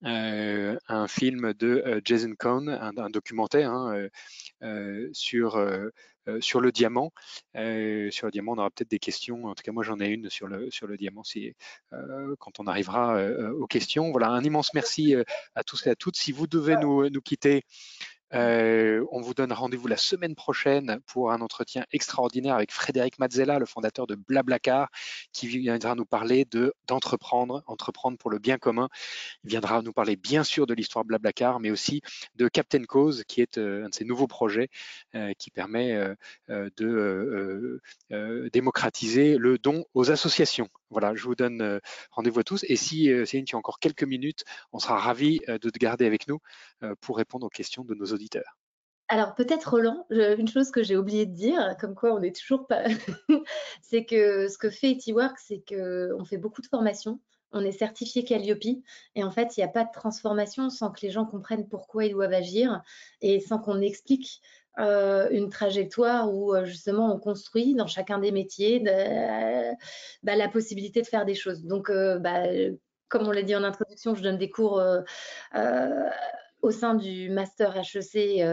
un 0.03 1.07
film 1.07 1.53
de 1.53 2.01
Jason 2.03 2.33
Cohn, 2.37 2.69
un, 2.69 3.09
documentaire 3.09 3.71
hein, 3.71 4.07
sur 5.13 5.57
euh, 6.27 6.41
sur 6.41 6.59
le 6.59 6.71
diamant. 6.71 7.11
Euh, 7.55 8.11
sur 8.11 8.27
le 8.27 8.31
diamant, 8.31 8.53
on 8.53 8.57
aura 8.57 8.69
peut-être 8.69 8.91
des 8.91 8.99
questions. 8.99 9.45
En 9.45 9.55
tout 9.55 9.63
cas, 9.63 9.71
moi, 9.71 9.83
j'en 9.83 9.99
ai 9.99 10.07
une 10.07 10.29
sur 10.29 10.47
le, 10.47 10.69
sur 10.71 10.87
le 10.87 10.97
diamant 10.97 11.23
euh, 11.93 12.35
quand 12.39 12.59
on 12.59 12.67
arrivera 12.67 13.21
aux 13.51 13.67
questions. 13.67 14.11
Voilà, 14.11 14.29
un 14.29 14.43
immense 14.43 14.73
merci 14.73 15.15
à 15.55 15.63
tous 15.63 15.87
et 15.87 15.89
à 15.89 15.95
toutes. 15.95 16.17
Si 16.17 16.31
vous 16.31 16.47
devez 16.47 16.75
nous, 16.77 17.09
nous 17.09 17.21
quitter, 17.21 17.63
euh, 18.34 19.05
on 19.11 19.21
vous 19.21 19.34
donne 19.34 19.53
rendez-vous 19.53 19.88
la 19.88 19.97
semaine 19.97 20.36
prochaine 20.36 20.99
pour 21.07 21.32
un 21.32 21.41
entretien 21.41 21.86
extraordinaire 21.91 22.55
avec 22.55 22.71
Frédéric 22.71 23.19
Mazzella, 23.19 23.59
le 23.59 23.65
fondateur 23.65 24.07
de 24.07 24.15
Blablacar, 24.15 24.89
qui 25.32 25.47
viendra 25.47 25.95
nous 25.95 26.05
parler 26.05 26.45
de 26.45 26.73
d'entreprendre, 26.88 27.63
entreprendre 27.67 28.17
pour 28.17 28.30
le 28.30 28.39
bien 28.39 28.57
commun. 28.57 28.89
Il 29.43 29.49
viendra 29.51 29.82
nous 29.82 29.93
parler 29.93 30.15
bien 30.15 30.43
sûr 30.43 30.67
de 30.67 30.73
l'histoire 30.73 31.05
Blablacar, 31.05 31.59
mais 31.59 31.71
aussi 31.71 32.01
de 32.36 32.47
Captain 32.47 32.84
Cause, 32.84 33.23
qui 33.28 33.41
est 33.41 33.57
euh, 33.57 33.86
un 33.86 33.89
de 33.89 33.93
ces 33.93 34.05
nouveaux 34.05 34.28
projets 34.28 34.69
euh, 35.15 35.34
qui 35.38 35.51
permet 35.51 35.97
de 36.49 37.82
démocratiser 38.51 39.38
le 39.38 39.57
don 39.57 39.86
aux 39.93 40.11
associations. 40.11 40.69
Voilà, 40.89 41.15
je 41.15 41.23
vous 41.23 41.35
donne 41.35 41.79
rendez-vous 42.11 42.39
à 42.39 42.43
tous. 42.43 42.63
Et 42.67 42.75
si, 42.75 43.09
Céline, 43.25 43.45
tu 43.45 43.55
as 43.55 43.59
encore 43.59 43.79
quelques 43.79 44.03
minutes, 44.03 44.43
on 44.71 44.79
sera 44.79 44.97
ravis 44.97 45.39
de 45.47 45.69
te 45.69 45.79
garder 45.79 46.05
avec 46.05 46.27
nous 46.27 46.39
pour 47.01 47.17
répondre 47.17 47.45
aux 47.45 47.49
questions 47.49 47.83
de 47.83 47.93
nos 47.93 48.05
auditeurs. 48.05 48.57
Alors 49.09 49.35
peut-être 49.35 49.69
Roland, 49.69 50.05
une 50.09 50.47
chose 50.49 50.69
que 50.69 50.83
j'ai 50.83 50.97
oublié 50.97 51.25
de 51.25 51.33
dire, 51.33 51.75
comme 51.79 51.95
quoi 51.95 52.13
on 52.13 52.19
n'est 52.19 52.33
toujours 52.33 52.67
pas, 52.67 52.83
c'est 53.81 54.03
que 54.03 54.49
ce 54.49 54.57
que 54.57 54.69
fait 54.69 54.91
EtiWork, 54.91 55.38
c'est 55.39 55.63
qu'on 55.67 56.25
fait 56.25 56.38
beaucoup 56.38 56.61
de 56.61 56.67
formations. 56.67 57.21
On 57.53 57.63
est 57.63 57.71
certifié 57.71 58.25
Calliope 58.25 58.83
et 59.15 59.23
en 59.23 59.31
fait, 59.31 59.55
il 59.55 59.61
n'y 59.61 59.63
a 59.63 59.69
pas 59.69 59.85
de 59.85 59.91
transformation 59.93 60.69
sans 60.69 60.91
que 60.91 60.99
les 61.01 61.11
gens 61.11 61.25
comprennent 61.25 61.69
pourquoi 61.69 62.03
ils 62.03 62.11
doivent 62.11 62.33
agir 62.33 62.81
et 63.21 63.39
sans 63.39 63.59
qu'on 63.59 63.79
explique 63.79 64.41
euh, 64.80 65.28
une 65.32 65.49
trajectoire 65.49 66.32
où 66.32 66.53
euh, 66.53 66.65
justement 66.65 67.11
on 67.11 67.19
construit 67.19 67.73
dans 67.73 67.88
chacun 67.88 68.19
des 68.19 68.32
métiers 68.32 68.80
bah, 70.23 70.36
la 70.36 70.49
possibilité 70.49 71.01
de 71.01 71.07
faire 71.07 71.25
des 71.25 71.34
choses. 71.34 71.63
Donc, 71.63 71.89
euh, 71.89 72.19
bah, 72.19 72.43
comme 73.09 73.28
on 73.28 73.32
l'a 73.32 73.41
dit 73.41 73.55
en 73.55 73.63
introduction, 73.63 74.13
je 74.13 74.21
donne 74.21 74.38
des 74.38 74.49
cours 74.49 74.84
au 76.61 76.71
sein 76.71 76.93
du 76.93 77.30
master 77.30 77.75
HEC 77.78 78.43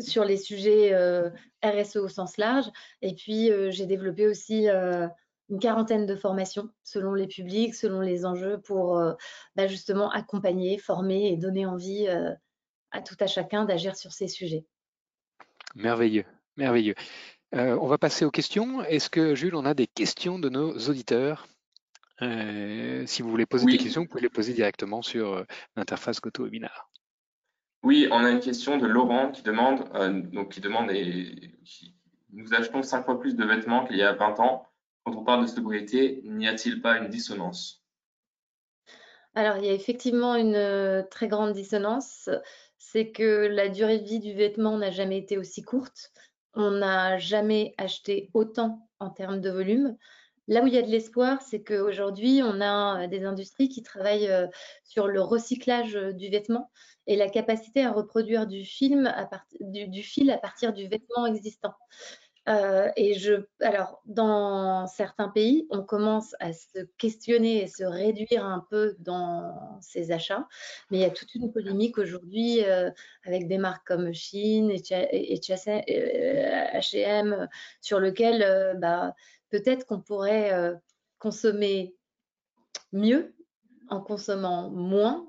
sur 0.00 0.24
les 0.24 0.36
sujets 0.36 0.96
RSE 1.62 1.96
au 1.96 2.08
sens 2.08 2.38
large. 2.38 2.66
Et 3.02 3.14
puis, 3.14 3.50
j'ai 3.68 3.86
développé 3.86 4.26
aussi 4.26 4.66
une 4.68 5.58
quarantaine 5.60 6.06
de 6.06 6.16
formations 6.16 6.70
selon 6.82 7.12
les 7.12 7.26
publics, 7.26 7.74
selon 7.74 8.00
les 8.00 8.24
enjeux 8.24 8.58
pour 8.62 8.98
bah, 9.54 9.66
justement 9.66 10.10
accompagner, 10.10 10.78
former 10.78 11.28
et 11.28 11.36
donner 11.36 11.66
envie 11.66 12.08
à 12.90 13.00
tout 13.00 13.16
à 13.20 13.26
chacun 13.26 13.64
d'agir 13.64 13.96
sur 13.96 14.12
ces 14.12 14.28
sujets. 14.28 14.64
Merveilleux, 15.74 16.24
merveilleux. 16.56 16.94
on 17.52 17.86
va 17.86 17.98
passer 17.98 18.24
aux 18.24 18.30
questions. 18.30 18.82
Est-ce 18.82 19.10
que, 19.10 19.34
Jules, 19.34 19.54
on 19.54 19.64
a 19.64 19.74
des 19.74 19.86
questions 19.86 20.38
de 20.38 20.48
nos 20.48 20.76
auditeurs? 20.88 21.46
Si 22.20 23.22
vous 23.22 23.30
voulez 23.30 23.46
poser 23.46 23.66
des 23.66 23.76
questions, 23.76 24.02
vous 24.02 24.08
pouvez 24.08 24.22
les 24.22 24.30
poser 24.30 24.54
directement 24.54 25.02
sur 25.02 25.44
l'interface 25.76 26.20
GoToWebinar. 26.20 26.90
Oui, 27.82 28.08
on 28.10 28.24
a 28.24 28.30
une 28.30 28.40
question 28.40 28.78
de 28.78 28.86
Laurent 28.86 29.30
qui 29.30 29.42
demande, 29.42 29.84
donc 30.32 30.52
qui 30.52 30.60
demande 30.60 30.90
et 30.90 31.52
nous 32.32 32.52
achetons 32.52 32.82
cinq 32.82 33.04
fois 33.04 33.18
plus 33.18 33.36
de 33.36 33.44
vêtements 33.44 33.86
qu'il 33.86 33.96
y 33.96 34.02
a 34.02 34.12
20 34.12 34.40
ans. 34.40 34.66
Quand 35.04 35.14
on 35.16 35.24
parle 35.24 35.42
de 35.42 35.46
sobriété, 35.46 36.20
n'y 36.24 36.48
a-t-il 36.48 36.82
pas 36.82 36.98
une 36.98 37.08
dissonance? 37.08 37.82
Alors, 39.34 39.56
il 39.58 39.64
y 39.64 39.68
a 39.68 39.72
effectivement 39.72 40.34
une 40.34 40.54
euh, 40.54 41.02
très 41.02 41.28
grande 41.28 41.52
dissonance. 41.52 42.28
C'est 42.78 43.10
que 43.10 43.46
la 43.46 43.68
durée 43.68 43.98
de 43.98 44.04
vie 44.04 44.20
du 44.20 44.34
vêtement 44.34 44.78
n'a 44.78 44.90
jamais 44.90 45.18
été 45.18 45.38
aussi 45.38 45.62
courte. 45.62 46.12
On 46.54 46.70
n'a 46.70 47.18
jamais 47.18 47.74
acheté 47.78 48.30
autant 48.34 48.88
en 48.98 49.10
termes 49.10 49.40
de 49.40 49.50
volume. 49.50 49.96
Là 50.48 50.62
où 50.62 50.66
il 50.66 50.74
y 50.74 50.78
a 50.78 50.82
de 50.82 50.90
l'espoir, 50.90 51.42
c'est 51.42 51.62
qu'aujourd'hui, 51.62 52.40
on 52.42 52.60
a 52.60 53.02
euh, 53.02 53.06
des 53.08 53.24
industries 53.24 53.68
qui 53.68 53.82
travaillent 53.82 54.30
euh, 54.30 54.46
sur 54.84 55.08
le 55.08 55.20
recyclage 55.20 55.94
du 55.94 56.28
vêtement 56.28 56.70
et 57.06 57.16
la 57.16 57.28
capacité 57.28 57.84
à 57.84 57.92
reproduire 57.92 58.46
du, 58.46 58.60
du 58.60 60.02
fil 60.02 60.30
à 60.30 60.38
partir 60.38 60.72
du 60.72 60.86
vêtement 60.86 61.26
existant. 61.26 61.74
Euh, 62.48 62.90
et 62.96 63.14
je, 63.14 63.44
alors, 63.60 64.00
dans 64.06 64.86
certains 64.86 65.28
pays, 65.28 65.66
on 65.70 65.82
commence 65.82 66.36
à 66.38 66.52
se 66.52 66.84
questionner 66.96 67.62
et 67.62 67.66
se 67.66 67.82
réduire 67.82 68.44
un 68.44 68.64
peu 68.70 68.94
dans 69.00 69.78
ces 69.80 70.12
achats, 70.12 70.46
mais 70.90 70.98
il 70.98 71.00
y 71.00 71.04
a 71.04 71.10
toute 71.10 71.34
une 71.34 71.52
polémique 71.52 71.98
aujourd'hui 71.98 72.64
euh, 72.64 72.90
avec 73.24 73.48
des 73.48 73.58
marques 73.58 73.86
comme 73.86 74.12
Shein 74.12 74.68
et 74.70 75.34
H&M 76.74 77.48
sur 77.80 77.98
lequel 77.98 78.78
bah, 78.78 79.14
peut-être 79.50 79.84
qu'on 79.86 80.00
pourrait 80.00 80.72
consommer 81.18 81.96
mieux 82.92 83.34
en 83.88 84.00
consommant 84.00 84.70
moins, 84.70 85.26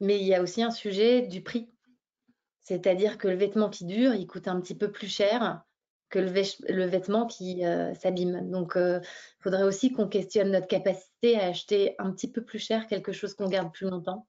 mais 0.00 0.18
il 0.18 0.26
y 0.26 0.34
a 0.34 0.42
aussi 0.42 0.62
un 0.62 0.70
sujet 0.70 1.22
du 1.22 1.42
prix. 1.42 1.70
C'est-à-dire 2.62 3.18
que 3.18 3.28
le 3.28 3.36
vêtement 3.36 3.68
qui 3.68 3.84
dure, 3.84 4.14
il 4.14 4.26
coûte 4.26 4.48
un 4.48 4.58
petit 4.60 4.74
peu 4.74 4.90
plus 4.90 5.08
cher 5.08 5.63
que 6.14 6.20
le, 6.72 6.84
vêtement 6.84 7.26
qui 7.26 7.66
euh, 7.66 7.92
s'abîme. 7.94 8.48
Donc, 8.48 8.74
il 8.76 8.82
euh, 8.82 9.00
faudrait 9.40 9.64
aussi 9.64 9.92
qu'on 9.92 10.06
questionne 10.06 10.52
notre 10.52 10.68
capacité 10.68 11.36
à 11.40 11.46
acheter 11.46 11.96
un 11.98 12.12
petit 12.12 12.30
peu 12.30 12.44
plus 12.44 12.60
cher 12.60 12.86
quelque 12.86 13.10
chose 13.10 13.34
qu'on 13.34 13.48
garde 13.48 13.72
plus 13.72 13.90
longtemps. 13.90 14.28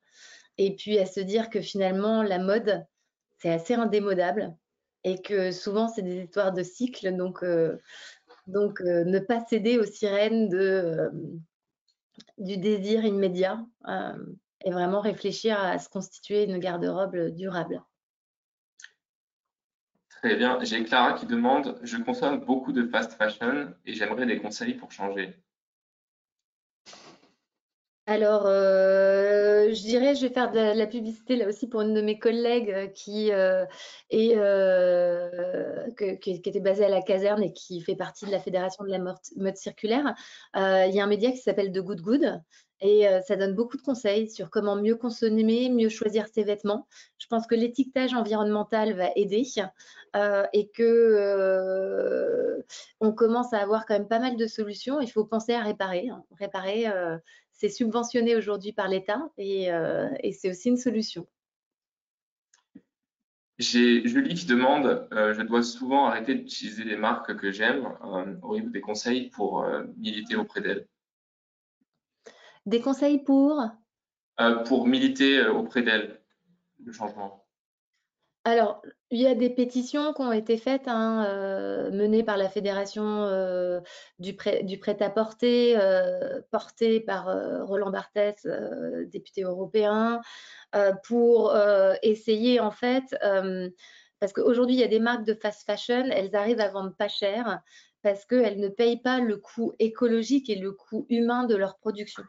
Et 0.57 0.75
puis 0.75 0.97
à 0.97 1.05
se 1.05 1.19
dire 1.19 1.51
que 1.51 1.61
finalement, 1.61 2.23
la 2.23 2.39
mode, 2.39 2.83
c'est 3.37 3.51
assez 3.51 3.75
indémodable 3.75 4.55
et 5.03 5.21
que 5.21 5.51
souvent, 5.51 5.87
c'est 5.87 6.01
des 6.01 6.23
histoires 6.23 6.53
de 6.53 6.63
cycle. 6.63 7.15
Donc, 7.15 7.43
euh, 7.43 7.77
donc 8.47 8.79
ne 8.81 9.19
pas 9.19 9.45
céder 9.45 9.77
aux 9.77 9.85
sirènes 9.85 10.49
du 12.39 12.57
désir 12.57 13.05
immédiat 13.05 13.63
et 14.63 14.71
vraiment 14.71 15.01
réfléchir 15.01 15.59
à 15.59 15.77
se 15.77 15.89
constituer 15.89 16.45
une 16.45 16.57
garde-robe 16.57 17.29
durable. 17.35 17.83
Très 20.21 20.35
bien. 20.35 20.59
J'ai 20.63 20.83
Clara 20.83 21.13
qui 21.13 21.25
demande 21.25 21.79
Je 21.83 21.97
consomme 21.97 22.39
beaucoup 22.39 22.71
de 22.71 22.87
fast 22.87 23.13
fashion 23.13 23.73
et 23.85 23.93
j'aimerais 23.93 24.25
des 24.25 24.39
conseils 24.39 24.73
pour 24.73 24.91
changer. 24.91 25.35
Alors, 28.07 28.45
euh, 28.45 29.73
je 29.73 29.81
dirais, 29.81 30.13
je 30.13 30.27
vais 30.27 30.33
faire 30.33 30.51
de 30.51 30.77
la, 30.77 30.85
publicité 30.85 31.35
là 31.35 31.47
aussi 31.47 31.67
pour 31.67 31.81
une 31.81 31.95
de 31.95 32.01
mes 32.01 32.19
collègues 32.19 32.69
euh, 32.69 32.85
qui, 32.87 33.31
euh, 33.31 33.65
est, 34.11 34.35
qui, 36.21 36.29
était 36.29 36.59
basée 36.59 36.85
à 36.85 36.89
la 36.89 37.01
caserne 37.01 37.41
et 37.41 37.51
qui 37.51 37.81
fait 37.81 37.95
partie 37.95 38.27
de 38.27 38.31
la 38.31 38.39
Fédération 38.39 38.83
de 38.83 38.91
la 38.91 38.99
mode 38.99 39.57
circulaire. 39.57 40.13
il 40.53 40.91
y 40.93 40.99
a 40.99 41.03
un 41.03 41.07
média 41.07 41.31
qui 41.31 41.37
s'appelle 41.37 41.71
The 41.71 41.79
Good 41.79 42.01
Good 42.01 42.41
et 42.81 43.07
ça 43.25 43.35
donne 43.35 43.53
beaucoup 43.53 43.77
de 43.77 43.81
conseils 43.81 44.29
sur 44.29 44.49
comment 44.49 44.75
mieux 44.75 44.95
consommer, 44.95 45.69
mieux 45.69 45.89
choisir 45.89 46.27
ses 46.27 46.43
vêtements. 46.43 46.87
Je 47.17 47.27
pense 47.27 47.47
que 47.47 47.55
l'étiquetage 47.55 48.13
environnemental 48.13 48.93
va 48.93 49.11
aider 49.15 49.43
et 50.53 50.69
que 50.69 52.63
on 52.99 53.13
commence 53.13 53.53
à 53.53 53.59
avoir 53.59 53.85
quand 53.85 53.93
même 53.93 54.07
pas 54.07 54.19
mal 54.19 54.35
de 54.35 54.47
solutions. 54.47 54.99
Il 54.99 55.09
faut 55.09 55.25
penser 55.25 55.53
à 55.53 55.61
réparer. 55.61 56.09
Hein. 56.09 56.23
Réparer, 56.37 56.85
c'est 57.53 57.69
subventionné 57.69 58.35
aujourd'hui 58.35 58.73
par 58.73 58.87
l'État 58.87 59.29
et, 59.37 59.69
c'est 60.33 60.49
aussi 60.49 60.69
une 60.69 60.77
solution. 60.77 61.25
J'ai 63.57 64.05
Julie 64.05 64.33
qui 64.33 64.45
demande 64.47 65.07
Je 65.11 65.41
dois 65.43 65.63
souvent 65.63 66.07
arrêter 66.07 66.35
d'utiliser 66.35 66.83
des 66.83 66.97
marques 66.97 67.37
que 67.37 67.51
j'aime. 67.51 67.87
Auriez-vous 68.41 68.69
des 68.69 68.81
conseils 68.81 69.29
pour 69.29 69.65
militer 69.95 70.35
auprès 70.35 70.59
d'elles 70.59 70.85
des 72.65 72.81
conseils 72.81 73.19
pour? 73.19 73.61
Euh, 74.39 74.55
Pour 74.63 74.87
militer 74.87 75.39
euh, 75.39 75.53
auprès 75.53 75.81
d'elle, 75.81 76.21
le 76.83 76.91
changement. 76.91 77.45
Alors, 78.43 78.83
il 79.09 79.19
y 79.19 79.25
a 79.25 79.33
des 79.33 79.49
pétitions 79.49 80.13
qui 80.13 80.21
ont 80.21 80.31
été 80.31 80.57
faites, 80.57 80.87
hein, 80.87 81.25
euh, 81.27 81.89
menées 81.89 82.23
par 82.23 82.37
la 82.37 82.47
Fédération 82.47 83.25
du, 84.19 84.35
prêt-à-porter, 84.35 85.75
portée 86.51 86.99
par 86.99 87.25
Roland 87.65 87.89
Barthès, 87.89 88.45
député 89.07 89.41
européen, 89.41 90.21
pour 91.05 91.57
essayer 92.03 92.59
en 92.59 92.69
fait, 92.69 93.15
parce 94.19 94.31
qu'aujourd'hui 94.31 94.75
il 94.75 94.79
y 94.79 94.83
a 94.83 94.89
des 94.89 94.99
marques 94.99 95.25
de 95.25 95.33
fast 95.33 95.65
fashion, 95.65 96.05
elles 96.11 96.35
arrivent 96.35 96.61
à 96.61 96.69
vendre 96.69 96.93
pas 96.95 97.07
cher 97.07 97.63
parce 98.05 98.23
qu'elles 98.23 98.59
ne 98.59 98.69
payent 98.69 99.01
pas 99.01 99.19
le 99.19 99.37
coût 99.37 99.73
écologique 99.79 100.51
et 100.51 100.55
le 100.55 100.71
coût 100.71 101.07
humain 101.09 101.45
de 101.45 101.55
leur 101.55 101.79
production. 101.79 102.21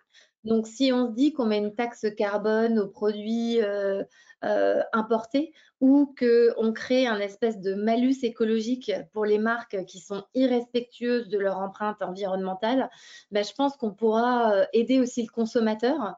Donc, 0.46 0.68
si 0.68 0.92
on 0.92 1.08
se 1.08 1.12
dit 1.12 1.32
qu'on 1.32 1.46
met 1.46 1.58
une 1.58 1.74
taxe 1.74 2.06
carbone 2.16 2.78
aux 2.78 2.86
produits 2.86 3.60
euh, 3.60 4.04
euh, 4.44 4.80
importés 4.92 5.52
ou 5.80 6.14
qu'on 6.16 6.72
crée 6.72 7.08
un 7.08 7.18
espèce 7.18 7.60
de 7.60 7.74
malus 7.74 8.18
écologique 8.22 8.92
pour 9.12 9.24
les 9.24 9.38
marques 9.38 9.84
qui 9.86 9.98
sont 9.98 10.24
irrespectueuses 10.34 11.28
de 11.28 11.38
leur 11.38 11.58
empreinte 11.58 12.00
environnementale, 12.00 12.88
ben, 13.32 13.44
je 13.44 13.52
pense 13.54 13.76
qu'on 13.76 13.92
pourra 13.92 14.52
euh, 14.52 14.66
aider 14.72 15.00
aussi 15.00 15.22
le 15.22 15.28
consommateur 15.28 16.14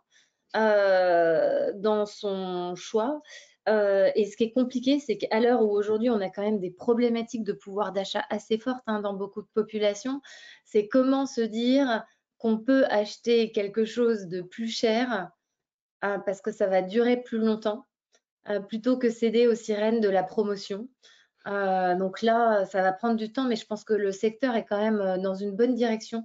dans 0.55 2.05
son 2.07 2.75
choix. 2.75 3.21
et 3.67 4.25
ce 4.31 4.37
qui 4.37 4.45
est 4.45 4.53
compliqué, 4.53 4.99
c'est 4.99 5.17
qu'à 5.17 5.41
l'heure 5.41 5.63
où 5.63 5.71
aujourd'hui 5.71 6.11
on 6.11 6.21
a 6.21 6.29
quand 6.31 6.43
même 6.43 6.59
des 6.59 6.71
problématiques 6.71 7.45
de 7.45 7.53
pouvoir 7.53 7.93
d'achat 7.93 8.25
assez 8.31 8.59
fortes 8.59 8.83
hein, 8.87 9.01
dans 9.01 9.15
beaucoup 9.15 9.43
de 9.43 9.49
populations, 9.55 10.21
c'est 10.65 10.89
comment 10.89 11.27
se 11.27 11.43
dire 11.43 12.05
qu'on 12.39 12.59
peut 12.59 12.85
acheter 12.87 13.53
quelque 13.53 13.85
chose 13.85 14.27
de 14.27 14.41
plus 14.41 14.69
cher 14.69 15.31
euh, 16.05 16.19
parce 16.19 16.41
que 16.41 16.53
ça 16.53 16.67
va 16.69 16.83
durer 16.83 17.17
plus 17.23 17.39
longtemps, 17.39 17.87
euh, 18.49 18.61
plutôt 18.61 18.97
que 18.97 19.11
céder 19.11 19.49
aux 19.49 19.57
sirènes 19.57 20.01
de 20.01 20.09
la 20.09 20.23
promotion. 20.23 20.89
Euh, 21.47 21.97
donc 21.97 22.23
là, 22.23 22.65
ça 22.67 22.83
va 22.83 22.93
prendre 22.93 23.17
du 23.17 23.33
temps, 23.33 23.45
mais 23.45 23.57
je 23.57 23.67
pense 23.67 23.85
que 23.85 23.95
le 23.95 24.13
secteur 24.13 24.55
est 24.55 24.65
quand 24.65 24.81
même 24.81 25.21
dans 25.23 25.35
une 25.35 25.57
bonne 25.57 25.75
direction 25.75 26.25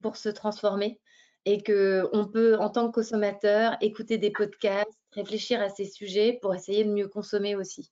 pour 0.00 0.16
se 0.16 0.28
transformer 0.28 1.00
et 1.44 1.62
qu'on 1.62 2.26
peut, 2.26 2.56
en 2.58 2.68
tant 2.68 2.88
que 2.88 2.92
consommateur, 2.92 3.76
écouter 3.80 4.18
des 4.18 4.30
podcasts, 4.30 4.90
réfléchir 5.12 5.60
à 5.60 5.68
ces 5.68 5.86
sujets 5.86 6.38
pour 6.40 6.54
essayer 6.54 6.84
de 6.84 6.92
mieux 6.92 7.08
consommer 7.08 7.56
aussi. 7.56 7.90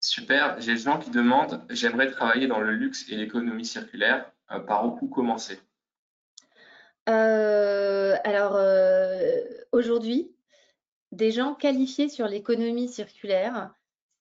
Super. 0.00 0.60
J'ai 0.60 0.76
gens 0.76 0.98
qui 0.98 1.10
demandent, 1.10 1.66
j'aimerais 1.68 2.10
travailler 2.10 2.46
dans 2.46 2.60
le 2.60 2.72
luxe 2.72 3.06
et 3.10 3.16
l'économie 3.16 3.64
circulaire. 3.64 4.30
Par 4.66 4.86
où 4.86 5.08
commencer? 5.08 5.58
Euh, 7.08 8.16
alors, 8.24 8.56
euh, 8.56 9.42
aujourd'hui, 9.72 10.34
des 11.12 11.30
gens 11.30 11.54
qualifiés 11.54 12.08
sur 12.08 12.26
l'économie 12.26 12.88
circulaire, 12.88 13.72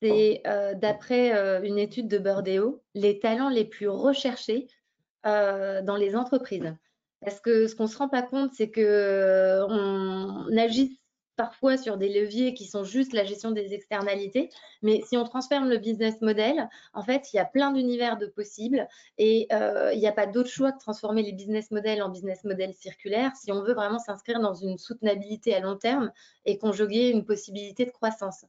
c'est 0.02 0.42
euh, 0.46 0.76
d'après 0.76 1.32
une 1.66 1.80
étude 1.80 2.08
de 2.08 2.18
Bordeaux, 2.18 2.84
les 2.94 3.20
talents 3.20 3.50
les 3.50 3.66
plus 3.66 3.88
recherchés 3.88 4.68
dans 5.24 5.98
les 5.98 6.16
entreprises. 6.16 6.76
Parce 7.22 7.40
que 7.40 7.66
ce 7.66 7.76
qu'on 7.76 7.86
ne 7.86 7.90
se 7.90 7.98
rend 7.98 8.10
pas 8.10 8.22
compte, 8.22 8.52
c'est 8.54 8.72
qu'on 8.72 10.48
agit 10.56 11.00
parfois 11.36 11.78
sur 11.78 11.98
des 11.98 12.10
leviers 12.10 12.54
qui 12.54 12.66
sont 12.66 12.84
juste 12.84 13.14
la 13.14 13.24
gestion 13.24 13.52
des 13.52 13.74
externalités. 13.74 14.50
Mais 14.82 15.02
si 15.08 15.18
on 15.18 15.24
transforme 15.24 15.70
le 15.70 15.78
business 15.78 16.22
model, 16.22 16.70
en 16.94 17.04
fait, 17.04 17.34
il 17.34 17.38
y 17.38 17.40
a 17.40 17.46
plein 17.46 17.72
d'univers 17.72 18.18
de 18.18 18.28
possibles 18.28 18.88
et 19.18 19.48
euh, 19.52 19.92
il 19.94 20.00
n'y 20.00 20.08
a 20.08 20.12
pas 20.12 20.28
d'autre 20.28 20.50
choix 20.50 20.72
que 20.72 20.80
transformer 20.80 21.24
les 21.24 21.34
business 21.34 21.72
models 21.72 22.02
en 22.02 22.10
business 22.10 22.44
models 22.44 22.74
circulaires 22.74 23.32
si 23.36 23.52
on 23.52 23.62
veut 23.62 23.74
vraiment 23.74 24.00
s'inscrire 24.00 24.40
dans 24.40 24.54
une 24.54 24.78
soutenabilité 24.78 25.56
à 25.56 25.60
long 25.60 25.76
terme 25.76 26.12
et 26.46 26.58
conjuguer 26.58 27.10
une 27.10 27.26
possibilité 27.26 27.86
de 27.86 27.92
croissance. 27.92 28.46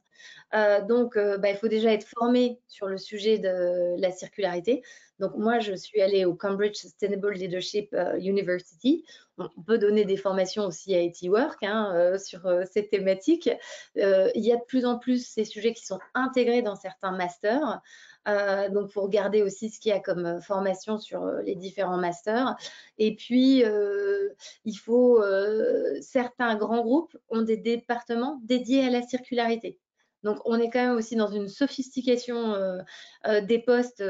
Euh, 0.53 0.81
donc, 0.81 1.17
euh, 1.17 1.37
bah, 1.37 1.49
il 1.49 1.57
faut 1.57 1.67
déjà 1.67 1.91
être 1.93 2.07
formé 2.07 2.59
sur 2.67 2.87
le 2.87 2.97
sujet 2.97 3.37
de 3.37 3.99
la 3.99 4.11
circularité. 4.11 4.83
Donc, 5.19 5.35
moi, 5.35 5.59
je 5.59 5.73
suis 5.73 6.01
allée 6.01 6.25
au 6.25 6.35
Cambridge 6.35 6.75
Sustainable 6.75 7.33
Leadership 7.33 7.95
University 8.19 9.03
on 9.37 9.61
peut 9.61 9.77
donner 9.77 10.05
des 10.05 10.17
formations 10.17 10.65
aussi 10.65 10.95
à 10.95 11.01
IT 11.01 11.17
Work 11.23 11.63
hein, 11.63 11.91
euh, 11.95 12.17
sur 12.17 12.45
euh, 12.45 12.63
ces 12.71 12.87
thématiques. 12.87 13.49
Euh, 13.97 14.29
il 14.35 14.43
y 14.43 14.51
a 14.51 14.55
de 14.55 14.63
plus 14.63 14.85
en 14.85 14.97
plus 14.97 15.25
ces 15.25 15.45
sujets 15.45 15.73
qui 15.73 15.85
sont 15.85 15.99
intégrés 16.13 16.61
dans 16.61 16.75
certains 16.75 17.11
masters. 17.11 17.81
Euh, 18.27 18.69
donc, 18.69 18.89
faut 18.89 19.01
regarder 19.01 19.41
aussi 19.41 19.69
ce 19.69 19.79
qu'il 19.79 19.89
y 19.89 19.93
a 19.93 19.99
comme 19.99 20.41
formation 20.41 20.97
sur 20.97 21.25
les 21.43 21.55
différents 21.55 21.97
masters. 21.97 22.55
Et 22.97 23.15
puis, 23.15 23.63
il 24.65 24.77
faut 24.77 25.23
certains 26.01 26.55
grands 26.55 26.81
groupes 26.81 27.15
ont 27.29 27.41
des 27.41 27.57
départements 27.57 28.39
dédiés 28.43 28.85
à 28.85 28.89
la 28.89 29.01
circularité. 29.01 29.79
Donc, 30.27 30.39
on 30.45 30.59
est 30.59 30.69
quand 30.69 30.85
même 30.85 30.95
aussi 30.95 31.15
dans 31.15 31.27
une 31.27 31.47
sophistication 31.47 32.55
des 33.43 33.59
postes 33.59 34.03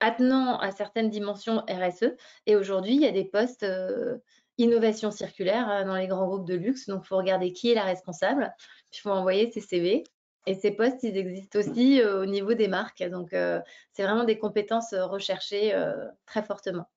attenant 0.00 0.58
à 0.58 0.72
certaines 0.72 1.10
dimensions 1.10 1.62
RSE. 1.68 2.16
Et 2.46 2.56
aujourd'hui, 2.56 2.94
il 2.94 3.02
y 3.02 3.06
a 3.06 3.12
des 3.12 3.24
postes 3.24 3.62
euh, 3.62 4.18
innovation 4.58 5.10
circulaire 5.10 5.84
dans 5.86 5.94
les 5.94 6.08
grands 6.08 6.26
groupes 6.26 6.48
de 6.48 6.54
luxe. 6.54 6.88
Donc, 6.88 7.02
il 7.04 7.06
faut 7.06 7.18
regarder 7.18 7.52
qui 7.52 7.70
est 7.70 7.74
la 7.74 7.84
responsable. 7.84 8.52
Il 8.92 8.98
faut 8.98 9.10
envoyer 9.10 9.50
ses 9.52 9.60
CV. 9.60 10.04
Et 10.46 10.54
ces 10.54 10.70
postes, 10.70 11.02
ils 11.02 11.16
existent 11.18 11.58
aussi 11.58 12.00
euh, 12.00 12.22
au 12.22 12.26
niveau 12.26 12.54
des 12.54 12.66
marques. 12.66 13.02
Donc, 13.02 13.34
euh, 13.34 13.60
c'est 13.92 14.02
vraiment 14.02 14.24
des 14.24 14.38
compétences 14.38 14.94
recherchées 14.94 15.74
très 16.26 16.42
fortement. 16.42 16.90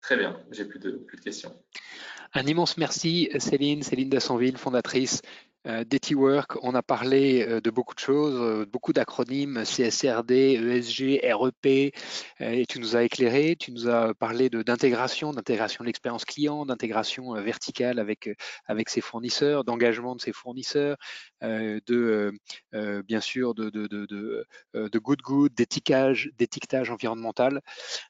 Très 0.00 0.16
bien, 0.16 0.38
j'ai 0.50 0.66
plus 0.66 0.78
plus 0.78 1.16
de 1.16 1.22
questions. 1.22 1.52
Un 2.36 2.46
immense 2.46 2.76
merci, 2.78 3.28
Céline, 3.38 3.84
Céline 3.84 4.08
Dassonville, 4.08 4.58
fondatrice 4.58 5.22
euh, 5.66 5.84
Work, 6.12 6.56
on 6.62 6.74
a 6.74 6.82
parlé 6.82 7.46
euh, 7.48 7.60
de 7.60 7.70
beaucoup 7.70 7.94
de 7.94 8.00
choses, 8.00 8.38
euh, 8.40 8.66
beaucoup 8.66 8.92
d'acronymes, 8.92 9.64
CSRD, 9.64 10.32
ESG, 10.32 11.20
REP, 11.32 11.92
et 12.40 12.66
tu 12.66 12.80
nous 12.80 12.96
as 12.96 13.04
éclairé, 13.04 13.56
tu 13.58 13.72
nous 13.72 13.88
as 13.88 14.14
parlé 14.14 14.50
d'intégration, 14.50 15.32
d'intégration 15.32 15.84
de 15.84 15.86
l'expérience 15.86 16.24
client, 16.24 16.66
d'intégration 16.66 17.32
verticale 17.34 17.98
avec, 17.98 18.28
avec 18.66 18.88
ses 18.88 19.00
fournisseurs, 19.00 19.64
d'engagement 19.64 20.14
de 20.14 20.20
ses 20.20 20.32
fournisseurs, 20.32 20.96
de 21.42 22.32
bien 23.06 23.20
sûr 23.20 23.54
de, 23.54 23.70
de, 23.70 23.86
de, 23.86 24.46
de, 24.74 24.98
good 24.98 25.20
good, 25.22 25.54
d'étiquetage 25.54 26.90
environnemental. 26.90 27.60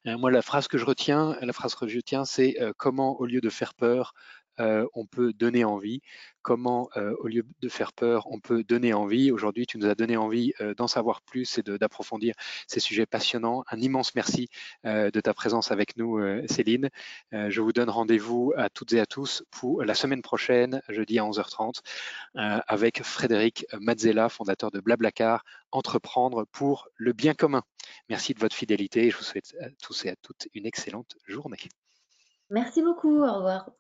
moi, 0.05 0.31
la 0.31 0.43
phrase 0.43 0.69
que 0.69 0.79
je 0.79 0.85
retiens, 0.85 1.37
la 1.41 1.53
phrase 1.53 1.75
que 1.75 1.87
je 1.87 1.97
retiens, 1.97 2.25
c'est 2.25 2.57
comment, 2.77 3.19
au 3.21 3.27
lieu 3.27 3.41
de 3.41 3.51
faire 3.51 3.75
peur, 3.75 4.15
on 4.59 5.07
peut 5.07 5.33
donner 5.33 5.65
envie, 5.65 6.01
comment, 6.43 6.89
au 7.19 7.27
lieu 7.27 7.45
de 7.61 7.69
faire 7.69 7.93
peur, 7.93 8.27
on 8.31 8.41
peut 8.41 8.63
donner 8.65 8.93
envie? 8.93 9.31
Aujourd'hui, 9.31 9.67
tu 9.67 9.79
nous 9.79 9.87
as 9.87 9.95
donné 9.95 10.17
envie 10.17 10.53
d'en 10.77 10.87
savoir 10.87 11.23
plus 11.23 11.59
et 11.59 11.63
d'approfondir 11.63 12.35
ces 12.67 12.81
sujets 12.81 13.07
passionnants. 13.07 13.65
Un 13.71 13.81
immense 13.81 14.15
merci 14.15 14.49
de 14.85 15.21
ta 15.21 15.35
présence 15.35 15.71
avec 15.71 15.97
nous, 15.97 16.21
Céline. 16.47 16.91
je 17.33 17.61
vous 17.61 17.73
donne 17.73 17.91
rendez-vous 17.91 18.53
à 18.57 18.69
toutes 18.69 18.93
et 18.93 19.01
à 19.01 19.07
tous 19.07 19.43
pour 19.51 19.83
la 19.83 19.95
semaine 19.95 20.23
prochaine, 20.23 20.83
jeudi 20.89 21.19
à 21.19 21.23
11h30, 21.23 21.81
avec 22.35 23.03
Frédéric 23.03 23.67
Mazzella, 23.81 24.29
fondateur 24.29 24.71
de 24.71 24.81
Blablacar, 24.81 25.45
Entreprendre 25.73 26.47
pour 26.53 26.89
le 26.95 27.13
bien 27.13 27.35
commun. 27.35 27.63
Merci 28.09 28.33
de 28.33 28.39
votre 28.39 28.55
fidélité 28.55 29.07
et 29.07 29.11
je 29.11 29.17
vous 29.17 29.25
souhaite 29.25 29.57
à 29.61 29.71
tous 29.83 30.05
et 30.05 30.11
à 30.11 30.17
toutes 30.17 30.47
une 30.55 30.67
excellente 30.67 31.17
journée. 31.27 31.59
Merci 32.51 32.81
beaucoup. 32.83 33.25
Au 33.25 33.35
revoir. 33.35 33.71